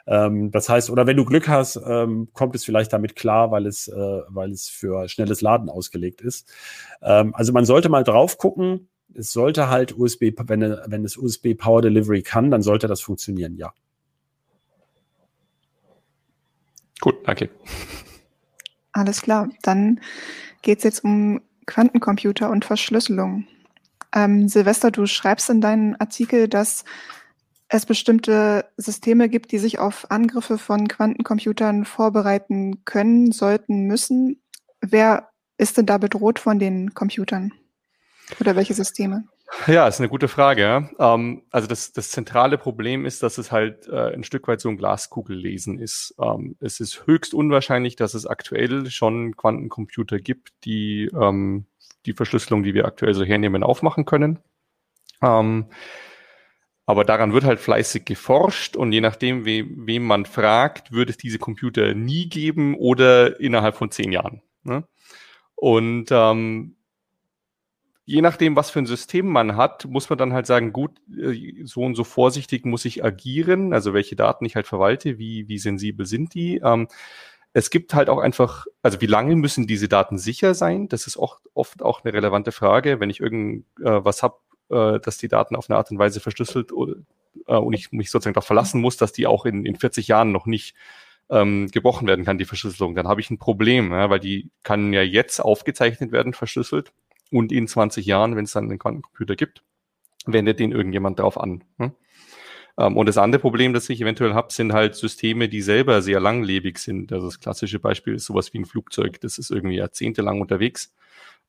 Ähm, 0.07 0.51
das 0.51 0.69
heißt, 0.69 0.89
oder 0.89 1.07
wenn 1.07 1.17
du 1.17 1.25
Glück 1.25 1.47
hast, 1.47 1.79
ähm, 1.85 2.29
kommt 2.33 2.55
es 2.55 2.65
vielleicht 2.65 2.93
damit 2.93 3.15
klar, 3.15 3.51
weil 3.51 3.65
es, 3.65 3.87
äh, 3.87 4.21
weil 4.27 4.51
es 4.51 4.67
für 4.67 5.07
schnelles 5.07 5.41
Laden 5.41 5.69
ausgelegt 5.69 6.21
ist. 6.21 6.51
Ähm, 7.01 7.35
also 7.35 7.53
man 7.53 7.65
sollte 7.65 7.89
mal 7.89 8.03
drauf 8.03 8.37
gucken. 8.37 8.89
Es 9.13 9.33
sollte 9.33 9.69
halt 9.69 9.97
USB, 9.97 10.31
wenn, 10.47 10.61
wenn 10.61 11.03
es 11.03 11.17
USB 11.17 11.53
Power 11.53 11.81
Delivery 11.81 12.21
kann, 12.21 12.49
dann 12.49 12.61
sollte 12.61 12.87
das 12.87 13.01
funktionieren, 13.01 13.57
ja. 13.57 13.73
Gut, 17.01 17.15
danke. 17.25 17.49
Alles 18.93 19.21
klar. 19.21 19.49
Dann 19.63 19.99
geht 20.61 20.79
es 20.79 20.83
jetzt 20.83 21.03
um 21.03 21.41
Quantencomputer 21.65 22.49
und 22.49 22.63
Verschlüsselung. 22.63 23.47
Ähm, 24.13 24.47
Silvester, 24.47 24.91
du 24.91 25.05
schreibst 25.05 25.49
in 25.49 25.61
deinem 25.61 25.95
Artikel, 25.99 26.47
dass 26.47 26.83
es 27.73 27.85
bestimmte 27.85 28.65
Systeme 28.75 29.29
gibt, 29.29 29.53
die 29.53 29.57
sich 29.57 29.79
auf 29.79 30.11
Angriffe 30.11 30.57
von 30.57 30.89
Quantencomputern 30.89 31.85
vorbereiten 31.85 32.83
können, 32.83 33.31
sollten, 33.31 33.87
müssen. 33.87 34.41
Wer 34.81 35.29
ist 35.57 35.77
denn 35.77 35.85
da 35.85 35.97
bedroht 35.97 36.37
von 36.37 36.59
den 36.59 36.93
Computern? 36.93 37.53
Oder 38.41 38.57
welche 38.57 38.73
Systeme? 38.73 39.23
Ja, 39.67 39.87
ist 39.87 39.99
eine 39.99 40.09
gute 40.09 40.27
Frage. 40.27 40.89
Ähm, 40.99 41.43
also 41.49 41.67
das, 41.67 41.93
das 41.93 42.09
zentrale 42.09 42.57
Problem 42.57 43.05
ist, 43.05 43.23
dass 43.23 43.37
es 43.37 43.53
halt 43.53 43.87
äh, 43.87 44.13
ein 44.13 44.25
Stück 44.25 44.49
weit 44.49 44.59
so 44.59 44.67
ein 44.67 44.77
Glaskugellesen 44.77 45.79
ist. 45.79 46.13
Ähm, 46.21 46.57
es 46.59 46.81
ist 46.81 47.07
höchst 47.07 47.33
unwahrscheinlich, 47.33 47.95
dass 47.95 48.15
es 48.15 48.25
aktuell 48.25 48.89
schon 48.89 49.37
Quantencomputer 49.37 50.19
gibt, 50.19 50.51
die 50.65 51.09
ähm, 51.13 51.67
die 52.05 52.13
Verschlüsselung, 52.13 52.63
die 52.63 52.73
wir 52.73 52.83
aktuell 52.83 53.13
so 53.13 53.23
hernehmen, 53.23 53.63
aufmachen 53.63 54.03
können. 54.03 54.39
Aber 56.85 57.05
daran 57.05 57.33
wird 57.33 57.43
halt 57.43 57.59
fleißig 57.59 58.05
geforscht 58.05 58.75
und 58.75 58.91
je 58.91 59.01
nachdem, 59.01 59.45
we 59.45 59.65
wem 59.69 60.03
man 60.03 60.25
fragt, 60.25 60.91
wird 60.91 61.09
es 61.09 61.17
diese 61.17 61.39
Computer 61.39 61.93
nie 61.93 62.27
geben 62.27 62.75
oder 62.75 63.39
innerhalb 63.39 63.75
von 63.75 63.91
zehn 63.91 64.11
Jahren. 64.11 64.41
Ne? 64.63 64.83
Und 65.55 66.07
ähm, 66.11 66.75
je 68.05 68.21
nachdem, 68.21 68.55
was 68.55 68.71
für 68.71 68.79
ein 68.79 68.85
System 68.85 69.27
man 69.27 69.55
hat, 69.55 69.85
muss 69.85 70.09
man 70.09 70.17
dann 70.17 70.33
halt 70.33 70.45
sagen, 70.45 70.73
gut, 70.73 70.99
äh, 71.17 71.63
so 71.63 71.81
und 71.81 71.95
so 71.95 72.03
vorsichtig 72.03 72.65
muss 72.65 72.85
ich 72.85 73.03
agieren, 73.03 73.73
also 73.73 73.93
welche 73.93 74.15
Daten 74.15 74.43
ich 74.45 74.55
halt 74.55 74.67
verwalte, 74.67 75.17
wie, 75.17 75.47
wie 75.47 75.59
sensibel 75.59 76.05
sind 76.05 76.33
die. 76.33 76.57
Ähm, 76.63 76.87
es 77.53 77.69
gibt 77.69 77.93
halt 77.93 78.09
auch 78.09 78.19
einfach, 78.19 78.65
also 78.81 79.01
wie 79.01 79.07
lange 79.07 79.35
müssen 79.35 79.67
diese 79.67 79.87
Daten 79.87 80.17
sicher 80.17 80.53
sein? 80.55 80.87
Das 80.87 81.07
ist 81.07 81.17
auch 81.17 81.41
oft 81.53 81.81
auch 81.83 82.03
eine 82.03 82.13
relevante 82.13 82.51
Frage. 82.51 82.99
Wenn 82.99 83.09
ich 83.09 83.19
irgendwas 83.19 84.19
äh, 84.19 84.21
habe, 84.23 84.35
äh, 84.71 84.99
dass 84.99 85.17
die 85.17 85.27
Daten 85.27 85.55
auf 85.55 85.69
eine 85.69 85.77
Art 85.77 85.91
und 85.91 85.99
Weise 85.99 86.19
verschlüsselt 86.19 86.71
oder, 86.71 86.95
äh, 87.47 87.55
und 87.55 87.73
ich 87.73 87.91
mich 87.91 88.09
sozusagen 88.11 88.33
darauf 88.33 88.47
verlassen 88.47 88.81
muss, 88.81 88.97
dass 88.97 89.13
die 89.13 89.27
auch 89.27 89.45
in, 89.45 89.65
in 89.65 89.75
40 89.75 90.07
Jahren 90.07 90.31
noch 90.31 90.45
nicht 90.45 90.75
ähm, 91.29 91.69
gebrochen 91.71 92.07
werden 92.07 92.25
kann, 92.25 92.37
die 92.37 92.45
Verschlüsselung, 92.45 92.95
dann 92.95 93.07
habe 93.07 93.21
ich 93.21 93.29
ein 93.29 93.37
Problem, 93.37 93.91
ja, 93.91 94.09
weil 94.09 94.19
die 94.19 94.49
kann 94.63 94.91
ja 94.93 95.01
jetzt 95.01 95.39
aufgezeichnet 95.39 96.11
werden, 96.11 96.33
verschlüsselt 96.33 96.91
und 97.31 97.51
in 97.51 97.67
20 97.67 98.05
Jahren, 98.05 98.35
wenn 98.35 98.45
es 98.45 98.51
dann 98.51 98.65
einen 98.65 98.79
Quantencomputer 98.79 99.35
gibt, 99.35 99.63
wendet 100.25 100.59
den 100.59 100.71
irgendjemand 100.71 101.19
darauf 101.19 101.39
an. 101.39 101.63
Hm? 101.77 101.93
Ähm, 102.77 102.97
und 102.97 103.07
das 103.07 103.17
andere 103.17 103.41
Problem, 103.41 103.73
das 103.73 103.89
ich 103.89 104.01
eventuell 104.01 104.33
habe, 104.33 104.51
sind 104.51 104.73
halt 104.73 104.95
Systeme, 104.95 105.49
die 105.49 105.61
selber 105.61 106.01
sehr 106.01 106.19
langlebig 106.19 106.77
sind. 106.77 107.11
Also 107.13 107.27
das 107.27 107.39
klassische 107.39 107.79
Beispiel 107.79 108.15
ist 108.15 108.25
sowas 108.25 108.53
wie 108.53 108.59
ein 108.59 108.65
Flugzeug, 108.65 109.21
das 109.21 109.37
ist 109.37 109.51
irgendwie 109.51 109.77
jahrzehntelang 109.77 110.41
unterwegs. 110.41 110.93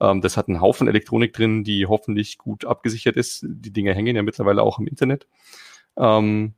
Ähm, 0.00 0.20
das 0.20 0.36
hat 0.36 0.48
einen 0.48 0.60
Haufen 0.60 0.88
Elektronik 0.88 1.32
drin, 1.32 1.64
die 1.64 1.86
hoffentlich 1.86 2.38
gut 2.38 2.64
abgesichert 2.64 3.16
ist. 3.16 3.44
Die 3.48 3.72
Dinge 3.72 3.94
hängen 3.94 4.16
ja 4.16 4.22
mittlerweile 4.22 4.62
auch 4.62 4.78
im 4.78 4.86
Internet. 4.86 5.26
Ähm, 5.96 6.54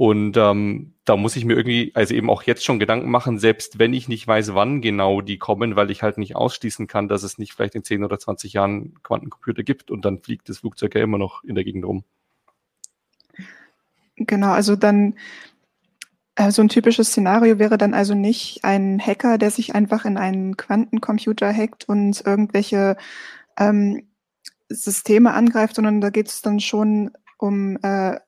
und 0.00 0.38
ähm, 0.38 0.94
da 1.04 1.16
muss 1.16 1.36
ich 1.36 1.44
mir 1.44 1.54
irgendwie, 1.58 1.92
also 1.94 2.14
eben 2.14 2.30
auch 2.30 2.44
jetzt 2.44 2.64
schon 2.64 2.78
Gedanken 2.78 3.10
machen, 3.10 3.38
selbst 3.38 3.78
wenn 3.78 3.92
ich 3.92 4.08
nicht 4.08 4.26
weiß, 4.26 4.54
wann 4.54 4.80
genau 4.80 5.20
die 5.20 5.36
kommen, 5.36 5.76
weil 5.76 5.90
ich 5.90 6.02
halt 6.02 6.16
nicht 6.16 6.36
ausschließen 6.36 6.86
kann, 6.86 7.06
dass 7.06 7.22
es 7.22 7.36
nicht 7.36 7.52
vielleicht 7.52 7.74
in 7.74 7.84
10 7.84 8.02
oder 8.04 8.18
20 8.18 8.54
Jahren 8.54 8.94
Quantencomputer 9.02 9.62
gibt 9.62 9.90
und 9.90 10.06
dann 10.06 10.22
fliegt 10.22 10.48
das 10.48 10.60
Flugzeug 10.60 10.94
ja 10.94 11.02
immer 11.02 11.18
noch 11.18 11.44
in 11.44 11.54
der 11.54 11.64
Gegend 11.64 11.84
rum. 11.84 12.04
Genau, 14.16 14.52
also 14.52 14.74
dann 14.74 15.16
äh, 16.36 16.50
so 16.50 16.62
ein 16.62 16.68
typisches 16.68 17.08
Szenario 17.08 17.58
wäre 17.58 17.78
dann 17.78 17.94
also 17.94 18.14
nicht 18.14 18.64
ein 18.64 19.00
Hacker, 19.00 19.38
der 19.38 19.50
sich 19.50 19.74
einfach 19.74 20.04
in 20.04 20.16
einen 20.16 20.56
Quantencomputer 20.56 21.52
hackt 21.52 21.88
und 21.88 22.24
irgendwelche 22.24 22.96
ähm, 23.58 24.08
Systeme 24.68 25.32
angreift, 25.34 25.76
sondern 25.76 26.00
da 26.00 26.10
geht 26.10 26.28
es 26.28 26.42
dann 26.42 26.60
schon 26.60 27.10
um 27.38 27.78
äh, 27.82 28.18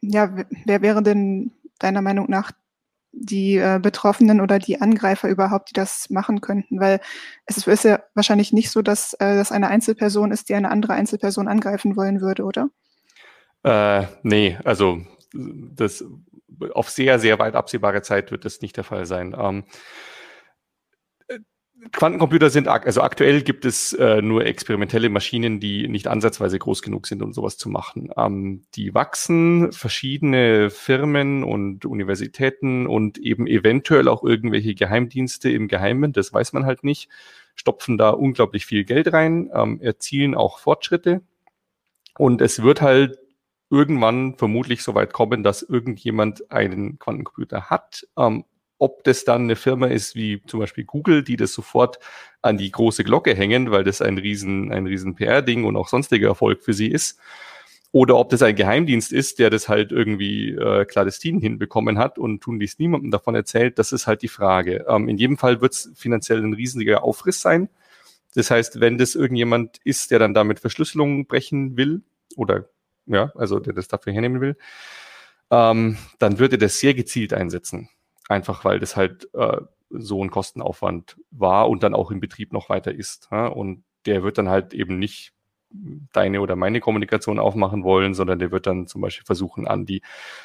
ja, 0.00 0.32
wer 0.64 0.82
wäre 0.82 1.02
denn 1.02 1.52
deiner 1.78 2.02
Meinung 2.02 2.26
nach 2.28 2.52
die 3.12 3.56
äh, 3.56 3.80
Betroffenen 3.82 4.40
oder 4.40 4.58
die 4.58 4.80
Angreifer 4.80 5.28
überhaupt, 5.28 5.70
die 5.70 5.74
das 5.74 6.10
machen 6.10 6.40
könnten? 6.40 6.80
Weil 6.80 7.00
es 7.46 7.66
ist 7.66 7.84
ja 7.84 8.00
wahrscheinlich 8.14 8.52
nicht 8.52 8.70
so, 8.70 8.82
dass 8.82 9.14
äh, 9.14 9.36
das 9.36 9.50
eine 9.50 9.68
Einzelperson 9.68 10.30
ist, 10.30 10.48
die 10.48 10.54
eine 10.54 10.70
andere 10.70 10.92
Einzelperson 10.92 11.48
angreifen 11.48 11.96
wollen 11.96 12.20
würde, 12.20 12.44
oder? 12.44 12.68
Äh, 13.64 14.06
nee, 14.22 14.56
also 14.64 15.00
das 15.32 16.04
auf 16.72 16.90
sehr, 16.90 17.18
sehr 17.18 17.38
weit 17.38 17.54
absehbare 17.54 18.02
Zeit 18.02 18.30
wird 18.30 18.44
das 18.44 18.60
nicht 18.60 18.76
der 18.76 18.84
Fall 18.84 19.06
sein. 19.06 19.34
Ähm, 19.38 19.64
Quantencomputer 21.92 22.50
sind, 22.50 22.66
also 22.66 23.02
aktuell 23.02 23.42
gibt 23.42 23.64
es 23.64 23.92
äh, 23.92 24.20
nur 24.20 24.44
experimentelle 24.44 25.08
Maschinen, 25.10 25.60
die 25.60 25.86
nicht 25.86 26.08
ansatzweise 26.08 26.58
groß 26.58 26.82
genug 26.82 27.06
sind, 27.06 27.22
um 27.22 27.32
sowas 27.32 27.56
zu 27.56 27.68
machen. 27.68 28.10
Ähm, 28.16 28.64
die 28.74 28.94
wachsen, 28.94 29.70
verschiedene 29.70 30.70
Firmen 30.70 31.44
und 31.44 31.86
Universitäten 31.86 32.88
und 32.88 33.18
eben 33.18 33.46
eventuell 33.46 34.08
auch 34.08 34.24
irgendwelche 34.24 34.74
Geheimdienste 34.74 35.50
im 35.50 35.68
Geheimen, 35.68 36.12
das 36.12 36.32
weiß 36.32 36.52
man 36.52 36.66
halt 36.66 36.82
nicht, 36.82 37.10
stopfen 37.54 37.96
da 37.96 38.10
unglaublich 38.10 38.66
viel 38.66 38.84
Geld 38.84 39.12
rein, 39.12 39.48
ähm, 39.54 39.80
erzielen 39.80 40.34
auch 40.34 40.58
Fortschritte. 40.58 41.22
Und 42.18 42.42
es 42.42 42.62
wird 42.62 42.82
halt 42.82 43.18
irgendwann 43.70 44.36
vermutlich 44.36 44.82
so 44.82 44.94
weit 44.94 45.12
kommen, 45.12 45.42
dass 45.42 45.62
irgendjemand 45.62 46.50
einen 46.50 46.98
Quantencomputer 46.98 47.70
hat, 47.70 48.06
ähm, 48.16 48.44
ob 48.78 49.02
das 49.04 49.24
dann 49.24 49.42
eine 49.42 49.56
Firma 49.56 49.88
ist 49.88 50.14
wie 50.14 50.42
zum 50.46 50.60
Beispiel 50.60 50.84
Google, 50.84 51.24
die 51.24 51.36
das 51.36 51.52
sofort 51.52 51.98
an 52.42 52.58
die 52.58 52.70
große 52.70 53.04
Glocke 53.04 53.34
hängen, 53.34 53.70
weil 53.70 53.84
das 53.84 54.00
ein 54.00 54.18
riesen, 54.18 54.72
ein 54.72 54.86
riesen 54.86 55.16
PR-Ding 55.16 55.64
und 55.64 55.76
auch 55.76 55.88
sonstiger 55.88 56.28
Erfolg 56.28 56.62
für 56.62 56.72
sie 56.72 56.88
ist. 56.88 57.18
Oder 57.90 58.16
ob 58.16 58.28
das 58.28 58.42
ein 58.42 58.54
Geheimdienst 58.54 59.12
ist, 59.12 59.38
der 59.38 59.50
das 59.50 59.68
halt 59.68 59.92
irgendwie 59.92 60.50
äh, 60.50 60.84
clandestin 60.84 61.40
hinbekommen 61.40 61.98
hat 61.98 62.18
und 62.18 62.42
tun 62.42 62.60
dies 62.60 62.78
niemandem 62.78 63.10
davon 63.10 63.34
erzählt, 63.34 63.78
das 63.78 63.92
ist 63.92 64.06
halt 64.06 64.22
die 64.22 64.28
Frage. 64.28 64.84
Ähm, 64.88 65.08
in 65.08 65.16
jedem 65.16 65.38
Fall 65.38 65.60
wird 65.60 65.72
es 65.72 65.90
finanziell 65.96 66.42
ein 66.42 66.52
riesiger 66.52 67.02
Aufriss 67.02 67.40
sein. 67.40 67.70
Das 68.34 68.50
heißt, 68.50 68.80
wenn 68.80 68.98
das 68.98 69.14
irgendjemand 69.14 69.78
ist, 69.84 70.10
der 70.10 70.18
dann 70.18 70.34
damit 70.34 70.60
Verschlüsselungen 70.60 71.26
brechen 71.26 71.78
will 71.78 72.02
oder 72.36 72.68
ja, 73.08 73.32
also 73.34 73.58
der 73.58 73.72
das 73.72 73.88
dafür 73.88 74.12
hernehmen 74.12 74.40
will, 74.40 74.56
ähm, 75.50 75.98
dann 76.18 76.38
würde 76.38 76.58
das 76.58 76.78
sehr 76.78 76.94
gezielt 76.94 77.32
einsetzen. 77.32 77.88
Einfach 78.28 78.64
weil 78.64 78.78
das 78.78 78.96
halt 78.96 79.28
äh, 79.34 79.60
so 79.90 80.22
ein 80.22 80.30
Kostenaufwand 80.30 81.16
war 81.30 81.68
und 81.68 81.82
dann 81.82 81.94
auch 81.94 82.10
im 82.10 82.20
Betrieb 82.20 82.52
noch 82.52 82.68
weiter 82.68 82.94
ist. 82.94 83.28
Ja? 83.30 83.46
Und 83.46 83.84
der 84.06 84.22
wird 84.22 84.38
dann 84.38 84.48
halt 84.48 84.74
eben 84.74 84.98
nicht 84.98 85.32
deine 85.70 86.40
oder 86.40 86.56
meine 86.56 86.80
Kommunikation 86.80 87.38
aufmachen 87.38 87.84
wollen, 87.84 88.14
sondern 88.14 88.38
der 88.38 88.50
wird 88.50 88.66
dann 88.66 88.86
zum 88.86 89.02
Beispiel 89.02 89.26
versuchen, 89.26 89.66
an 89.66 89.84
die 89.84 90.02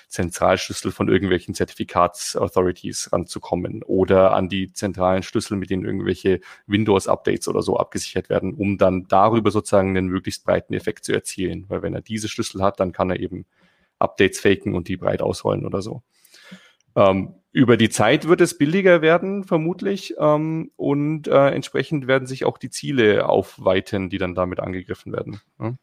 Zentralschlüssel 0.10 0.92
von 0.92 1.08
irgendwelchen 1.08 1.54
Zertifikatsauthorities 1.54 3.14
ranzukommen 3.14 3.84
oder 3.84 4.34
an 4.34 4.50
die 4.50 4.74
zentralen 4.74 5.24
Schlüssel, 5.24 5.58
mit 5.58 5.70
denen 5.70 5.86
irgendwelche 5.86 6.42
Windows-Updates 6.68 7.48
oder 7.48 7.62
so 7.62 7.78
abgesichert 7.78 8.30
werden, 8.30 8.54
um 8.54 8.78
dann 8.78 9.08
darüber 9.08 9.52
sozusagen 9.52 9.90
einen 9.90 10.08
möglichst 10.08 10.44
breiten 10.46 10.74
Effekt 10.74 11.06
zu 11.06 11.14
erzielen. 11.14 11.66
Weil 11.70 11.82
wenn 11.82 11.94
er 11.94 12.02
diese 12.02 12.28
Schlüssel 12.28 12.62
hat, 12.62 12.80
dann 12.80 12.92
kann 12.92 13.10
er 13.10 13.20
eben 13.20 13.46
Updates 14.00 14.42
faken 14.42 14.76
und 14.76 14.88
die 14.90 14.98
breit 14.98 15.22
ausrollen 15.22 15.66
oder 15.66 15.82
so. 15.82 16.04
Ähm, 16.96 17.36
über 17.52 17.78
die 17.78 17.90
Zeit 17.90 18.28
wird 18.28 18.42
es 18.42 18.58
billiger 18.58 19.02
werden, 19.02 19.44
vermutlich, 19.44 20.16
ähm, 20.18 20.72
und 20.76 21.28
äh, 21.28 21.50
entsprechend 21.50 22.08
werden 22.08 22.28
sich 22.28 22.46
auch 22.46 22.58
die 22.58 22.72
Ziele 22.72 23.30
aufweiten, 23.30 24.10
die 24.10 24.18
dann 24.18 24.34
damit 24.34 24.60
angegriffen 24.60 25.14
werden. 25.14 25.40
Ja. 25.60 25.76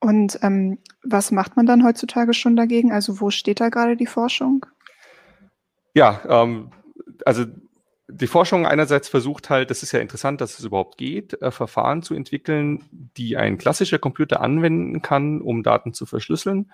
Und 0.00 0.38
ähm, 0.42 0.78
was 1.02 1.30
macht 1.30 1.56
man 1.56 1.66
dann 1.66 1.84
heutzutage 1.84 2.34
schon 2.34 2.56
dagegen? 2.56 2.92
Also 2.92 3.20
wo 3.20 3.30
steht 3.30 3.60
da 3.60 3.68
gerade 3.68 3.96
die 3.96 4.06
Forschung? 4.06 4.66
Ja, 5.94 6.20
ähm, 6.28 6.70
also 7.24 7.44
die 8.08 8.26
Forschung 8.26 8.66
einerseits 8.66 9.08
versucht 9.08 9.50
halt, 9.50 9.70
das 9.70 9.82
ist 9.82 9.92
ja 9.92 10.00
interessant, 10.00 10.40
dass 10.40 10.58
es 10.58 10.64
überhaupt 10.64 10.98
geht, 10.98 11.40
äh, 11.42 11.50
Verfahren 11.50 12.02
zu 12.02 12.14
entwickeln, 12.14 12.84
die 13.16 13.36
ein 13.36 13.58
klassischer 13.58 13.98
Computer 13.98 14.40
anwenden 14.40 15.02
kann, 15.02 15.40
um 15.40 15.62
Daten 15.62 15.92
zu 15.92 16.06
verschlüsseln 16.06 16.70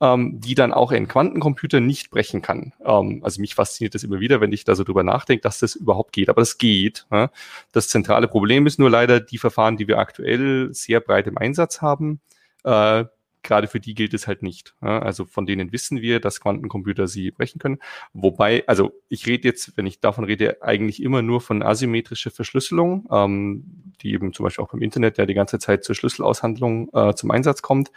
ähm, 0.00 0.40
die 0.40 0.54
dann 0.54 0.72
auch 0.72 0.92
ein 0.92 1.08
Quantencomputer 1.08 1.80
nicht 1.80 2.10
brechen 2.10 2.42
kann. 2.42 2.72
Ähm, 2.84 3.20
also 3.22 3.40
mich 3.40 3.54
fasziniert 3.54 3.94
das 3.94 4.04
immer 4.04 4.20
wieder, 4.20 4.40
wenn 4.40 4.52
ich 4.52 4.64
da 4.64 4.74
so 4.74 4.84
drüber 4.84 5.02
nachdenke, 5.02 5.42
dass 5.42 5.60
das 5.60 5.74
überhaupt 5.76 6.12
geht. 6.12 6.28
Aber 6.28 6.40
das 6.40 6.58
geht. 6.58 7.06
Ja? 7.10 7.30
Das 7.72 7.88
zentrale 7.88 8.28
Problem 8.28 8.66
ist 8.66 8.78
nur 8.78 8.90
leider 8.90 9.20
die 9.20 9.38
Verfahren, 9.38 9.76
die 9.76 9.88
wir 9.88 9.98
aktuell 9.98 10.72
sehr 10.72 11.00
breit 11.00 11.26
im 11.26 11.38
Einsatz 11.38 11.80
haben. 11.82 12.20
Äh, 12.64 13.04
gerade 13.42 13.66
für 13.66 13.80
die 13.80 13.94
gilt 13.94 14.14
es 14.14 14.26
halt 14.26 14.42
nicht. 14.42 14.74
Also 14.80 15.24
von 15.24 15.46
denen 15.46 15.72
wissen 15.72 16.00
wir, 16.00 16.20
dass 16.20 16.40
Quantencomputer 16.40 17.06
sie 17.06 17.30
brechen 17.30 17.58
können. 17.58 17.78
Wobei, 18.12 18.64
also 18.66 18.92
ich 19.08 19.26
rede 19.26 19.48
jetzt, 19.48 19.76
wenn 19.76 19.86
ich 19.86 20.00
davon 20.00 20.24
rede, 20.24 20.62
eigentlich 20.62 21.02
immer 21.02 21.22
nur 21.22 21.40
von 21.40 21.62
asymmetrischer 21.62 22.30
Verschlüsselung, 22.30 23.08
ähm, 23.10 23.94
die 24.02 24.12
eben 24.12 24.32
zum 24.32 24.44
Beispiel 24.44 24.64
auch 24.64 24.74
im 24.74 24.82
Internet 24.82 25.18
ja 25.18 25.26
die 25.26 25.34
ganze 25.34 25.58
Zeit 25.58 25.84
zur 25.84 25.94
Schlüsselaushandlung 25.94 26.90
äh, 26.92 27.14
zum 27.14 27.30
Einsatz 27.30 27.62
kommt. 27.62 27.90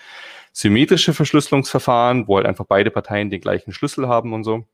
Symmetrische 0.51 1.13
Verschlüsselungsverfahren, 1.13 2.27
wo 2.27 2.37
halt 2.37 2.45
einfach 2.45 2.65
beide 2.65 2.91
Parteien 2.91 3.29
den 3.29 3.41
gleichen 3.41 3.71
Schlüssel 3.71 4.07
haben 4.07 4.33
und 4.33 4.43
so 4.43 4.65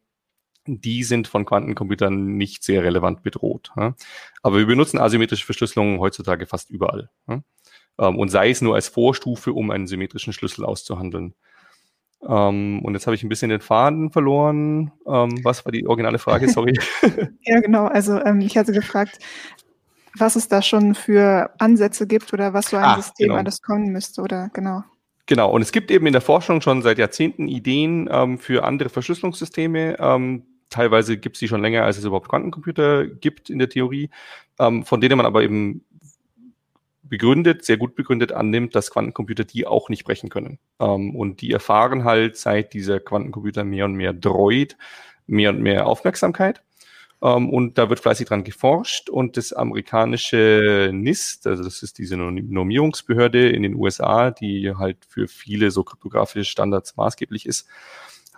die 0.65 1.03
sind 1.03 1.27
von 1.27 1.45
Quantencomputern 1.45 2.37
nicht 2.37 2.63
sehr 2.63 2.83
relevant 2.83 3.23
bedroht. 3.23 3.71
Aber 4.43 4.57
wir 4.57 4.65
benutzen 4.67 4.99
asymmetrische 4.99 5.45
Verschlüsselung 5.45 5.99
heutzutage 5.99 6.45
fast 6.45 6.69
überall. 6.69 7.09
Ähm, 8.01 8.17
und 8.17 8.29
sei 8.29 8.49
es 8.49 8.61
nur 8.61 8.75
als 8.75 8.87
Vorstufe, 8.89 9.53
um 9.53 9.69
einen 9.71 9.87
symmetrischen 9.87 10.33
Schlüssel 10.33 10.65
auszuhandeln. 10.65 11.35
Ähm, 12.27 12.81
und 12.83 12.93
jetzt 12.93 13.05
habe 13.05 13.15
ich 13.15 13.23
ein 13.23 13.29
bisschen 13.29 13.49
den 13.49 13.61
Faden 13.61 14.11
verloren. 14.11 14.91
Ähm, 15.07 15.43
was 15.43 15.65
war 15.65 15.71
die 15.71 15.87
originale 15.87 16.19
Frage? 16.19 16.49
Sorry. 16.49 16.77
ja, 17.41 17.59
genau. 17.61 17.85
Also 17.85 18.19
ähm, 18.19 18.41
ich 18.41 18.57
hatte 18.57 18.73
gefragt, 18.73 19.19
was 20.17 20.35
es 20.35 20.47
da 20.47 20.61
schon 20.61 20.95
für 20.95 21.51
Ansätze 21.59 22.07
gibt 22.07 22.33
oder 22.33 22.53
was 22.53 22.71
so 22.71 22.77
ein 22.77 22.83
ah, 22.83 22.95
System 22.97 23.29
genau. 23.29 23.39
alles 23.39 23.61
kommen 23.61 23.91
müsste 23.91 24.21
oder 24.21 24.49
genau. 24.53 24.83
Genau, 25.27 25.49
und 25.51 25.61
es 25.61 25.71
gibt 25.71 25.91
eben 25.91 26.07
in 26.07 26.13
der 26.13 26.21
Forschung 26.21 26.59
schon 26.59 26.81
seit 26.81 26.97
Jahrzehnten 26.97 27.47
Ideen 27.47 28.09
ähm, 28.11 28.37
für 28.37 28.65
andere 28.65 28.89
Verschlüsselungssysteme. 28.89 29.97
Ähm, 29.99 30.45
teilweise 30.69 31.17
gibt 31.17 31.37
es 31.37 31.39
die 31.39 31.47
schon 31.47 31.61
länger, 31.61 31.83
als 31.83 31.97
es 31.97 32.03
überhaupt 32.03 32.27
Quantencomputer 32.27 33.05
gibt 33.05 33.49
in 33.49 33.59
der 33.59 33.69
Theorie, 33.69 34.09
ähm, 34.59 34.83
von 34.83 34.99
denen 34.99 35.15
man 35.17 35.25
aber 35.25 35.43
eben 35.43 35.85
begründet, 37.11 37.65
sehr 37.65 37.75
gut 37.75 37.93
begründet 37.93 38.31
annimmt, 38.31 38.73
dass 38.73 38.89
Quantencomputer 38.89 39.43
die 39.43 39.67
auch 39.67 39.89
nicht 39.89 40.05
brechen 40.05 40.29
können. 40.29 40.59
Ähm, 40.79 41.13
und 41.13 41.41
die 41.41 41.51
erfahren 41.51 42.05
halt, 42.05 42.37
seit 42.37 42.73
dieser 42.73 43.01
Quantencomputer 43.01 43.65
mehr 43.65 43.85
und 43.85 43.93
mehr 43.95 44.13
dreut, 44.13 44.77
mehr 45.27 45.49
und 45.51 45.59
mehr 45.59 45.87
Aufmerksamkeit. 45.87 46.63
Ähm, 47.21 47.49
und 47.49 47.77
da 47.77 47.89
wird 47.89 47.99
fleißig 47.99 48.27
dran 48.27 48.45
geforscht 48.45 49.09
und 49.09 49.35
das 49.35 49.51
amerikanische 49.51 50.89
NIST, 50.93 51.47
also 51.47 51.63
das 51.63 51.83
ist 51.83 51.97
diese 51.97 52.15
Normierungsbehörde 52.15 53.49
in 53.49 53.63
den 53.63 53.75
USA, 53.75 54.31
die 54.31 54.73
halt 54.75 54.97
für 55.05 55.27
viele 55.27 55.69
so 55.69 55.83
kryptografische 55.83 56.45
Standards 56.45 56.95
maßgeblich 56.95 57.45
ist, 57.45 57.67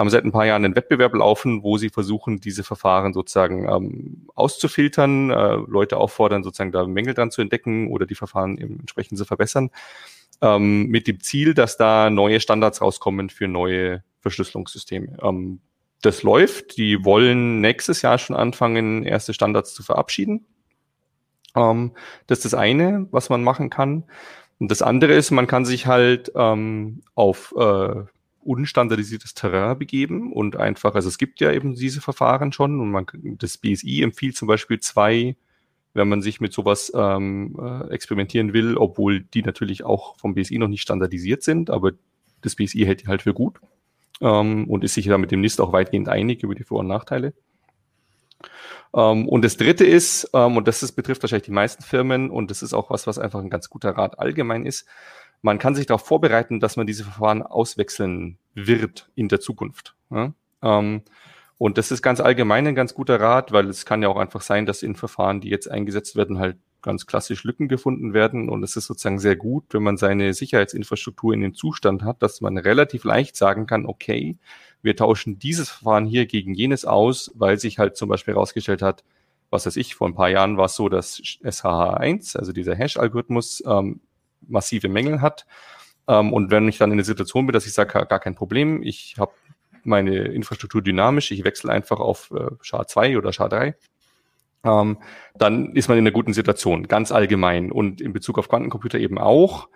haben 0.03 0.09
seit 0.09 0.25
ein 0.25 0.33
paar 0.33 0.45
Jahren 0.45 0.65
einen 0.65 0.75
Wettbewerb 0.75 1.13
laufen, 1.13 1.63
wo 1.63 1.77
sie 1.77 1.87
versuchen, 1.87 2.41
diese 2.41 2.65
Verfahren 2.65 3.13
sozusagen 3.13 3.69
ähm, 3.69 4.27
auszufiltern, 4.35 5.29
äh, 5.29 5.55
Leute 5.65 5.95
auffordern, 5.95 6.43
sozusagen 6.43 6.73
da 6.73 6.85
Mängel 6.85 7.13
dran 7.13 7.31
zu 7.31 7.41
entdecken 7.41 7.89
oder 7.89 8.05
die 8.05 8.15
Verfahren 8.15 8.57
eben 8.57 8.81
entsprechend 8.81 9.17
zu 9.17 9.23
verbessern, 9.23 9.71
ähm, 10.41 10.87
mit 10.87 11.07
dem 11.07 11.21
Ziel, 11.21 11.53
dass 11.53 11.77
da 11.77 12.09
neue 12.09 12.41
Standards 12.41 12.81
rauskommen 12.81 13.29
für 13.29 13.47
neue 13.47 14.03
Verschlüsselungssysteme. 14.19 15.17
Ähm, 15.21 15.61
das 16.01 16.21
läuft. 16.21 16.75
Die 16.75 17.05
wollen 17.05 17.61
nächstes 17.61 18.01
Jahr 18.01 18.17
schon 18.17 18.35
anfangen, 18.35 19.05
erste 19.05 19.33
Standards 19.33 19.73
zu 19.73 19.83
verabschieden. 19.83 20.45
Ähm, 21.55 21.93
das 22.27 22.39
ist 22.39 22.45
das 22.51 22.53
eine, 22.55 23.07
was 23.11 23.29
man 23.29 23.41
machen 23.41 23.69
kann. 23.69 24.03
Und 24.59 24.69
das 24.69 24.81
andere 24.81 25.13
ist, 25.13 25.31
man 25.31 25.47
kann 25.47 25.63
sich 25.63 25.87
halt 25.87 26.29
ähm, 26.35 27.03
auf 27.15 27.53
äh, 27.57 28.03
unstandardisiertes 28.45 29.33
Terrain 29.33 29.77
begeben 29.77 30.31
und 30.31 30.55
einfach, 30.55 30.95
also 30.95 31.07
es 31.07 31.17
gibt 31.17 31.39
ja 31.41 31.51
eben 31.51 31.75
diese 31.75 32.01
Verfahren 32.01 32.51
schon 32.51 32.79
und 32.79 32.91
man 32.91 33.05
das 33.39 33.57
BSI 33.57 34.01
empfiehlt 34.01 34.35
zum 34.35 34.47
Beispiel 34.47 34.79
zwei, 34.79 35.35
wenn 35.93 36.09
man 36.09 36.21
sich 36.21 36.41
mit 36.41 36.53
sowas 36.53 36.91
ähm, 36.95 37.55
äh, 37.59 37.89
experimentieren 37.93 38.53
will, 38.53 38.77
obwohl 38.77 39.21
die 39.21 39.43
natürlich 39.43 39.83
auch 39.83 40.17
vom 40.17 40.33
BSI 40.33 40.57
noch 40.57 40.67
nicht 40.67 40.81
standardisiert 40.81 41.43
sind, 41.43 41.69
aber 41.69 41.91
das 42.41 42.55
BSI 42.55 42.79
hält 42.79 43.03
die 43.03 43.07
halt 43.07 43.21
für 43.21 43.33
gut 43.33 43.59
ähm, 44.21 44.69
und 44.69 44.83
ist 44.83 44.95
sich 44.95 45.05
da 45.05 45.17
mit 45.17 45.31
dem 45.31 45.41
NIST 45.41 45.61
auch 45.61 45.73
weitgehend 45.73 46.09
einig 46.09 46.43
über 46.43 46.55
die 46.55 46.63
Vor- 46.63 46.79
und 46.79 46.87
Nachteile. 46.87 47.33
Ähm, 48.95 49.27
und 49.27 49.43
das 49.43 49.57
dritte 49.57 49.85
ist, 49.85 50.29
ähm, 50.33 50.57
und 50.57 50.67
das 50.67 50.83
ist, 50.83 50.93
betrifft 50.93 51.23
wahrscheinlich 51.23 51.45
die 51.45 51.51
meisten 51.51 51.83
Firmen, 51.83 52.29
und 52.29 52.51
das 52.51 52.61
ist 52.61 52.73
auch 52.73 52.89
was, 52.89 53.07
was 53.07 53.19
einfach 53.19 53.39
ein 53.39 53.49
ganz 53.49 53.69
guter 53.69 53.91
Rat 53.91 54.19
allgemein 54.19 54.65
ist, 54.65 54.87
man 55.43 55.59
kann 55.59 55.75
sich 55.75 55.85
darauf 55.85 56.05
vorbereiten, 56.05 56.59
dass 56.59 56.77
man 56.77 56.87
diese 56.87 57.03
Verfahren 57.03 57.43
auswechseln 57.43 58.37
wird 58.55 59.11
in 59.13 59.27
der 59.27 59.41
Zukunft. 59.41 59.93
Ja? 60.09 60.33
Ähm, 60.63 61.03
und 61.57 61.77
das 61.77 61.91
ist 61.91 62.01
ganz 62.01 62.19
allgemein 62.19 62.65
ein 62.65 62.75
ganz 62.75 62.93
guter 62.93 63.19
Rat, 63.19 63.51
weil 63.51 63.69
es 63.69 63.85
kann 63.85 64.01
ja 64.01 64.09
auch 64.09 64.17
einfach 64.17 64.41
sein, 64.41 64.65
dass 64.65 64.83
in 64.83 64.95
Verfahren, 64.95 65.41
die 65.41 65.49
jetzt 65.49 65.69
eingesetzt 65.69 66.15
werden, 66.15 66.39
halt 66.39 66.57
ganz 66.81 67.05
klassisch 67.05 67.43
Lücken 67.43 67.67
gefunden 67.67 68.13
werden. 68.13 68.49
Und 68.49 68.63
es 68.63 68.77
ist 68.77 68.87
sozusagen 68.87 69.19
sehr 69.19 69.35
gut, 69.35 69.65
wenn 69.71 69.83
man 69.83 69.97
seine 69.97 70.33
Sicherheitsinfrastruktur 70.33 71.33
in 71.33 71.41
den 71.41 71.53
Zustand 71.53 72.03
hat, 72.03 72.21
dass 72.21 72.41
man 72.41 72.57
relativ 72.57 73.03
leicht 73.03 73.35
sagen 73.35 73.67
kann, 73.67 73.85
okay, 73.85 74.37
wir 74.81 74.95
tauschen 74.95 75.39
dieses 75.39 75.69
Verfahren 75.69 76.05
hier 76.05 76.25
gegen 76.25 76.53
jenes 76.53 76.85
aus, 76.85 77.31
weil 77.35 77.59
sich 77.59 77.79
halt 77.79 77.97
zum 77.97 78.09
Beispiel 78.09 78.33
herausgestellt 78.33 78.81
hat, 78.81 79.03
was 79.49 79.65
weiß 79.65 79.75
ich, 79.75 79.95
vor 79.95 80.07
ein 80.07 80.15
paar 80.15 80.29
Jahren 80.29 80.57
war 80.57 80.65
es 80.65 80.75
so, 80.75 80.89
dass 80.89 81.19
SHH1, 81.19 82.37
also 82.37 82.53
dieser 82.53 82.75
Hash-Algorithmus, 82.75 83.61
ähm, 83.65 84.01
massive 84.47 84.89
Mängel 84.89 85.21
hat. 85.21 85.45
Ähm, 86.07 86.33
und 86.33 86.51
wenn 86.51 86.67
ich 86.67 86.77
dann 86.77 86.91
in 86.91 86.97
der 86.97 87.05
Situation 87.05 87.45
bin, 87.45 87.53
dass 87.53 87.65
ich 87.65 87.73
sage, 87.73 88.05
gar 88.05 88.19
kein 88.19 88.35
Problem, 88.35 88.81
ich 88.83 89.15
habe 89.17 89.31
meine 89.83 90.17
Infrastruktur 90.17 90.81
dynamisch, 90.81 91.31
ich 91.31 91.43
wechsle 91.43 91.71
einfach 91.71 91.99
auf 91.99 92.31
äh, 92.31 92.49
SHA-2 92.61 93.17
oder 93.17 93.31
SHA-3, 93.31 93.73
ähm, 94.65 94.97
dann 95.35 95.75
ist 95.75 95.89
man 95.89 95.97
in 95.97 96.03
einer 96.03 96.13
guten 96.13 96.33
Situation, 96.33 96.87
ganz 96.87 97.11
allgemein. 97.11 97.71
Und 97.71 98.01
in 98.01 98.13
Bezug 98.13 98.37
auf 98.37 98.47
Quantencomputer 98.47 98.99
eben 98.99 99.17
auch, 99.17 99.67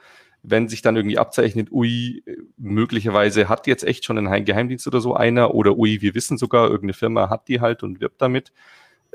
wenn 0.44 0.70
sich 0.70 0.82
dann 0.82 0.96
irgendwie 0.96 1.18
abzeichnet, 1.18 1.72
ui, 1.72 2.24
möglicherweise 2.58 3.50
hat 3.50 3.68
jetzt 3.68 3.84
echt 3.84 4.06
schon 4.06 4.18
ein 4.18 4.46
Geheimdienst 4.46 4.88
oder 4.88 5.02
so 5.02 5.14
einer, 5.14 5.54
oder 5.54 5.78
ui, 5.78 6.02
wir 6.02 6.16
wissen 6.16 6.38
sogar, 6.38 6.66
irgendeine 6.66 6.94
Firma 6.94 7.30
hat 7.30 7.48
die 7.48 7.60
halt 7.60 7.84
und 7.84 8.00
wirbt 8.00 8.22
damit, 8.22 8.54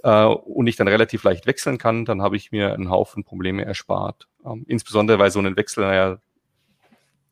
äh, 0.03 0.25
und 0.25 0.67
ich 0.67 0.77
dann 0.77 0.89
relativ 0.89 1.25
leicht 1.25 1.47
wechseln 1.47 1.79
kann, 1.79 2.05
dann 2.05 2.23
habe 2.23 2.37
ich 2.37 2.53
mir 2.53 2.75
einen 2.75 2.91
Haufen 2.91 3.25
Probleme 3.25 3.65
erspart. 3.65 4.29
Ähm, 4.45 4.65
insbesondere, 4.69 5.19
weil 5.19 5.31
so 5.31 5.41
ein 5.41 5.57
Wechsel, 5.57 5.85
naja, 5.85 6.19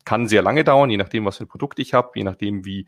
kann 0.05 0.27
sehr 0.27 0.41
lange 0.41 0.63
dauern, 0.63 0.89
je 0.89 0.97
nachdem, 0.97 1.25
was 1.25 1.37
für 1.37 1.43
ein 1.43 1.49
Produkt 1.49 1.79
ich 1.79 1.93
habe, 1.93 2.11
je 2.15 2.23
nachdem, 2.23 2.65
wie 2.65 2.87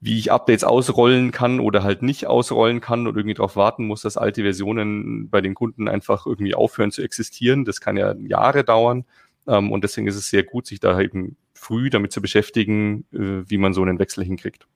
wie 0.00 0.18
ich 0.18 0.30
Updates 0.30 0.64
ausrollen 0.64 1.30
kann 1.30 1.58
oder 1.58 1.82
halt 1.82 2.02
nicht 2.02 2.26
ausrollen 2.26 2.80
kann 2.80 3.06
und 3.06 3.16
irgendwie 3.16 3.34
darauf 3.34 3.56
warten 3.56 3.86
muss, 3.86 4.02
dass 4.02 4.16
alte 4.16 4.42
Versionen 4.42 5.30
bei 5.30 5.40
den 5.40 5.54
Kunden 5.54 5.88
einfach 5.88 6.26
irgendwie 6.26 6.54
aufhören 6.54 6.90
zu 6.90 7.02
existieren. 7.02 7.64
Das 7.64 7.80
kann 7.80 7.96
ja 7.96 8.14
Jahre 8.18 8.62
dauern. 8.62 9.04
Ähm, 9.46 9.72
und 9.72 9.84
deswegen 9.84 10.06
ist 10.06 10.16
es 10.16 10.28
sehr 10.28 10.42
gut, 10.42 10.66
sich 10.66 10.80
da 10.80 11.00
eben 11.00 11.36
früh 11.54 11.88
damit 11.88 12.12
zu 12.12 12.20
beschäftigen, 12.20 13.06
äh, 13.12 13.48
wie 13.48 13.58
man 13.58 13.72
so 13.72 13.82
einen 13.82 13.98
Wechsel 13.98 14.24
hinkriegt. 14.24 14.66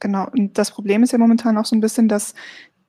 Genau. 0.00 0.28
Und 0.32 0.58
das 0.58 0.70
Problem 0.70 1.02
ist 1.02 1.12
ja 1.12 1.18
momentan 1.18 1.56
auch 1.58 1.64
so 1.64 1.76
ein 1.76 1.80
bisschen, 1.80 2.08
dass 2.08 2.34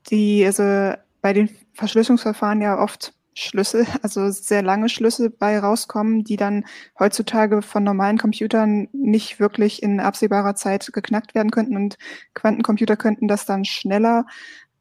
die, 0.10 0.46
also 0.46 0.94
bei 1.22 1.34
den 1.34 1.50
Verschlüsselungsverfahren 1.74 2.62
ja 2.62 2.80
oft 2.80 3.14
Schlüssel, 3.34 3.86
also 4.02 4.30
sehr 4.30 4.62
lange 4.62 4.90
Schlüssel 4.90 5.30
bei 5.30 5.60
rauskommen, 5.60 6.24
die 6.24 6.38
dann 6.38 6.66
heutzutage 7.00 7.62
von 7.62 7.84
normalen 7.84 8.18
Computern 8.18 8.88
nicht 8.94 9.40
wirklich 9.40 9.84
in 9.84 10.00
absehbarer 10.00 10.56
Zeit 10.56 10.92
geknackt 10.92 11.36
werden 11.36 11.52
könnten 11.52 11.76
und 11.76 11.98
Quantencomputer 12.34 12.98
könnten 12.98 13.28
das 13.28 13.46
dann 13.46 13.66
schneller. 13.66 14.26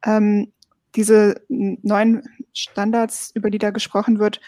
Ähm, 0.05 0.53
diese 0.97 1.43
neuen 1.49 2.23
Standards, 2.53 3.31
über 3.35 3.51
die 3.51 3.59
da 3.59 3.71
gesprochen 3.71 4.19
wird, 4.19 4.41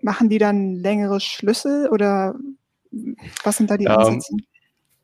machen 0.00 0.28
die 0.28 0.38
dann 0.38 0.74
längere 0.74 1.20
Schlüssel 1.20 1.88
oder 1.88 2.36
was 3.44 3.56
sind 3.56 3.70
da 3.70 3.76
die 3.76 3.84
ähm, 3.84 3.90
Ansätze? 3.90 4.36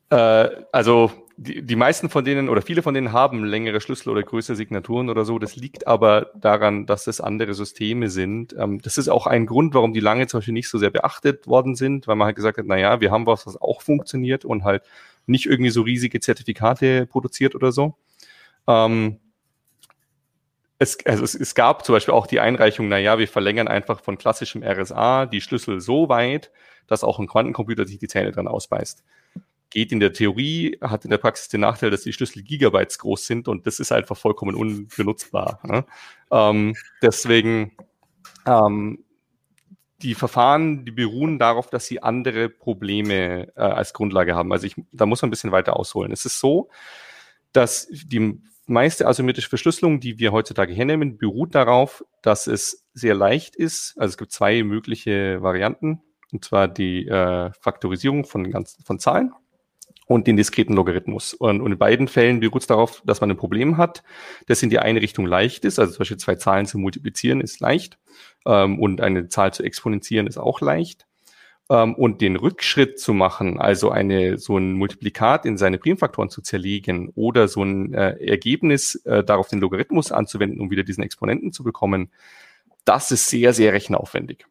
Äh, 0.09 0.63
also 0.71 1.11
die, 1.37 1.61
die 1.61 1.75
meisten 1.75 2.09
von 2.09 2.23
denen 2.23 2.47
oder 2.47 2.61
viele 2.61 2.81
von 2.81 2.93
denen 2.93 3.11
haben 3.11 3.43
längere 3.43 3.81
Schlüssel 3.81 4.09
oder 4.09 4.23
größere 4.23 4.55
Signaturen 4.55 5.09
oder 5.09 5.25
so. 5.25 5.37
Das 5.37 5.55
liegt 5.55 5.85
aber 5.85 6.31
daran, 6.35 6.85
dass 6.85 7.07
es 7.07 7.19
andere 7.19 7.53
Systeme 7.53 8.09
sind. 8.09 8.55
Ähm, 8.57 8.81
das 8.81 8.97
ist 8.97 9.09
auch 9.09 9.27
ein 9.27 9.45
Grund, 9.45 9.73
warum 9.73 9.93
die 9.93 9.99
lange 9.99 10.27
zum 10.27 10.39
Beispiel 10.39 10.53
nicht 10.53 10.69
so 10.69 10.77
sehr 10.77 10.91
beachtet 10.91 11.47
worden 11.47 11.75
sind, 11.75 12.07
weil 12.07 12.15
man 12.15 12.27
halt 12.27 12.37
gesagt 12.37 12.57
hat, 12.57 12.65
na 12.67 12.77
ja, 12.77 13.01
wir 13.01 13.11
haben 13.11 13.25
was, 13.25 13.45
was 13.45 13.59
auch 13.61 13.81
funktioniert 13.81 14.45
und 14.45 14.63
halt 14.63 14.83
nicht 15.25 15.45
irgendwie 15.45 15.71
so 15.71 15.81
riesige 15.81 16.19
Zertifikate 16.21 17.05
produziert 17.05 17.53
oder 17.55 17.71
so. 17.71 17.95
Ähm, 18.67 19.19
es, 20.79 20.97
also 21.05 21.23
es, 21.23 21.35
es 21.35 21.53
gab 21.55 21.85
zum 21.85 21.95
Beispiel 21.95 22.13
auch 22.13 22.27
die 22.27 22.39
Einreichung, 22.39 22.87
na 22.87 22.97
ja, 22.97 23.17
wir 23.19 23.27
verlängern 23.27 23.67
einfach 23.67 23.99
von 24.01 24.17
klassischem 24.17 24.63
RSA 24.63 25.25
die 25.25 25.41
Schlüssel 25.41 25.81
so 25.81 26.07
weit, 26.07 26.51
dass 26.87 27.03
auch 27.03 27.19
ein 27.19 27.27
Quantencomputer 27.27 27.85
sich 27.85 27.97
die 27.97 28.07
Zähne 28.07 28.31
dran 28.31 28.47
ausbeißt 28.47 29.03
geht 29.75 29.91
in 29.91 29.99
der 29.99 30.13
Theorie, 30.13 30.77
hat 30.79 31.03
in 31.03 31.11
der 31.11 31.17
Praxis 31.17 31.49
den 31.49 31.59
Nachteil, 31.59 31.91
dass 31.91 32.03
die 32.03 32.13
Schlüssel 32.13 32.43
Gigabytes 32.43 32.97
groß 32.97 33.27
sind 33.27 33.49
und 33.49 33.67
das 33.67 33.81
ist 33.81 33.91
einfach 33.91 34.15
vollkommen 34.15 34.55
unbenutzbar. 34.55 35.59
Ne? 35.63 35.85
Ähm, 36.31 36.75
deswegen 37.01 37.75
ähm, 38.47 39.03
die 40.01 40.15
Verfahren, 40.15 40.85
die 40.85 40.91
beruhen 40.91 41.39
darauf, 41.39 41.69
dass 41.69 41.87
sie 41.87 42.01
andere 42.01 42.47
Probleme 42.47 43.49
äh, 43.57 43.61
als 43.61 43.93
Grundlage 43.93 44.33
haben. 44.33 44.53
Also 44.53 44.65
ich, 44.65 44.75
da 44.93 45.05
muss 45.05 45.21
man 45.21 45.27
ein 45.27 45.31
bisschen 45.31 45.51
weiter 45.51 45.77
ausholen. 45.77 46.13
Es 46.13 46.23
ist 46.23 46.39
so, 46.39 46.69
dass 47.51 47.89
die 47.91 48.41
meiste 48.67 49.07
asymmetrische 49.07 49.49
Verschlüsselung, 49.49 49.99
die 49.99 50.19
wir 50.19 50.31
heutzutage 50.31 50.73
hernehmen, 50.73 51.17
beruht 51.17 51.53
darauf, 51.53 52.05
dass 52.21 52.47
es 52.47 52.87
sehr 52.93 53.13
leicht 53.13 53.57
ist. 53.57 53.93
Also 53.97 54.13
es 54.13 54.17
gibt 54.17 54.31
zwei 54.31 54.63
mögliche 54.63 55.41
Varianten, 55.41 56.01
und 56.31 56.45
zwar 56.45 56.69
die 56.69 57.07
äh, 57.07 57.51
Faktorisierung 57.59 58.23
von, 58.23 58.49
ganzen, 58.49 58.81
von 58.85 58.99
Zahlen 58.99 59.33
und 60.05 60.27
den 60.27 60.37
diskreten 60.37 60.75
Logarithmus. 60.75 61.33
Und, 61.33 61.61
und 61.61 61.71
in 61.71 61.77
beiden 61.77 62.07
Fällen 62.07 62.39
beruht 62.39 62.61
es 62.61 62.67
darauf, 62.67 63.01
dass 63.05 63.21
man 63.21 63.31
ein 63.31 63.37
Problem 63.37 63.77
hat, 63.77 64.03
das 64.47 64.61
in 64.61 64.69
die 64.69 64.79
eine 64.79 65.01
Richtung 65.01 65.25
leicht 65.25 65.65
ist. 65.65 65.79
Also 65.79 65.93
zum 65.93 65.99
Beispiel 65.99 66.17
zwei 66.17 66.35
Zahlen 66.35 66.65
zu 66.65 66.77
multiplizieren 66.77 67.41
ist 67.41 67.59
leicht 67.59 67.97
ähm, 68.45 68.79
und 68.79 69.01
eine 69.01 69.27
Zahl 69.29 69.53
zu 69.53 69.63
exponentieren 69.63 70.27
ist 70.27 70.37
auch 70.37 70.61
leicht. 70.61 71.05
Ähm, 71.67 71.95
und 71.95 72.21
den 72.21 72.35
Rückschritt 72.35 72.99
zu 72.99 73.15
machen, 73.15 73.59
also 73.59 73.89
eine 73.89 74.37
so 74.37 74.57
ein 74.57 74.73
Multiplikat 74.73 75.47
in 75.47 75.57
seine 75.57 75.79
Primfaktoren 75.79 76.29
zu 76.29 76.43
zerlegen 76.43 77.11
oder 77.15 77.47
so 77.47 77.63
ein 77.63 77.91
äh, 77.95 78.11
Ergebnis 78.23 78.95
äh, 79.05 79.23
darauf 79.23 79.47
den 79.47 79.59
Logarithmus 79.59 80.11
anzuwenden, 80.11 80.61
um 80.61 80.69
wieder 80.69 80.83
diesen 80.83 81.03
Exponenten 81.03 81.51
zu 81.51 81.63
bekommen, 81.63 82.11
das 82.83 83.09
ist 83.09 83.29
sehr, 83.29 83.51
sehr 83.53 83.73
rechenaufwendig. 83.73 84.45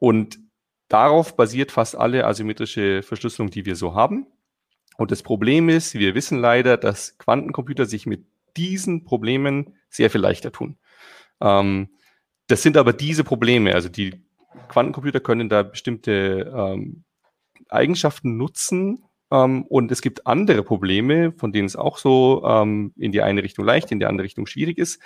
Und 0.00 0.40
darauf 0.88 1.36
basiert 1.36 1.70
fast 1.70 1.96
alle 1.96 2.26
asymmetrische 2.26 3.04
Verschlüsselung, 3.04 3.50
die 3.50 3.64
wir 3.64 3.76
so 3.76 3.94
haben. 3.94 4.26
Und 5.00 5.10
das 5.10 5.22
Problem 5.22 5.70
ist, 5.70 5.94
wir 5.94 6.14
wissen 6.14 6.38
leider, 6.38 6.76
dass 6.76 7.16
Quantencomputer 7.16 7.86
sich 7.86 8.04
mit 8.04 8.26
diesen 8.58 9.02
Problemen 9.02 9.78
sehr 9.88 10.10
viel 10.10 10.20
leichter 10.20 10.52
tun. 10.52 10.76
Ähm, 11.40 11.88
das 12.48 12.62
sind 12.62 12.76
aber 12.76 12.92
diese 12.92 13.24
Probleme, 13.24 13.74
also 13.74 13.88
die 13.88 14.22
Quantencomputer 14.68 15.20
können 15.20 15.48
da 15.48 15.62
bestimmte 15.62 16.52
ähm, 16.54 17.04
Eigenschaften 17.70 18.36
nutzen, 18.36 19.02
ähm, 19.30 19.62
und 19.62 19.90
es 19.90 20.02
gibt 20.02 20.26
andere 20.26 20.62
Probleme, 20.62 21.32
von 21.32 21.50
denen 21.50 21.64
es 21.64 21.76
auch 21.76 21.96
so 21.96 22.44
ähm, 22.44 22.92
in 22.98 23.10
die 23.10 23.22
eine 23.22 23.42
Richtung 23.42 23.64
leicht, 23.64 23.90
in 23.90 24.00
die 24.00 24.06
andere 24.06 24.26
Richtung 24.26 24.46
schwierig 24.46 24.76
ist, 24.76 25.00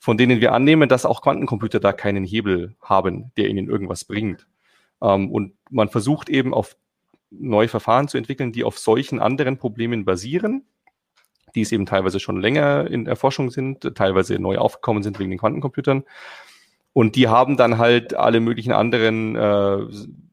von 0.00 0.18
denen 0.18 0.40
wir 0.40 0.54
annehmen, 0.54 0.88
dass 0.88 1.06
auch 1.06 1.22
Quantencomputer 1.22 1.78
da 1.78 1.92
keinen 1.92 2.24
Hebel 2.24 2.74
haben, 2.82 3.30
der 3.36 3.46
ihnen 3.48 3.68
irgendwas 3.68 4.06
bringt. 4.06 4.48
Ähm, 5.00 5.30
und 5.30 5.52
man 5.70 5.88
versucht 5.88 6.28
eben 6.28 6.52
auf 6.52 6.76
neue 7.30 7.68
Verfahren 7.68 8.08
zu 8.08 8.18
entwickeln, 8.18 8.52
die 8.52 8.64
auf 8.64 8.78
solchen 8.78 9.20
anderen 9.20 9.58
Problemen 9.58 10.04
basieren, 10.04 10.64
die 11.54 11.62
es 11.62 11.72
eben 11.72 11.86
teilweise 11.86 12.20
schon 12.20 12.40
länger 12.40 12.86
in 12.90 13.06
Erforschung 13.06 13.50
sind, 13.50 13.94
teilweise 13.94 14.38
neu 14.38 14.58
aufgekommen 14.58 15.02
sind 15.02 15.18
wegen 15.18 15.30
den 15.30 15.38
Quantencomputern. 15.38 16.04
Und 16.92 17.14
die 17.16 17.28
haben 17.28 17.56
dann 17.56 17.78
halt 17.78 18.14
alle 18.14 18.40
möglichen 18.40 18.72
anderen 18.72 19.36
äh, 19.36 19.78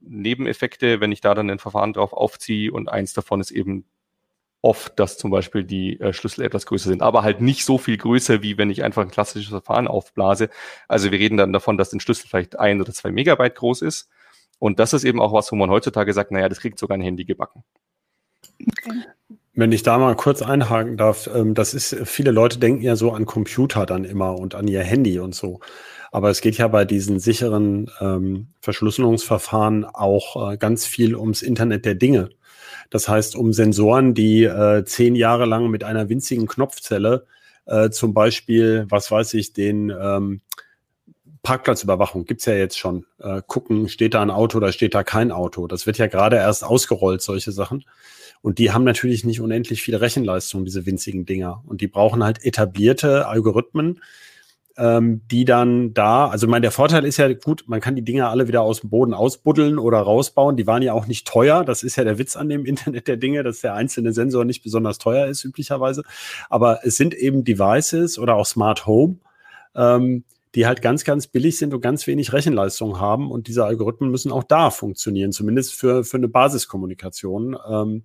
Nebeneffekte, 0.01 1.01
wenn 1.01 1.11
ich 1.11 1.21
da 1.21 1.33
dann 1.33 1.49
ein 1.49 1.59
Verfahren 1.59 1.93
drauf 1.93 2.13
aufziehe. 2.13 2.71
Und 2.71 2.89
eins 2.89 3.13
davon 3.13 3.41
ist 3.41 3.51
eben 3.51 3.85
oft, 4.61 4.97
dass 4.97 5.17
zum 5.17 5.29
Beispiel 5.29 5.65
die 5.65 5.99
äh, 5.99 6.13
Schlüssel 6.13 6.45
etwas 6.45 6.65
größer 6.65 6.87
sind, 6.89 7.01
aber 7.01 7.21
halt 7.21 7.41
nicht 7.41 7.65
so 7.65 7.77
viel 7.77 7.97
größer, 7.97 8.41
wie 8.41 8.57
wenn 8.57 8.69
ich 8.69 8.81
einfach 8.81 9.01
ein 9.01 9.11
klassisches 9.11 9.49
Verfahren 9.49 9.89
aufblase. 9.89 10.49
Also 10.87 11.11
wir 11.11 11.19
reden 11.19 11.35
dann 11.37 11.51
davon, 11.51 11.77
dass 11.77 11.91
ein 11.91 11.99
Schlüssel 11.99 12.29
vielleicht 12.29 12.57
ein 12.57 12.79
oder 12.79 12.93
zwei 12.93 13.11
Megabyte 13.11 13.55
groß 13.55 13.81
ist. 13.81 14.09
Und 14.63 14.79
das 14.79 14.93
ist 14.93 15.03
eben 15.03 15.19
auch 15.19 15.33
was, 15.33 15.51
wo 15.51 15.57
man 15.57 15.69
heutzutage 15.69 16.13
sagt, 16.13 16.31
naja, 16.31 16.47
das 16.47 16.61
kriegt 16.61 16.79
sogar 16.79 16.97
ein 16.97 17.01
Handy 17.01 17.25
gebacken. 17.25 17.65
Okay. 18.61 19.01
Wenn 19.53 19.73
ich 19.73 19.83
da 19.83 19.97
mal 19.97 20.15
kurz 20.15 20.41
einhaken 20.41 20.95
darf, 20.95 21.29
ähm, 21.35 21.53
das 21.53 21.73
ist, 21.73 21.97
viele 22.05 22.31
Leute 22.31 22.59
denken 22.59 22.81
ja 22.81 22.95
so 22.95 23.11
an 23.11 23.25
Computer 23.25 23.85
dann 23.85 24.05
immer 24.05 24.39
und 24.39 24.55
an 24.55 24.69
ihr 24.69 24.81
Handy 24.81 25.19
und 25.19 25.35
so. 25.35 25.59
Aber 26.13 26.29
es 26.29 26.39
geht 26.39 26.57
ja 26.57 26.69
bei 26.69 26.85
diesen 26.85 27.19
sicheren 27.19 27.91
ähm, 27.99 28.53
Verschlüsselungsverfahren 28.61 29.83
auch 29.83 30.53
äh, 30.53 30.55
ganz 30.55 30.85
viel 30.85 31.17
ums 31.17 31.41
Internet 31.41 31.83
der 31.83 31.95
Dinge. 31.95 32.29
Das 32.89 33.09
heißt, 33.09 33.35
um 33.35 33.51
Sensoren, 33.51 34.13
die 34.13 34.45
äh, 34.45 34.85
zehn 34.85 35.15
Jahre 35.15 35.45
lang 35.45 35.71
mit 35.71 35.83
einer 35.83 36.07
winzigen 36.07 36.47
Knopfzelle 36.47 37.25
äh, 37.65 37.89
zum 37.89 38.13
Beispiel, 38.13 38.85
was 38.87 39.11
weiß 39.11 39.33
ich, 39.33 39.51
den 39.51 39.89
ähm, 39.89 40.39
Parkplatzüberwachung 41.43 42.23
gibt's 42.25 42.45
ja 42.45 42.53
jetzt 42.53 42.79
schon. 42.79 43.05
Äh, 43.19 43.41
gucken, 43.45 43.89
steht 43.89 44.13
da 44.13 44.21
ein 44.21 44.31
Auto 44.31 44.57
oder 44.57 44.71
steht 44.71 44.95
da 44.95 45.03
kein 45.03 45.31
Auto. 45.31 45.67
Das 45.67 45.85
wird 45.85 45.97
ja 45.97 46.07
gerade 46.07 46.37
erst 46.37 46.63
ausgerollt, 46.63 47.21
solche 47.21 47.51
Sachen. 47.51 47.83
Und 48.41 48.59
die 48.59 48.71
haben 48.71 48.85
natürlich 48.85 49.25
nicht 49.25 49.41
unendlich 49.41 49.81
viele 49.81 50.01
Rechenleistung, 50.01 50.63
diese 50.63 50.85
winzigen 50.85 51.25
Dinger. 51.25 51.61
Und 51.65 51.81
die 51.81 51.87
brauchen 51.87 52.23
halt 52.23 52.45
etablierte 52.45 53.27
Algorithmen, 53.27 54.01
ähm, 54.77 55.21
die 55.29 55.43
dann 55.43 55.93
da, 55.93 56.29
also 56.29 56.47
mein, 56.47 56.61
der 56.61 56.71
Vorteil 56.71 57.03
ist 57.03 57.17
ja 57.17 57.31
gut, 57.33 57.65
man 57.67 57.81
kann 57.81 57.95
die 57.95 58.03
Dinger 58.03 58.29
alle 58.29 58.47
wieder 58.47 58.61
aus 58.61 58.79
dem 58.79 58.89
Boden 58.89 59.13
ausbuddeln 59.13 59.77
oder 59.77 59.99
rausbauen. 59.99 60.55
Die 60.55 60.65
waren 60.65 60.81
ja 60.81 60.93
auch 60.93 61.07
nicht 61.07 61.27
teuer. 61.27 61.65
Das 61.65 61.83
ist 61.83 61.97
ja 61.97 62.05
der 62.05 62.17
Witz 62.17 62.37
an 62.37 62.47
dem 62.47 62.65
Internet 62.65 63.09
der 63.09 63.17
Dinge, 63.17 63.43
dass 63.43 63.59
der 63.59 63.73
einzelne 63.73 64.13
Sensor 64.13 64.45
nicht 64.45 64.63
besonders 64.63 64.97
teuer 64.97 65.27
ist, 65.27 65.43
üblicherweise. 65.43 66.03
Aber 66.49 66.79
es 66.83 66.95
sind 66.95 67.13
eben 67.13 67.43
Devices 67.43 68.17
oder 68.17 68.35
auch 68.35 68.45
Smart 68.45 68.85
Home, 68.87 69.17
ähm, 69.75 70.23
die 70.55 70.67
halt 70.67 70.81
ganz, 70.81 71.03
ganz 71.03 71.27
billig 71.27 71.57
sind 71.57 71.73
und 71.73 71.81
ganz 71.81 72.05
wenig 72.05 72.33
Rechenleistung 72.33 72.99
haben. 72.99 73.31
Und 73.31 73.47
diese 73.47 73.65
Algorithmen 73.65 74.11
müssen 74.11 74.31
auch 74.31 74.43
da 74.43 74.69
funktionieren, 74.69 75.31
zumindest 75.31 75.73
für, 75.73 76.03
für 76.03 76.17
eine 76.17 76.27
Basiskommunikation. 76.27 77.57
Ähm, 77.67 78.03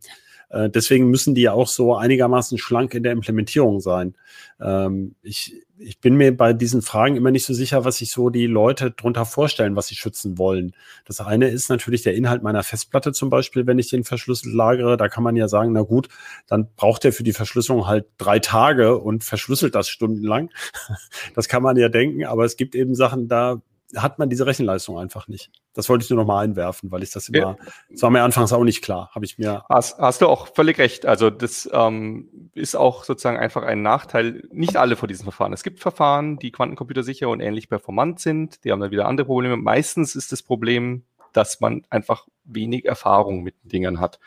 äh, 0.50 0.70
deswegen 0.70 1.10
müssen 1.10 1.34
die 1.34 1.48
auch 1.48 1.68
so 1.68 1.94
einigermaßen 1.94 2.58
schlank 2.58 2.94
in 2.94 3.02
der 3.02 3.12
Implementierung 3.12 3.80
sein. 3.80 4.14
Ähm, 4.60 5.14
ich, 5.22 5.54
ich 5.78 6.00
bin 6.00 6.16
mir 6.16 6.36
bei 6.36 6.52
diesen 6.52 6.82
Fragen 6.82 7.16
immer 7.16 7.30
nicht 7.30 7.44
so 7.44 7.52
sicher, 7.52 7.84
was 7.84 7.98
sich 7.98 8.10
so 8.10 8.30
die 8.30 8.46
Leute 8.46 8.90
drunter 8.90 9.24
vorstellen, 9.24 9.76
was 9.76 9.88
sie 9.88 9.94
schützen 9.94 10.38
wollen. 10.38 10.74
Das 11.04 11.20
eine 11.20 11.48
ist 11.48 11.68
natürlich 11.68 12.02
der 12.02 12.14
Inhalt 12.14 12.42
meiner 12.42 12.62
Festplatte 12.62 13.12
zum 13.12 13.30
Beispiel, 13.30 13.66
wenn 13.66 13.78
ich 13.78 13.90
den 13.90 14.04
verschlüsselt 14.04 14.54
lagere. 14.54 14.96
Da 14.96 15.08
kann 15.08 15.22
man 15.22 15.36
ja 15.36 15.48
sagen, 15.48 15.72
na 15.72 15.82
gut, 15.82 16.08
dann 16.46 16.68
braucht 16.76 17.04
er 17.04 17.12
für 17.12 17.22
die 17.22 17.32
Verschlüsselung 17.32 17.86
halt 17.86 18.06
drei 18.16 18.38
Tage 18.38 18.98
und 18.98 19.24
verschlüsselt 19.24 19.74
das 19.74 19.88
stundenlang. 19.88 20.50
Das 21.34 21.48
kann 21.48 21.62
man 21.62 21.76
ja 21.76 21.88
denken, 21.88 22.24
aber 22.24 22.44
es 22.44 22.56
gibt 22.56 22.74
eben 22.74 22.94
Sachen, 22.94 23.28
da 23.28 23.62
hat 23.96 24.18
man 24.18 24.28
diese 24.28 24.46
Rechenleistung 24.46 24.98
einfach 24.98 25.28
nicht. 25.28 25.50
Das 25.72 25.88
wollte 25.88 26.04
ich 26.04 26.10
nur 26.10 26.18
noch 26.18 26.26
mal 26.26 26.44
einwerfen, 26.44 26.90
weil 26.90 27.02
ich 27.02 27.10
das 27.10 27.28
immer, 27.28 27.38
ja. 27.38 27.56
das 27.90 28.02
war 28.02 28.10
mir 28.10 28.22
anfangs 28.22 28.52
auch 28.52 28.64
nicht 28.64 28.82
klar, 28.82 29.10
habe 29.14 29.24
ich 29.24 29.38
mir. 29.38 29.64
Hast, 29.68 29.98
hast, 29.98 30.20
du 30.20 30.26
auch 30.26 30.54
völlig 30.54 30.78
recht. 30.78 31.06
Also 31.06 31.30
das 31.30 31.68
ähm, 31.72 32.50
ist 32.54 32.76
auch 32.76 33.04
sozusagen 33.04 33.38
einfach 33.38 33.62
ein 33.62 33.82
Nachteil. 33.82 34.42
Nicht 34.52 34.76
alle 34.76 34.96
von 34.96 35.08
diesen 35.08 35.24
Verfahren. 35.24 35.52
Es 35.52 35.62
gibt 35.62 35.80
Verfahren, 35.80 36.38
die 36.38 36.52
quantencomputersicher 36.52 37.28
und 37.28 37.40
ähnlich 37.40 37.68
performant 37.68 38.20
sind. 38.20 38.64
Die 38.64 38.72
haben 38.72 38.80
dann 38.80 38.90
wieder 38.90 39.06
andere 39.06 39.26
Probleme. 39.26 39.56
Meistens 39.56 40.14
ist 40.14 40.32
das 40.32 40.42
Problem, 40.42 41.04
dass 41.32 41.60
man 41.60 41.82
einfach 41.88 42.26
wenig 42.44 42.84
Erfahrung 42.84 43.42
mit 43.42 43.54
den 43.62 43.68
Dingern 43.68 44.00
hat 44.00 44.18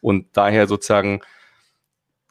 und 0.00 0.28
daher 0.32 0.66
sozusagen 0.66 1.20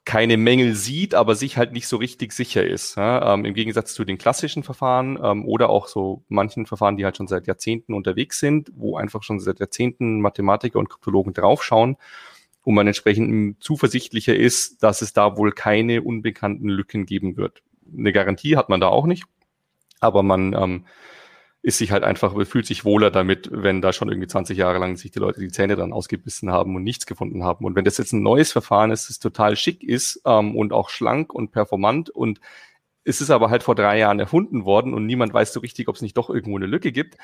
keine 0.10 0.38
Mängel 0.38 0.74
sieht, 0.74 1.14
aber 1.14 1.36
sich 1.36 1.55
halt 1.55 1.72
nicht 1.72 1.88
so 1.88 1.97
richtig 1.97 2.34
sicher 2.34 2.66
ist. 2.66 2.95
Ja? 2.97 3.32
Ähm, 3.36 3.45
Im 3.45 3.53
Gegensatz 3.53 3.93
zu 3.93 4.03
den 4.05 4.18
klassischen 4.18 4.64
Verfahren 4.64 5.20
ähm, 5.22 5.45
oder 5.45 5.70
auch 5.70 5.88
so 5.88 6.24
manchen 6.30 6.66
Verfahren, 6.66 6.97
die 6.97 7.05
halt 7.05 7.16
schon 7.16 7.28
seit 7.28 7.45
Jahrzehnten 7.45 7.93
unterwegs 7.93 8.39
sind, 8.39 8.72
wo 8.74 8.97
einfach 8.97 9.22
schon 9.22 9.39
seit 9.39 9.60
Jahrzehnten 9.60 10.20
Mathematiker 10.20 10.80
und 10.80 10.89
Kryptologen 10.89 11.34
draufschauen 11.34 11.95
und 12.64 12.74
man 12.74 12.88
entsprechend 12.88 13.64
zuversichtlicher 13.64 14.36
ist, 14.36 14.82
dass 14.82 15.03
es 15.03 15.14
da 15.14 15.38
wohl 15.38 15.51
keine 15.51 16.01
unbekannten 16.01 16.70
Lücken 16.70 17.05
geben 17.05 17.38
wird. 17.38 17.62
Eine 17.95 18.12
Garantie 18.12 18.57
hat 18.57 18.68
man 18.68 18.82
da 18.82 18.88
auch 18.88 19.05
nicht, 19.05 19.26
aber 19.99 20.24
man 20.24 20.53
ähm, 20.53 20.86
ist 21.62 21.78
sich 21.78 21.91
halt 21.91 22.03
einfach, 22.03 22.34
fühlt 22.47 22.66
sich 22.66 22.86
wohler 22.86 23.12
damit, 23.12 23.49
wenn 23.51 23.82
da 23.82 23.91
schon 23.91 24.07
irgendwie 24.07 24.28
20 24.28 24.57
Jahre 24.57 24.80
lang 24.80 24.95
sich 24.95 25.12
die 25.12 25.20
Leute 25.20 25.41
die 25.41 25.49
Zähne 25.49 25.76
dann 25.76 25.91
ausgebissen 25.91 26.51
haben 26.51 26.76
und 26.76 26.84
nichts 26.84 27.05
gefunden 27.05 27.43
haben. 27.43 27.66
Und 27.66 27.76
wenn 27.76 27.84
das 27.84 27.97
jetzt 27.97 28.14
ein 28.14 28.24
neues 28.24 28.51
Verfahren 28.51 28.91
ist, 28.91 29.10
das 29.10 29.20
total 29.20 29.57
schick 29.57 29.84
ist 29.84 30.22
ähm, 30.26 30.55
und 30.55 30.72
auch 30.72 30.89
schlank 30.89 31.34
und 31.34 31.51
performant 31.51 32.10
und 32.10 32.39
es 33.03 33.22
ist 33.22 33.30
aber 33.30 33.49
halt 33.49 33.64
vor 33.64 33.76
drei 33.76 33.97
Jahren 33.97 34.20
erfunden 34.20 34.66
worden 34.66 34.93
und 34.93 35.05
niemand 35.05 35.34
weiß 35.34 35.51
so 35.51 35.60
richtig, 35.60 35.88
ob 35.88 35.95
es 35.95 36.01
nicht 36.01 36.16
doch 36.16 36.30
irgendwo 36.30 36.57
eine 36.57 36.68
Lücke 36.68 36.91
gibt. 36.91 37.18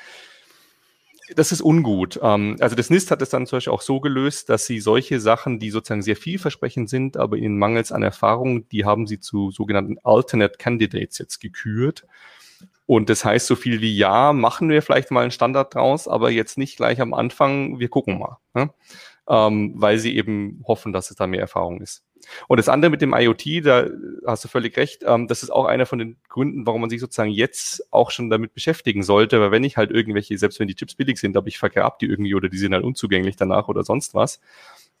Das 1.34 1.50
ist 1.50 1.62
ungut. 1.62 2.20
Ähm, 2.22 2.56
also 2.60 2.76
das 2.76 2.90
NIST 2.90 3.10
hat 3.10 3.22
es 3.22 3.30
dann 3.30 3.46
zum 3.46 3.56
Beispiel 3.56 3.72
auch 3.72 3.82
so 3.82 4.00
gelöst, 4.00 4.48
dass 4.48 4.66
sie 4.66 4.80
solche 4.80 5.18
Sachen, 5.18 5.58
die 5.58 5.70
sozusagen 5.70 6.02
sehr 6.02 6.16
vielversprechend 6.16 6.88
sind, 6.88 7.16
aber 7.16 7.36
ihnen 7.36 7.58
mangels 7.58 7.90
an 7.90 8.02
Erfahrung, 8.02 8.68
die 8.68 8.84
haben 8.84 9.06
sie 9.06 9.18
zu 9.18 9.50
sogenannten 9.50 9.96
Alternate 10.04 10.58
Candidates 10.58 11.18
jetzt 11.18 11.40
gekürt. 11.40 12.06
Und 12.86 13.10
das 13.10 13.24
heißt 13.24 13.46
so 13.46 13.56
viel 13.56 13.80
wie, 13.80 13.96
ja, 13.96 14.32
machen 14.32 14.68
wir 14.68 14.80
vielleicht 14.80 15.10
mal 15.10 15.22
einen 15.22 15.32
Standard 15.32 15.74
draus, 15.74 16.06
aber 16.06 16.30
jetzt 16.30 16.56
nicht 16.56 16.76
gleich 16.76 17.00
am 17.00 17.14
Anfang, 17.14 17.80
wir 17.80 17.88
gucken 17.88 18.18
mal. 18.18 18.38
Ne? 18.54 18.70
Ähm, 19.28 19.72
weil 19.76 19.98
sie 19.98 20.16
eben 20.16 20.62
hoffen, 20.66 20.92
dass 20.92 21.10
es 21.10 21.16
da 21.16 21.26
mehr 21.26 21.40
Erfahrung 21.40 21.80
ist. 21.80 22.04
Und 22.48 22.58
das 22.58 22.68
andere 22.68 22.90
mit 22.90 23.02
dem 23.02 23.12
IoT, 23.12 23.66
da 23.66 23.88
hast 24.26 24.44
du 24.44 24.48
völlig 24.48 24.76
recht, 24.76 25.02
ähm, 25.04 25.26
das 25.26 25.42
ist 25.42 25.50
auch 25.50 25.64
einer 25.64 25.86
von 25.86 25.98
den 25.98 26.16
Gründen, 26.28 26.66
warum 26.66 26.80
man 26.80 26.90
sich 26.90 27.00
sozusagen 27.00 27.30
jetzt 27.30 27.92
auch 27.92 28.10
schon 28.10 28.30
damit 28.30 28.54
beschäftigen 28.54 29.02
sollte, 29.02 29.40
weil 29.40 29.50
wenn 29.50 29.64
ich 29.64 29.76
halt 29.76 29.90
irgendwelche, 29.90 30.38
selbst 30.38 30.60
wenn 30.60 30.68
die 30.68 30.74
Chips 30.74 30.94
billig 30.94 31.18
sind, 31.18 31.36
aber 31.36 31.48
ich 31.48 31.58
vergrab 31.58 31.98
die 31.98 32.06
irgendwie 32.06 32.34
oder 32.34 32.48
die 32.48 32.58
sind 32.58 32.72
halt 32.72 32.84
unzugänglich 32.84 33.36
danach 33.36 33.68
oder 33.68 33.84
sonst 33.84 34.14
was, 34.14 34.40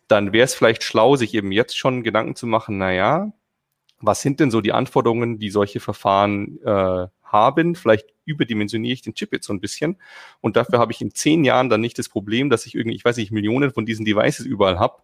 dann 0.08 0.32
wäre 0.32 0.44
es 0.44 0.54
vielleicht 0.54 0.82
schlau, 0.82 1.16
sich 1.16 1.34
eben 1.34 1.52
jetzt 1.52 1.76
schon 1.76 2.02
Gedanken 2.02 2.36
zu 2.36 2.46
machen, 2.46 2.78
na 2.78 2.92
ja, 2.92 3.32
was 4.00 4.20
sind 4.20 4.40
denn 4.40 4.50
so 4.50 4.60
die 4.60 4.72
Anforderungen, 4.72 5.38
die 5.38 5.50
solche 5.50 5.80
Verfahren 5.80 6.58
äh, 6.64 7.06
haben. 7.26 7.74
Vielleicht 7.74 8.06
überdimensioniere 8.24 8.92
ich 8.92 9.02
den 9.02 9.14
Chip 9.14 9.32
jetzt 9.32 9.46
so 9.46 9.52
ein 9.52 9.60
bisschen. 9.60 9.96
Und 10.40 10.56
dafür 10.56 10.78
habe 10.78 10.92
ich 10.92 11.00
in 11.00 11.14
zehn 11.14 11.44
Jahren 11.44 11.68
dann 11.68 11.80
nicht 11.80 11.98
das 11.98 12.08
Problem, 12.08 12.50
dass 12.50 12.66
ich 12.66 12.74
irgendwie, 12.74 12.96
ich 12.96 13.04
weiß 13.04 13.16
nicht, 13.16 13.32
Millionen 13.32 13.70
von 13.70 13.86
diesen 13.86 14.04
Devices 14.04 14.46
überall 14.46 14.78
habe, 14.78 15.02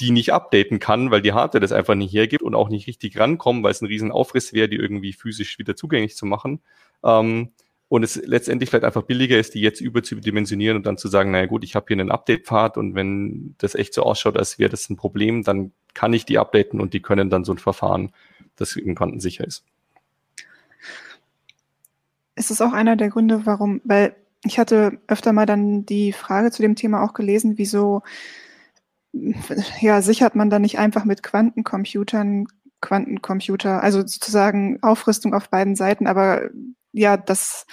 die 0.00 0.10
nicht 0.10 0.32
updaten 0.32 0.80
kann, 0.80 1.10
weil 1.10 1.22
die 1.22 1.32
Hardware 1.32 1.60
das 1.60 1.72
einfach 1.72 1.94
nicht 1.94 2.12
hergibt 2.12 2.42
und 2.42 2.54
auch 2.54 2.68
nicht 2.68 2.86
richtig 2.86 3.18
rankommen, 3.18 3.62
weil 3.62 3.70
es 3.70 3.80
ein 3.80 3.86
riesen 3.86 4.10
Aufriss 4.10 4.52
wäre, 4.52 4.68
die 4.68 4.76
irgendwie 4.76 5.12
physisch 5.12 5.58
wieder 5.58 5.76
zugänglich 5.76 6.16
zu 6.16 6.26
machen. 6.26 6.60
Ähm, 7.04 7.52
und 7.88 8.02
es 8.02 8.16
letztendlich 8.16 8.70
vielleicht 8.70 8.84
einfach 8.84 9.02
billiger 9.02 9.38
ist, 9.38 9.54
die 9.54 9.60
jetzt 9.60 9.80
überzudimensionieren 9.80 10.76
und 10.78 10.86
dann 10.86 10.98
zu 10.98 11.06
sagen, 11.06 11.30
naja 11.30 11.46
gut, 11.46 11.62
ich 11.62 11.76
habe 11.76 11.86
hier 11.86 12.00
einen 12.00 12.10
Update-Pfad 12.10 12.76
und 12.76 12.94
wenn 12.96 13.54
das 13.58 13.76
echt 13.76 13.94
so 13.94 14.02
ausschaut, 14.02 14.36
als 14.36 14.58
wäre 14.58 14.70
das 14.70 14.90
ein 14.90 14.96
Problem, 14.96 15.44
dann 15.44 15.72
kann 15.92 16.12
ich 16.12 16.24
die 16.24 16.38
updaten 16.38 16.80
und 16.80 16.92
die 16.92 17.02
können 17.02 17.30
dann 17.30 17.44
so 17.44 17.52
ein 17.52 17.58
Verfahren, 17.58 18.12
das 18.56 18.76
eben 18.76 18.96
quantensicher 18.96 19.46
ist 19.46 19.64
ist 22.44 22.50
es 22.50 22.60
auch 22.60 22.72
einer 22.72 22.96
der 22.96 23.08
Gründe, 23.08 23.46
warum, 23.46 23.80
weil 23.84 24.14
ich 24.44 24.58
hatte 24.58 24.98
öfter 25.06 25.32
mal 25.32 25.46
dann 25.46 25.86
die 25.86 26.12
Frage 26.12 26.50
zu 26.50 26.62
dem 26.62 26.76
Thema 26.76 27.02
auch 27.02 27.14
gelesen, 27.14 27.56
wieso 27.56 28.02
ja, 29.80 30.02
sichert 30.02 30.34
man 30.34 30.50
dann 30.50 30.62
nicht 30.62 30.78
einfach 30.78 31.04
mit 31.04 31.22
Quantencomputern 31.22 32.46
Quantencomputer, 32.80 33.82
also 33.82 34.00
sozusagen 34.00 34.82
Aufrüstung 34.82 35.32
auf 35.32 35.48
beiden 35.48 35.74
Seiten, 35.74 36.06
aber 36.06 36.50
ja, 36.92 37.16
das 37.16 37.66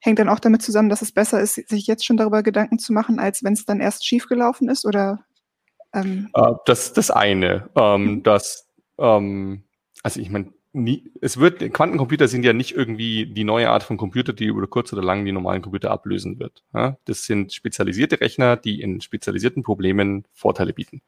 hängt 0.00 0.18
dann 0.18 0.28
auch 0.28 0.38
damit 0.38 0.62
zusammen, 0.62 0.88
dass 0.88 1.02
es 1.02 1.12
besser 1.12 1.40
ist, 1.40 1.54
sich 1.68 1.86
jetzt 1.86 2.04
schon 2.04 2.16
darüber 2.16 2.42
Gedanken 2.42 2.78
zu 2.78 2.92
machen, 2.92 3.18
als 3.18 3.44
wenn 3.44 3.54
es 3.54 3.64
dann 3.64 3.80
erst 3.80 4.06
schiefgelaufen 4.06 4.68
ist? 4.68 4.84
Oder 4.84 5.24
ähm 5.94 6.28
äh, 6.34 6.52
das 6.66 6.92
das 6.92 7.10
eine. 7.10 7.70
Ähm, 7.76 8.04
mhm. 8.04 8.22
das, 8.22 8.68
ähm, 8.98 9.64
also 10.02 10.20
ich 10.20 10.30
meine, 10.30 10.52
nie, 10.74 11.10
es 11.20 11.38
wird, 11.38 11.60
Quantencomputer 11.72 12.26
sind 12.26 12.44
ja 12.44 12.52
nicht 12.52 12.72
irgendwie 12.72 13.26
die 13.26 13.44
neue 13.44 13.70
Art 13.70 13.84
von 13.84 13.96
Computer, 13.96 14.32
die 14.32 14.46
über 14.46 14.66
kurz 14.66 14.92
oder 14.92 15.02
lang 15.02 15.24
die 15.24 15.32
normalen 15.32 15.62
Computer 15.62 15.90
ablösen 15.90 16.40
wird. 16.40 16.64
Ja? 16.74 16.98
Das 17.04 17.24
sind 17.24 17.52
spezialisierte 17.52 18.20
Rechner, 18.20 18.56
die 18.56 18.82
in 18.82 19.00
spezialisierten 19.00 19.62
Problemen 19.62 20.24
Vorteile 20.32 20.72
bieten. 20.72 21.00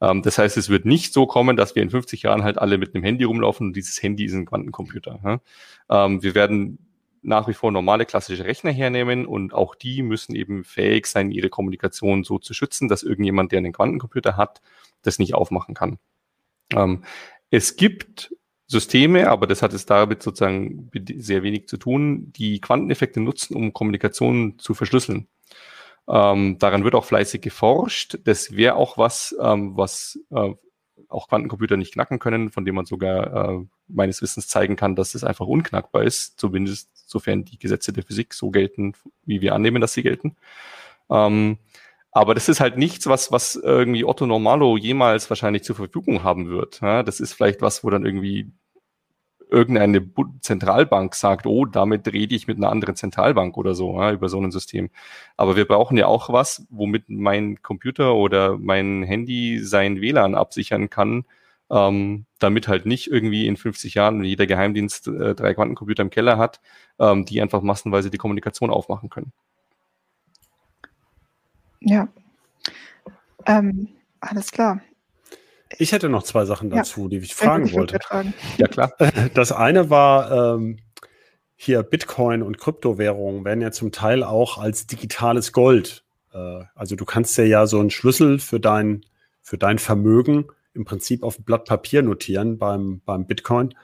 Ähm, 0.00 0.22
das 0.22 0.38
heißt, 0.38 0.56
es 0.56 0.68
wird 0.68 0.84
nicht 0.84 1.12
so 1.12 1.26
kommen, 1.26 1.56
dass 1.56 1.76
wir 1.76 1.82
in 1.82 1.90
50 1.90 2.22
Jahren 2.22 2.42
halt 2.42 2.58
alle 2.58 2.78
mit 2.78 2.94
einem 2.94 3.04
Handy 3.04 3.24
rumlaufen 3.24 3.68
und 3.68 3.76
dieses 3.76 4.02
Handy 4.02 4.24
ist 4.24 4.34
ein 4.34 4.46
Quantencomputer. 4.46 5.20
Ja? 5.24 6.04
Ähm, 6.04 6.22
wir 6.22 6.34
werden 6.34 6.78
nach 7.22 7.48
wie 7.48 7.54
vor 7.54 7.70
normale 7.70 8.06
klassische 8.06 8.44
Rechner 8.44 8.72
hernehmen 8.72 9.24
und 9.24 9.54
auch 9.54 9.76
die 9.76 10.02
müssen 10.02 10.34
eben 10.34 10.64
fähig 10.64 11.06
sein, 11.06 11.30
ihre 11.30 11.48
Kommunikation 11.48 12.24
so 12.24 12.38
zu 12.38 12.54
schützen, 12.54 12.88
dass 12.88 13.04
irgendjemand, 13.04 13.52
der 13.52 13.58
einen 13.58 13.72
Quantencomputer 13.72 14.36
hat, 14.36 14.60
das 15.02 15.18
nicht 15.18 15.34
aufmachen 15.34 15.74
kann. 15.74 15.98
Ähm, 16.72 17.04
es 17.50 17.76
gibt 17.76 18.34
Systeme, 18.66 19.30
aber 19.30 19.46
das 19.46 19.62
hat 19.62 19.72
es 19.72 19.86
damit 19.86 20.22
sozusagen 20.22 20.90
sehr 21.18 21.42
wenig 21.42 21.68
zu 21.68 21.76
tun, 21.76 22.32
die 22.32 22.60
Quanteneffekte 22.60 23.20
nutzen, 23.20 23.54
um 23.54 23.72
Kommunikation 23.72 24.58
zu 24.58 24.74
verschlüsseln. 24.74 25.28
Ähm, 26.08 26.58
daran 26.58 26.84
wird 26.84 26.94
auch 26.94 27.04
fleißig 27.04 27.40
geforscht. 27.40 28.18
Das 28.24 28.56
wäre 28.56 28.74
auch 28.76 28.98
was, 28.98 29.36
ähm, 29.40 29.76
was 29.76 30.18
äh, 30.30 30.54
auch 31.08 31.28
Quantencomputer 31.28 31.76
nicht 31.76 31.92
knacken 31.94 32.18
können, 32.18 32.50
von 32.50 32.64
dem 32.64 32.74
man 32.74 32.86
sogar 32.86 33.50
äh, 33.50 33.64
meines 33.88 34.22
Wissens 34.22 34.48
zeigen 34.48 34.76
kann, 34.76 34.96
dass 34.96 35.14
es 35.14 35.24
einfach 35.24 35.46
unknackbar 35.46 36.02
ist, 36.02 36.38
zumindest 36.38 36.90
sofern 37.08 37.44
die 37.44 37.58
Gesetze 37.58 37.92
der 37.92 38.02
Physik 38.02 38.34
so 38.34 38.50
gelten, 38.50 38.94
wie 39.24 39.40
wir 39.40 39.54
annehmen, 39.54 39.80
dass 39.80 39.92
sie 39.92 40.02
gelten. 40.02 40.36
Ähm, 41.08 41.58
aber 42.16 42.34
das 42.34 42.48
ist 42.48 42.60
halt 42.60 42.78
nichts, 42.78 43.06
was, 43.08 43.30
was 43.30 43.56
irgendwie 43.56 44.02
Otto 44.06 44.24
Normalo 44.24 44.78
jemals 44.78 45.28
wahrscheinlich 45.28 45.64
zur 45.64 45.76
Verfügung 45.76 46.22
haben 46.22 46.48
wird. 46.48 46.80
Ja, 46.80 47.02
das 47.02 47.20
ist 47.20 47.34
vielleicht 47.34 47.60
was, 47.60 47.84
wo 47.84 47.90
dann 47.90 48.06
irgendwie 48.06 48.50
irgendeine 49.50 50.02
Zentralbank 50.40 51.14
sagt, 51.14 51.44
oh, 51.46 51.66
damit 51.66 52.10
rede 52.10 52.34
ich 52.34 52.46
mit 52.46 52.56
einer 52.56 52.70
anderen 52.70 52.96
Zentralbank 52.96 53.58
oder 53.58 53.74
so, 53.74 54.00
ja, 54.00 54.12
über 54.12 54.30
so 54.30 54.40
ein 54.40 54.50
System. 54.50 54.88
Aber 55.36 55.56
wir 55.56 55.66
brauchen 55.66 55.98
ja 55.98 56.06
auch 56.06 56.32
was, 56.32 56.66
womit 56.70 57.04
mein 57.10 57.60
Computer 57.60 58.14
oder 58.14 58.56
mein 58.56 59.02
Handy 59.02 59.58
sein 59.62 60.00
WLAN 60.00 60.34
absichern 60.34 60.88
kann, 60.88 61.26
ähm, 61.70 62.24
damit 62.38 62.66
halt 62.66 62.86
nicht 62.86 63.08
irgendwie 63.10 63.46
in 63.46 63.58
50 63.58 63.92
Jahren 63.92 64.24
jeder 64.24 64.46
Geheimdienst 64.46 65.08
äh, 65.08 65.34
drei 65.34 65.52
Quantencomputer 65.52 66.02
im 66.02 66.10
Keller 66.10 66.38
hat, 66.38 66.60
ähm, 66.98 67.26
die 67.26 67.42
einfach 67.42 67.60
massenweise 67.60 68.10
die 68.10 68.18
Kommunikation 68.18 68.70
aufmachen 68.70 69.10
können. 69.10 69.32
Ja. 71.80 72.08
Ähm, 73.46 73.88
alles 74.20 74.50
klar. 74.50 74.80
Ich 75.78 75.92
hätte 75.92 76.08
noch 76.08 76.22
zwei 76.22 76.44
Sachen 76.44 76.70
dazu, 76.70 77.02
ja. 77.02 77.08
die 77.08 77.16
ich 77.18 77.34
fragen 77.34 77.72
wollte. 77.72 77.98
Ja, 78.56 78.68
klar. 78.68 78.92
Das 79.34 79.52
eine 79.52 79.90
war 79.90 80.54
ähm, 80.54 80.78
hier 81.56 81.82
Bitcoin 81.82 82.42
und 82.42 82.58
Kryptowährungen 82.58 83.44
werden 83.44 83.60
ja 83.60 83.72
zum 83.72 83.92
Teil 83.92 84.22
auch 84.22 84.58
als 84.58 84.86
digitales 84.86 85.52
Gold. 85.52 86.04
Äh, 86.32 86.64
also 86.74 86.96
du 86.96 87.04
kannst 87.04 87.36
dir 87.36 87.46
ja 87.46 87.66
so 87.66 87.80
einen 87.80 87.90
Schlüssel 87.90 88.38
für 88.38 88.60
dein, 88.60 89.04
für 89.42 89.58
dein 89.58 89.78
Vermögen 89.78 90.46
im 90.74 90.84
Prinzip 90.84 91.22
auf 91.22 91.38
ein 91.38 91.44
Blatt 91.44 91.64
Papier 91.64 92.02
notieren 92.02 92.58
beim, 92.58 93.00
beim 93.04 93.26
Bitcoin 93.26 93.74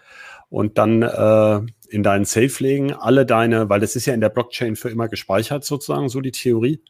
und 0.50 0.78
dann 0.78 1.02
äh, 1.02 1.60
in 1.92 2.02
deinen 2.02 2.24
Safe 2.24 2.62
legen, 2.62 2.92
alle 2.92 3.26
deine, 3.26 3.68
weil 3.68 3.80
das 3.80 3.96
ist 3.96 4.06
ja 4.06 4.14
in 4.14 4.20
der 4.20 4.30
Blockchain 4.30 4.76
für 4.76 4.88
immer 4.88 5.08
gespeichert 5.08 5.64
sozusagen, 5.64 6.08
so 6.08 6.20
die 6.20 6.32
Theorie 6.32 6.80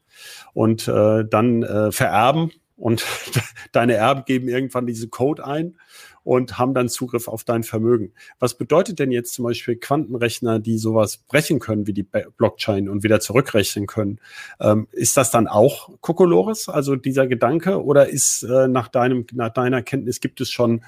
und 0.55 0.87
äh, 0.89 1.25
dann 1.29 1.63
äh, 1.63 1.93
vererben 1.93 2.53
und 2.77 3.05
deine 3.73 3.95
Erben 3.95 4.25
geben 4.25 4.49
irgendwann 4.49 4.87
diese 4.87 5.09
Code 5.09 5.45
ein 5.45 5.77
und 6.25 6.59
haben 6.59 6.75
dann 6.75 6.89
Zugriff 6.89 7.29
auf 7.29 7.45
dein 7.45 7.63
Vermögen. 7.63 8.13
Was 8.39 8.57
bedeutet 8.57 8.99
denn 8.99 9.11
jetzt 9.11 9.35
zum 9.35 9.45
Beispiel 9.45 9.77
Quantenrechner, 9.77 10.61
die 10.61 10.79
sowas 10.79 11.19
brechen 11.19 11.59
können 11.59 11.87
wie 11.87 11.93
die 11.93 12.05
Blockchain 12.05 12.89
und 12.89 13.03
wieder 13.03 13.21
zurückrechnen 13.21 13.87
können? 13.87 14.21
Ähm, 14.61 14.87
ist 14.93 15.17
das 15.17 15.31
dann 15.31 15.49
auch 15.49 15.91
Kokolores, 16.01 16.69
also 16.69 16.97
dieser 16.97 17.27
Gedanke, 17.27 17.83
oder 17.83 18.09
ist 18.09 18.45
äh, 18.45 18.69
nach 18.69 18.89
deinem, 18.89 19.27
nach 19.33 19.51
deiner 19.51 19.83
Kenntnis 19.83 20.21
gibt 20.21 20.41
es 20.41 20.51
schon 20.51 20.85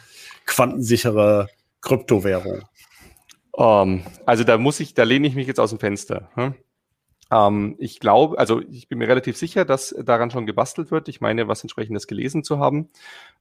quantensichere 0.47 1.49
Kryptowährungen? 1.81 2.62
Um, 3.57 3.64
ähm, 3.64 4.02
also 4.26 4.42
da 4.42 4.59
muss 4.59 4.80
ich, 4.80 4.94
da 4.94 5.05
lehne 5.05 5.28
ich 5.28 5.34
mich 5.34 5.46
jetzt 5.46 5.61
aus 5.61 5.70
dem 5.70 5.78
Fenster. 5.78 6.28
Hm? 6.34 6.55
Ähm, 7.30 7.76
ich 7.78 8.00
glaube, 8.00 8.38
also 8.38 8.61
ich 8.70 8.88
bin 8.88 8.98
mir 8.98 9.09
relativ 9.09 9.36
sicher, 9.36 9.64
dass 9.64 9.94
daran 10.05 10.30
schon 10.30 10.46
gebastelt 10.46 10.90
wird. 10.90 11.09
Ich 11.09 11.20
meine, 11.20 11.46
was 11.46 11.62
entsprechendes 11.62 12.07
gelesen 12.07 12.42
zu 12.42 12.59
haben, 12.59 12.90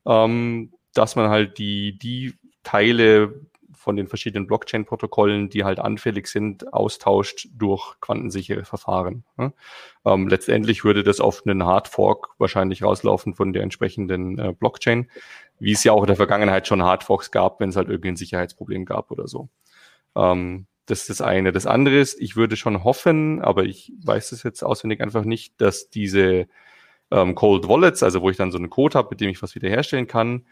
ähm, 0.06 0.72
dass 0.94 1.16
man 1.16 1.30
halt 1.30 1.58
die, 1.58 1.98
die 1.98 2.36
Teile 2.62 3.42
von 3.84 3.98
den 3.98 4.08
verschiedenen 4.08 4.48
Blockchain-Protokollen, 4.48 5.50
die 5.50 5.66
halt 5.66 5.80
anfällig 5.80 6.28
sind, 6.28 6.72
austauscht 6.74 7.50
durch 7.54 8.00
quantensichere 8.00 8.64
Verfahren. 8.64 9.26
Ne? 9.36 9.52
Ähm, 10.06 10.30
letztendlich 10.30 10.86
würde 10.86 11.04
das 11.04 11.20
auf 11.20 11.46
einen 11.46 11.66
Hardfork 11.66 12.30
wahrscheinlich 12.38 12.84
rauslaufen 12.84 13.34
von 13.34 13.52
der 13.52 13.64
entsprechenden 13.64 14.40
äh, 14.40 14.54
Blockchain, 14.54 15.10
wie 15.60 15.74
es 15.74 15.84
ja 15.84 15.92
auch 15.92 16.04
in 16.04 16.08
der 16.08 16.16
Vergangenheit 16.16 16.68
schon 16.68 16.82
Hardforks 16.82 17.32
gab, 17.32 17.60
wenn 17.60 17.70
es 17.70 17.76
halt 17.76 17.90
irgendwie 17.90 18.10
ein 18.10 18.16
Sicherheitsproblem 18.16 18.86
gab 18.86 19.12
oder 19.12 19.28
so. 19.28 19.50
Ähm, 20.16 20.68
das 20.86 21.02
ist 21.02 21.10
das 21.10 21.22
eine. 21.22 21.52
Das 21.52 21.66
andere 21.66 21.98
ist, 21.98 22.20
ich 22.20 22.36
würde 22.36 22.58
schon 22.58 22.84
hoffen, 22.84 23.42
aber 23.42 23.64
ich 23.64 23.94
weiß 24.04 24.32
es 24.34 24.44
jetzt 24.44 24.64
auswendig 24.64 25.02
einfach 25.02 25.24
nicht, 25.24 25.60
dass 25.62 25.90
diese 25.90 26.48
ähm, 27.12 27.36
Cold 27.36 27.68
Wallets, 27.68 28.04
also 28.04 28.22
wo 28.22 28.30
ich 28.30 28.38
dann 28.38 28.52
so 28.52 28.58
einen 28.58 28.70
Code 28.70 28.98
habe, 28.98 29.10
mit 29.12 29.22
dem 29.22 29.30
ich 29.30 29.42
was 29.42 29.56
wiederherstellen 29.56 30.08
kann, 30.08 30.46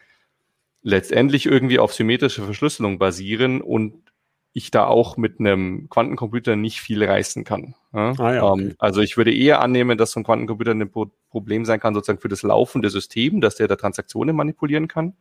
letztendlich 0.84 1.46
irgendwie 1.46 1.80
auf 1.80 1.94
symmetrische 1.94 2.44
Verschlüsselung 2.44 2.98
basieren 2.98 3.62
und 3.62 4.12
ich 4.54 4.72
da 4.72 4.86
auch 4.86 5.16
mit 5.16 5.40
einem 5.40 5.90
Quantencomputer 5.90 6.56
nicht 6.56 6.82
viel 6.82 7.04
reißen 7.04 7.44
kann. 7.44 7.76
Ja? 7.94 8.14
Ah, 8.18 8.34
ja, 8.34 8.44
okay. 8.44 8.62
ähm, 8.62 8.76
also 8.80 9.02
ich 9.02 9.18
würde 9.18 9.34
eher 9.34 9.62
annehmen, 9.62 9.98
dass 9.98 10.12
so 10.12 10.20
ein 10.20 10.24
Quantencomputer 10.24 10.72
ein 10.72 10.92
Problem 11.30 11.66
sein 11.66 11.80
kann, 11.80 11.94
sozusagen 11.94 12.20
für 12.20 12.28
das 12.28 12.42
laufende 12.42 12.90
System, 12.90 13.42
dass 13.42 13.56
der 13.56 13.68
da 13.68 13.76
Transaktionen 13.76 14.36
manipulieren 14.36 14.88
kann. 14.88 15.14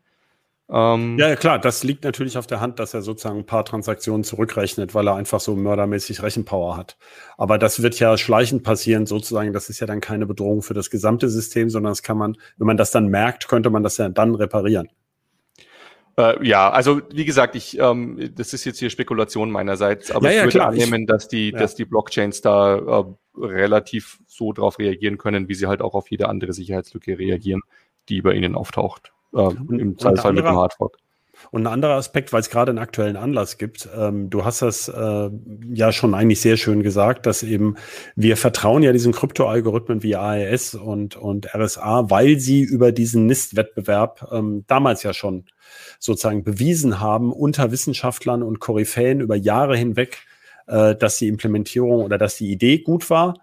Ähm, 0.72 1.18
ja, 1.18 1.34
klar, 1.34 1.58
das 1.58 1.82
liegt 1.82 2.04
natürlich 2.04 2.38
auf 2.38 2.46
der 2.46 2.60
Hand, 2.60 2.78
dass 2.78 2.94
er 2.94 3.02
sozusagen 3.02 3.40
ein 3.40 3.46
paar 3.46 3.64
Transaktionen 3.64 4.22
zurückrechnet, 4.22 4.94
weil 4.94 5.08
er 5.08 5.16
einfach 5.16 5.40
so 5.40 5.56
mördermäßig 5.56 6.22
Rechenpower 6.22 6.76
hat. 6.76 6.96
Aber 7.36 7.58
das 7.58 7.82
wird 7.82 7.98
ja 7.98 8.16
schleichend 8.16 8.62
passieren, 8.62 9.06
sozusagen. 9.06 9.52
Das 9.52 9.68
ist 9.68 9.80
ja 9.80 9.86
dann 9.88 10.00
keine 10.00 10.26
Bedrohung 10.26 10.62
für 10.62 10.74
das 10.74 10.88
gesamte 10.88 11.28
System, 11.28 11.70
sondern 11.70 11.90
das 11.90 12.02
kann 12.02 12.18
man, 12.18 12.36
wenn 12.56 12.68
man 12.68 12.76
das 12.76 12.92
dann 12.92 13.08
merkt, 13.08 13.48
könnte 13.48 13.70
man 13.70 13.82
das 13.82 13.96
ja 13.96 14.08
dann 14.08 14.36
reparieren. 14.36 14.88
Äh, 16.16 16.46
ja, 16.46 16.70
also 16.70 17.00
wie 17.12 17.24
gesagt, 17.24 17.56
ich, 17.56 17.76
ähm, 17.78 18.30
das 18.36 18.52
ist 18.52 18.64
jetzt 18.64 18.78
hier 18.78 18.90
Spekulation 18.90 19.50
meinerseits, 19.50 20.12
aber 20.12 20.30
ja, 20.30 20.36
ja, 20.36 20.38
ich 20.40 20.46
würde 20.46 20.58
klar, 20.58 20.68
annehmen, 20.68 21.06
dass 21.06 21.26
die, 21.26 21.50
ja. 21.50 21.58
dass 21.58 21.74
die 21.74 21.84
Blockchains 21.84 22.42
da 22.42 22.76
äh, 22.76 23.04
relativ 23.36 24.20
so 24.26 24.52
drauf 24.52 24.78
reagieren 24.78 25.18
können, 25.18 25.48
wie 25.48 25.54
sie 25.54 25.66
halt 25.66 25.82
auch 25.82 25.94
auf 25.94 26.10
jede 26.10 26.28
andere 26.28 26.52
Sicherheitslücke 26.52 27.18
reagieren, 27.18 27.62
die 28.08 28.22
bei 28.22 28.34
ihnen 28.34 28.54
auftaucht. 28.54 29.12
Äh, 29.34 29.50
Im 29.68 29.98
Zweifelsfall 29.98 30.32
mit 30.32 30.44
dem 30.44 30.56
Hardfork. 30.56 30.96
Und 31.50 31.62
ein 31.62 31.72
anderer 31.72 31.94
Aspekt, 31.94 32.32
weil 32.32 32.40
es 32.40 32.50
gerade 32.50 32.70
einen 32.70 32.78
aktuellen 32.78 33.16
Anlass 33.16 33.58
gibt, 33.58 33.88
ähm, 33.96 34.30
du 34.30 34.44
hast 34.44 34.62
das 34.62 34.88
äh, 34.88 35.30
ja 35.72 35.92
schon 35.92 36.14
eigentlich 36.14 36.40
sehr 36.40 36.56
schön 36.56 36.82
gesagt, 36.82 37.26
dass 37.26 37.42
eben 37.42 37.76
wir 38.14 38.36
vertrauen 38.36 38.82
ja 38.82 38.92
diesen 38.92 39.12
Kryptoalgorithmen 39.12 40.02
wie 40.02 40.16
AES 40.16 40.74
und, 40.74 41.16
und 41.16 41.54
RSA, 41.54 42.10
weil 42.10 42.38
sie 42.38 42.62
über 42.62 42.92
diesen 42.92 43.26
NIST-Wettbewerb 43.26 44.28
ähm, 44.32 44.64
damals 44.66 45.02
ja 45.02 45.12
schon 45.14 45.46
sozusagen 45.98 46.44
bewiesen 46.44 47.00
haben 47.00 47.32
unter 47.32 47.72
Wissenschaftlern 47.72 48.42
und 48.42 48.60
Koryphäen 48.60 49.20
über 49.20 49.36
Jahre 49.36 49.76
hinweg, 49.76 50.18
äh, 50.66 50.94
dass 50.94 51.18
die 51.18 51.28
Implementierung 51.28 52.04
oder 52.04 52.18
dass 52.18 52.36
die 52.36 52.50
Idee 52.50 52.78
gut 52.78 53.08
war 53.10 53.34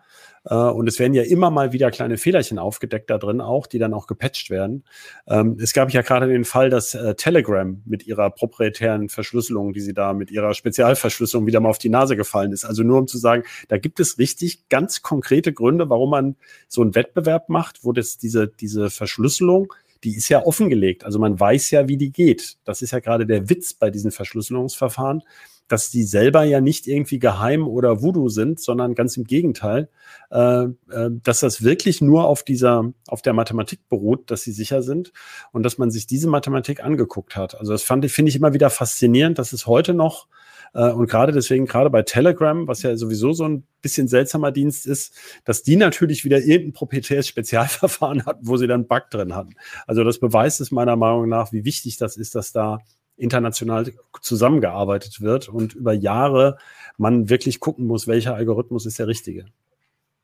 äh, 0.49 0.55
und 0.55 0.87
es 0.87 0.99
werden 0.99 1.13
ja 1.13 1.23
immer 1.23 1.51
mal 1.51 1.73
wieder 1.73 1.91
kleine 1.91 2.17
Fehlerchen 2.17 2.59
aufgedeckt 2.59 3.09
da 3.09 3.17
drin 3.17 3.41
auch, 3.41 3.67
die 3.67 3.79
dann 3.79 3.93
auch 3.93 4.07
gepatcht 4.07 4.49
werden. 4.49 4.83
Ähm, 5.27 5.57
es 5.61 5.73
gab 5.73 5.91
ja 5.91 6.01
gerade 6.01 6.27
den 6.27 6.45
Fall, 6.45 6.69
dass 6.69 6.93
äh, 6.93 7.15
Telegram 7.15 7.81
mit 7.85 8.07
ihrer 8.07 8.29
proprietären 8.29 9.09
Verschlüsselung, 9.09 9.73
die 9.73 9.81
sie 9.81 9.93
da 9.93 10.13
mit 10.13 10.31
ihrer 10.31 10.53
Spezialverschlüsselung 10.53 11.45
wieder 11.45 11.59
mal 11.59 11.69
auf 11.69 11.77
die 11.77 11.89
Nase 11.89 12.15
gefallen 12.15 12.51
ist. 12.51 12.65
Also 12.65 12.83
nur 12.83 12.99
um 12.99 13.07
zu 13.07 13.17
sagen, 13.17 13.43
da 13.67 13.77
gibt 13.77 13.99
es 13.99 14.17
richtig 14.17 14.69
ganz 14.69 15.01
konkrete 15.01 15.53
Gründe, 15.53 15.89
warum 15.89 16.11
man 16.11 16.35
so 16.67 16.81
einen 16.81 16.95
Wettbewerb 16.95 17.49
macht, 17.49 17.83
wo 17.83 17.91
das 17.91 18.17
diese, 18.17 18.47
diese 18.47 18.89
Verschlüsselung 18.89 19.73
die 20.03 20.15
ist 20.15 20.29
ja 20.29 20.45
offengelegt. 20.45 21.03
Also 21.03 21.17
man 21.17 21.39
weiß 21.39 21.71
ja, 21.71 21.87
wie 21.87 21.97
die 21.97 22.11
geht. 22.11 22.57
Das 22.65 22.83
ist 22.83 22.91
ja 22.91 22.99
gerade 22.99 23.25
der 23.25 23.49
Witz 23.49 23.73
bei 23.73 23.89
diesen 23.89 24.11
Verschlüsselungsverfahren 24.11 25.23
dass 25.67 25.89
die 25.89 26.03
selber 26.03 26.43
ja 26.43 26.61
nicht 26.61 26.87
irgendwie 26.87 27.19
geheim 27.19 27.67
oder 27.67 28.01
Voodoo 28.01 28.29
sind, 28.29 28.59
sondern 28.59 28.95
ganz 28.95 29.17
im 29.17 29.25
Gegenteil, 29.25 29.89
äh, 30.31 30.63
äh, 30.63 31.09
dass 31.23 31.39
das 31.41 31.63
wirklich 31.63 32.01
nur 32.01 32.25
auf 32.25 32.43
dieser, 32.43 32.93
auf 33.07 33.21
der 33.21 33.33
Mathematik 33.33 33.87
beruht, 33.89 34.31
dass 34.31 34.43
sie 34.43 34.51
sicher 34.51 34.81
sind 34.81 35.11
und 35.51 35.63
dass 35.63 35.77
man 35.77 35.91
sich 35.91 36.07
diese 36.07 36.27
Mathematik 36.29 36.83
angeguckt 36.83 37.35
hat. 37.35 37.59
Also 37.59 37.71
das 37.71 37.83
fand 37.83 38.05
ich, 38.05 38.13
finde 38.13 38.29
ich 38.29 38.35
immer 38.35 38.53
wieder 38.53 38.69
faszinierend, 38.69 39.37
dass 39.39 39.53
es 39.53 39.67
heute 39.67 39.93
noch 39.93 40.27
Äh, 40.73 40.91
und 40.91 41.09
gerade 41.09 41.31
deswegen, 41.31 41.65
gerade 41.65 41.89
bei 41.89 42.01
Telegram, 42.03 42.67
was 42.67 42.81
ja 42.83 42.95
sowieso 42.97 43.33
so 43.33 43.45
ein 43.45 43.65
bisschen 43.81 44.07
seltsamer 44.07 44.51
Dienst 44.51 44.85
ist, 44.85 45.13
dass 45.45 45.63
die 45.63 45.75
natürlich 45.75 46.25
wieder 46.25 46.39
irgendein 46.39 46.73
proprietäres 46.73 47.27
Spezialverfahren 47.27 48.25
hatten, 48.25 48.47
wo 48.47 48.57
sie 48.57 48.67
dann 48.67 48.87
Bug 48.87 49.09
drin 49.09 49.35
hatten. 49.35 49.55
Also 49.85 50.03
das 50.03 50.19
beweist 50.19 50.61
es 50.61 50.71
meiner 50.71 50.95
Meinung 50.95 51.29
nach, 51.29 51.51
wie 51.51 51.65
wichtig 51.65 51.97
das 51.97 52.17
ist, 52.17 52.35
dass 52.35 52.51
da 52.51 52.79
international 53.17 53.91
zusammengearbeitet 54.21 55.21
wird 55.21 55.49
und 55.49 55.73
über 55.73 55.93
Jahre 55.93 56.57
man 56.97 57.29
wirklich 57.29 57.59
gucken 57.59 57.85
muss, 57.85 58.07
welcher 58.07 58.35
Algorithmus 58.35 58.85
ist 58.85 58.99
der 58.99 59.07
richtige. 59.07 59.45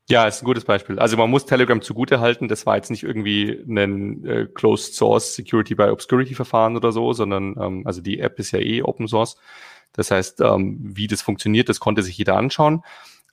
Ja, 0.09 0.27
ist 0.27 0.41
ein 0.41 0.45
gutes 0.45 0.65
Beispiel. 0.65 0.99
Also 0.99 1.15
man 1.15 1.29
muss 1.29 1.45
Telegram 1.45 1.81
zugute 1.81 2.19
halten, 2.19 2.49
das 2.49 2.65
war 2.65 2.75
jetzt 2.75 2.91
nicht 2.91 3.03
irgendwie 3.03 3.63
ein 3.65 4.25
äh, 4.25 4.47
Closed 4.53 4.95
Source 4.95 5.33
Security 5.33 5.75
by 5.75 5.83
Obscurity 5.83 6.35
Verfahren 6.35 6.75
oder 6.75 6.91
so, 6.91 7.13
sondern 7.13 7.55
ähm, 7.59 7.87
also 7.87 8.01
die 8.01 8.19
App 8.19 8.37
ist 8.37 8.51
ja 8.51 8.59
eh 8.59 8.81
Open 8.81 9.07
Source. 9.07 9.37
Das 9.93 10.11
heißt, 10.11 10.41
ähm, 10.41 10.77
wie 10.81 11.07
das 11.07 11.21
funktioniert, 11.21 11.69
das 11.69 11.79
konnte 11.79 12.03
sich 12.03 12.17
jeder 12.17 12.35
anschauen. 12.35 12.83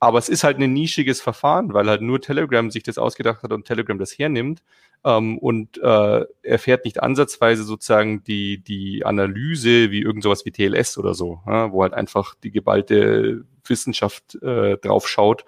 Aber 0.01 0.19
es 0.19 0.31
ist 0.31 0.45
halt 0.45 0.59
ein 0.59 0.73
nischiges 0.73 1.21
Verfahren, 1.21 1.75
weil 1.75 1.89
halt 1.89 2.01
nur 2.01 2.21
Telegram 2.21 2.71
sich 2.71 2.83
das 2.83 2.97
ausgedacht 2.97 3.43
hat 3.43 3.53
und 3.53 3.67
Telegram 3.67 3.99
das 3.99 4.19
hernimmt 4.19 4.63
ähm, 5.05 5.39
und 5.39 5.77
äh, 5.79 6.25
erfährt 6.43 6.87
nicht 6.87 7.03
ansatzweise 7.03 7.65
sozusagen 7.65 8.25
die, 8.25 8.65
die 8.65 9.05
Analyse 9.05 9.91
wie 9.91 10.01
irgend 10.01 10.23
sowas 10.23 10.47
wie 10.47 10.53
TLS 10.53 10.97
oder 10.97 11.15
so, 11.15 11.41
ja, 11.47 11.71
wo 11.71 11.83
halt 11.83 11.93
einfach 11.93 12.35
die 12.35 12.51
geballte 12.51 13.45
Wissenschaft 13.65 14.37
äh, 14.43 14.79
drauf 14.79 15.07
schaut 15.07 15.45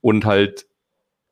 und 0.00 0.24
halt 0.24 0.66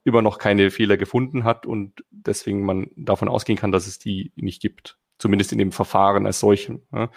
immer 0.04 0.20
noch 0.20 0.38
keine 0.38 0.70
Fehler 0.70 0.98
gefunden 0.98 1.44
hat 1.44 1.64
und 1.64 2.04
deswegen 2.10 2.64
man 2.64 2.90
davon 2.96 3.28
ausgehen 3.28 3.58
kann, 3.58 3.72
dass 3.72 3.86
es 3.86 3.98
die 3.98 4.30
nicht 4.36 4.60
gibt. 4.60 4.98
Zumindest 5.18 5.52
in 5.52 5.58
dem 5.58 5.72
Verfahren 5.72 6.26
als 6.26 6.38
solchen. 6.40 6.82
Ja. 6.92 7.10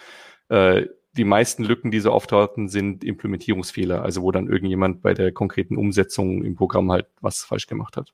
Äh, 0.48 0.88
die 1.16 1.24
meisten 1.24 1.64
Lücken, 1.64 1.90
die 1.90 2.00
so 2.00 2.10
auftauchen, 2.10 2.68
sind 2.68 3.04
Implementierungsfehler, 3.04 4.02
also 4.02 4.22
wo 4.22 4.32
dann 4.32 4.48
irgendjemand 4.48 5.02
bei 5.02 5.14
der 5.14 5.32
konkreten 5.32 5.76
Umsetzung 5.76 6.42
im 6.42 6.54
Programm 6.54 6.90
halt 6.90 7.06
was 7.20 7.44
falsch 7.44 7.66
gemacht 7.66 7.96
hat. 7.96 8.12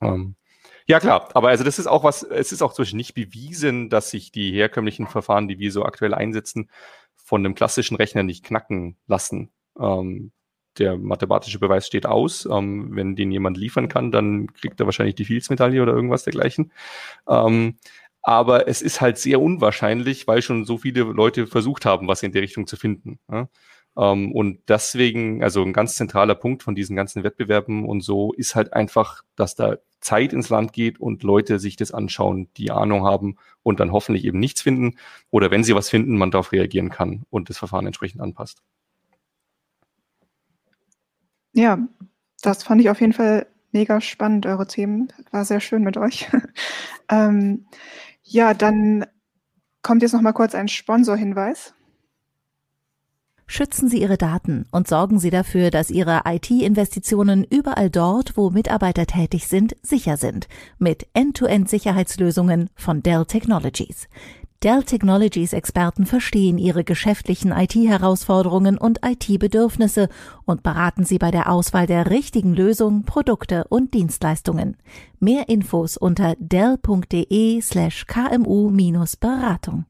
Ähm, 0.00 0.36
ja, 0.86 1.00
klar, 1.00 1.28
aber 1.34 1.48
also 1.48 1.64
das 1.64 1.78
ist 1.78 1.86
auch 1.86 2.04
was, 2.04 2.22
es 2.22 2.52
ist 2.52 2.62
auch 2.62 2.76
Beispiel 2.76 2.96
nicht 2.96 3.14
bewiesen, 3.14 3.90
dass 3.90 4.10
sich 4.10 4.32
die 4.32 4.52
herkömmlichen 4.52 5.06
Verfahren, 5.06 5.48
die 5.48 5.58
wir 5.58 5.72
so 5.72 5.84
aktuell 5.84 6.14
einsetzen, 6.14 6.70
von 7.16 7.44
einem 7.44 7.54
klassischen 7.54 7.96
Rechner 7.96 8.22
nicht 8.22 8.44
knacken 8.44 8.96
lassen. 9.06 9.50
Ähm, 9.78 10.32
der 10.78 10.96
mathematische 10.96 11.58
Beweis 11.58 11.86
steht 11.86 12.06
aus. 12.06 12.46
Ähm, 12.50 12.94
wenn 12.94 13.16
den 13.16 13.30
jemand 13.30 13.56
liefern 13.56 13.88
kann, 13.88 14.10
dann 14.10 14.52
kriegt 14.52 14.80
er 14.80 14.86
wahrscheinlich 14.86 15.14
die 15.14 15.24
Fields-Medaille 15.24 15.82
oder 15.82 15.92
irgendwas 15.92 16.24
dergleichen. 16.24 16.72
Ähm, 17.28 17.76
aber 18.22 18.68
es 18.68 18.82
ist 18.82 19.00
halt 19.00 19.18
sehr 19.18 19.40
unwahrscheinlich, 19.40 20.26
weil 20.26 20.42
schon 20.42 20.64
so 20.64 20.78
viele 20.78 21.02
Leute 21.02 21.46
versucht 21.46 21.86
haben, 21.86 22.08
was 22.08 22.22
in 22.22 22.32
der 22.32 22.42
Richtung 22.42 22.66
zu 22.66 22.76
finden. 22.76 23.18
Ja? 23.30 23.48
Ähm, 23.96 24.32
und 24.32 24.60
deswegen, 24.68 25.42
also 25.42 25.62
ein 25.62 25.72
ganz 25.72 25.94
zentraler 25.94 26.34
Punkt 26.34 26.62
von 26.62 26.74
diesen 26.74 26.96
ganzen 26.96 27.24
Wettbewerben 27.24 27.88
und 27.88 28.02
so 28.02 28.32
ist 28.32 28.54
halt 28.54 28.72
einfach, 28.72 29.22
dass 29.36 29.54
da 29.54 29.76
Zeit 30.00 30.32
ins 30.32 30.48
Land 30.48 30.72
geht 30.72 30.98
und 30.98 31.22
Leute 31.22 31.58
sich 31.58 31.76
das 31.76 31.92
anschauen, 31.92 32.48
die 32.56 32.70
Ahnung 32.70 33.04
haben 33.04 33.36
und 33.62 33.80
dann 33.80 33.92
hoffentlich 33.92 34.24
eben 34.24 34.38
nichts 34.38 34.62
finden. 34.62 34.96
Oder 35.30 35.50
wenn 35.50 35.64
sie 35.64 35.74
was 35.74 35.90
finden, 35.90 36.16
man 36.16 36.30
darauf 36.30 36.52
reagieren 36.52 36.88
kann 36.88 37.24
und 37.30 37.50
das 37.50 37.58
Verfahren 37.58 37.86
entsprechend 37.86 38.22
anpasst. 38.22 38.62
Ja, 41.52 41.78
das 42.42 42.62
fand 42.62 42.80
ich 42.80 42.88
auf 42.88 43.00
jeden 43.00 43.12
Fall 43.12 43.46
mega 43.72 44.00
spannend, 44.00 44.46
eure 44.46 44.66
Themen. 44.66 45.12
War 45.30 45.44
sehr 45.44 45.60
schön 45.60 45.82
mit 45.82 45.96
euch. 45.96 46.28
ähm, 47.10 47.66
ja, 48.30 48.54
dann 48.54 49.04
kommt 49.82 50.02
jetzt 50.02 50.12
noch 50.12 50.20
mal 50.20 50.32
kurz 50.32 50.54
ein 50.54 50.68
Sponsorhinweis. 50.68 51.74
Schützen 53.52 53.88
Sie 53.88 54.00
Ihre 54.00 54.16
Daten 54.16 54.66
und 54.70 54.86
sorgen 54.86 55.18
Sie 55.18 55.30
dafür, 55.30 55.72
dass 55.72 55.90
Ihre 55.90 56.20
IT-Investitionen 56.24 57.42
überall 57.42 57.90
dort, 57.90 58.36
wo 58.36 58.50
Mitarbeiter 58.50 59.06
tätig 59.06 59.48
sind, 59.48 59.74
sicher 59.82 60.16
sind. 60.16 60.46
Mit 60.78 61.08
End-to-End-Sicherheitslösungen 61.14 62.70
von 62.76 63.02
Dell 63.02 63.24
Technologies. 63.24 64.06
Dell 64.62 64.82
Technologies 64.82 65.54
Experten 65.54 66.04
verstehen 66.04 66.58
ihre 66.58 66.84
geschäftlichen 66.84 67.50
IT-Herausforderungen 67.50 68.76
und 68.76 68.98
IT-Bedürfnisse 69.02 70.10
und 70.44 70.62
beraten 70.62 71.06
sie 71.06 71.16
bei 71.16 71.30
der 71.30 71.50
Auswahl 71.50 71.86
der 71.86 72.10
richtigen 72.10 72.52
Lösung, 72.52 73.04
Produkte 73.04 73.64
und 73.70 73.94
Dienstleistungen. 73.94 74.76
Mehr 75.18 75.48
Infos 75.48 75.96
unter 75.96 76.34
dell.de 76.38 77.62
slash 77.62 78.04
kmu-beratung. 78.06 79.86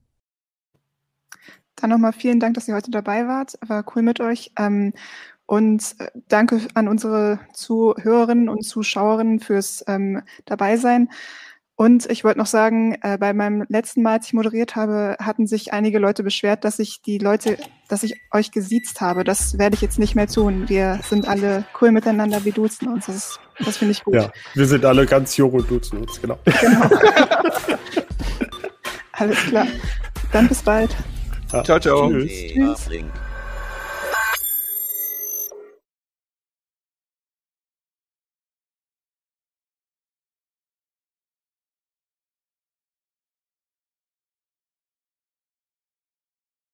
Dann 1.74 1.90
nochmal 1.90 2.12
vielen 2.12 2.38
Dank, 2.38 2.54
dass 2.54 2.68
ihr 2.68 2.76
heute 2.76 2.92
dabei 2.92 3.26
wart. 3.26 3.58
War 3.66 3.84
cool 3.96 4.02
mit 4.02 4.20
euch. 4.20 4.52
Ähm, 4.56 4.92
und 5.46 5.96
äh, 5.98 6.12
danke 6.28 6.60
an 6.74 6.86
unsere 6.86 7.40
Zuhörerinnen 7.54 8.48
und 8.48 8.62
Zuschauerinnen 8.62 9.40
fürs 9.40 9.82
ähm, 9.88 10.22
Dabeisein. 10.44 11.08
Und 11.80 12.10
ich 12.10 12.24
wollte 12.24 12.38
noch 12.38 12.44
sagen, 12.44 12.98
äh, 13.00 13.16
bei 13.16 13.32
meinem 13.32 13.64
letzten 13.70 14.02
Mal, 14.02 14.18
als 14.18 14.26
ich 14.26 14.34
moderiert 14.34 14.76
habe, 14.76 15.16
hatten 15.18 15.46
sich 15.46 15.72
einige 15.72 15.98
Leute 15.98 16.22
beschwert, 16.22 16.66
dass 16.66 16.78
ich 16.78 17.00
die 17.00 17.16
Leute, 17.16 17.56
dass 17.88 18.02
ich 18.02 18.20
euch 18.32 18.50
gesiezt 18.50 19.00
habe. 19.00 19.24
Das 19.24 19.56
werde 19.56 19.76
ich 19.76 19.80
jetzt 19.80 19.98
nicht 19.98 20.14
mehr 20.14 20.26
tun. 20.26 20.68
Wir 20.68 21.00
sind 21.08 21.26
alle 21.26 21.64
cool 21.80 21.90
miteinander, 21.90 22.44
wir 22.44 22.52
duzen 22.52 22.86
uns. 22.88 23.06
Das, 23.06 23.40
das 23.64 23.78
finde 23.78 23.92
ich 23.92 24.04
gut. 24.04 24.12
Ja, 24.12 24.30
wir 24.52 24.66
sind 24.66 24.84
alle 24.84 25.06
ganz 25.06 25.38
jung 25.38 25.52
und 25.52 25.70
duzen 25.70 25.96
uns, 25.96 26.20
genau. 26.20 26.38
genau. 26.44 26.82
Alles 29.12 29.38
klar. 29.38 29.66
Dann 30.32 30.48
bis 30.48 30.62
bald. 30.62 30.94
Ja. 31.50 31.64
Ciao, 31.64 31.80
ciao. 31.80 32.10
Tschüss. 32.10 32.30
Tschüss. 32.52 32.90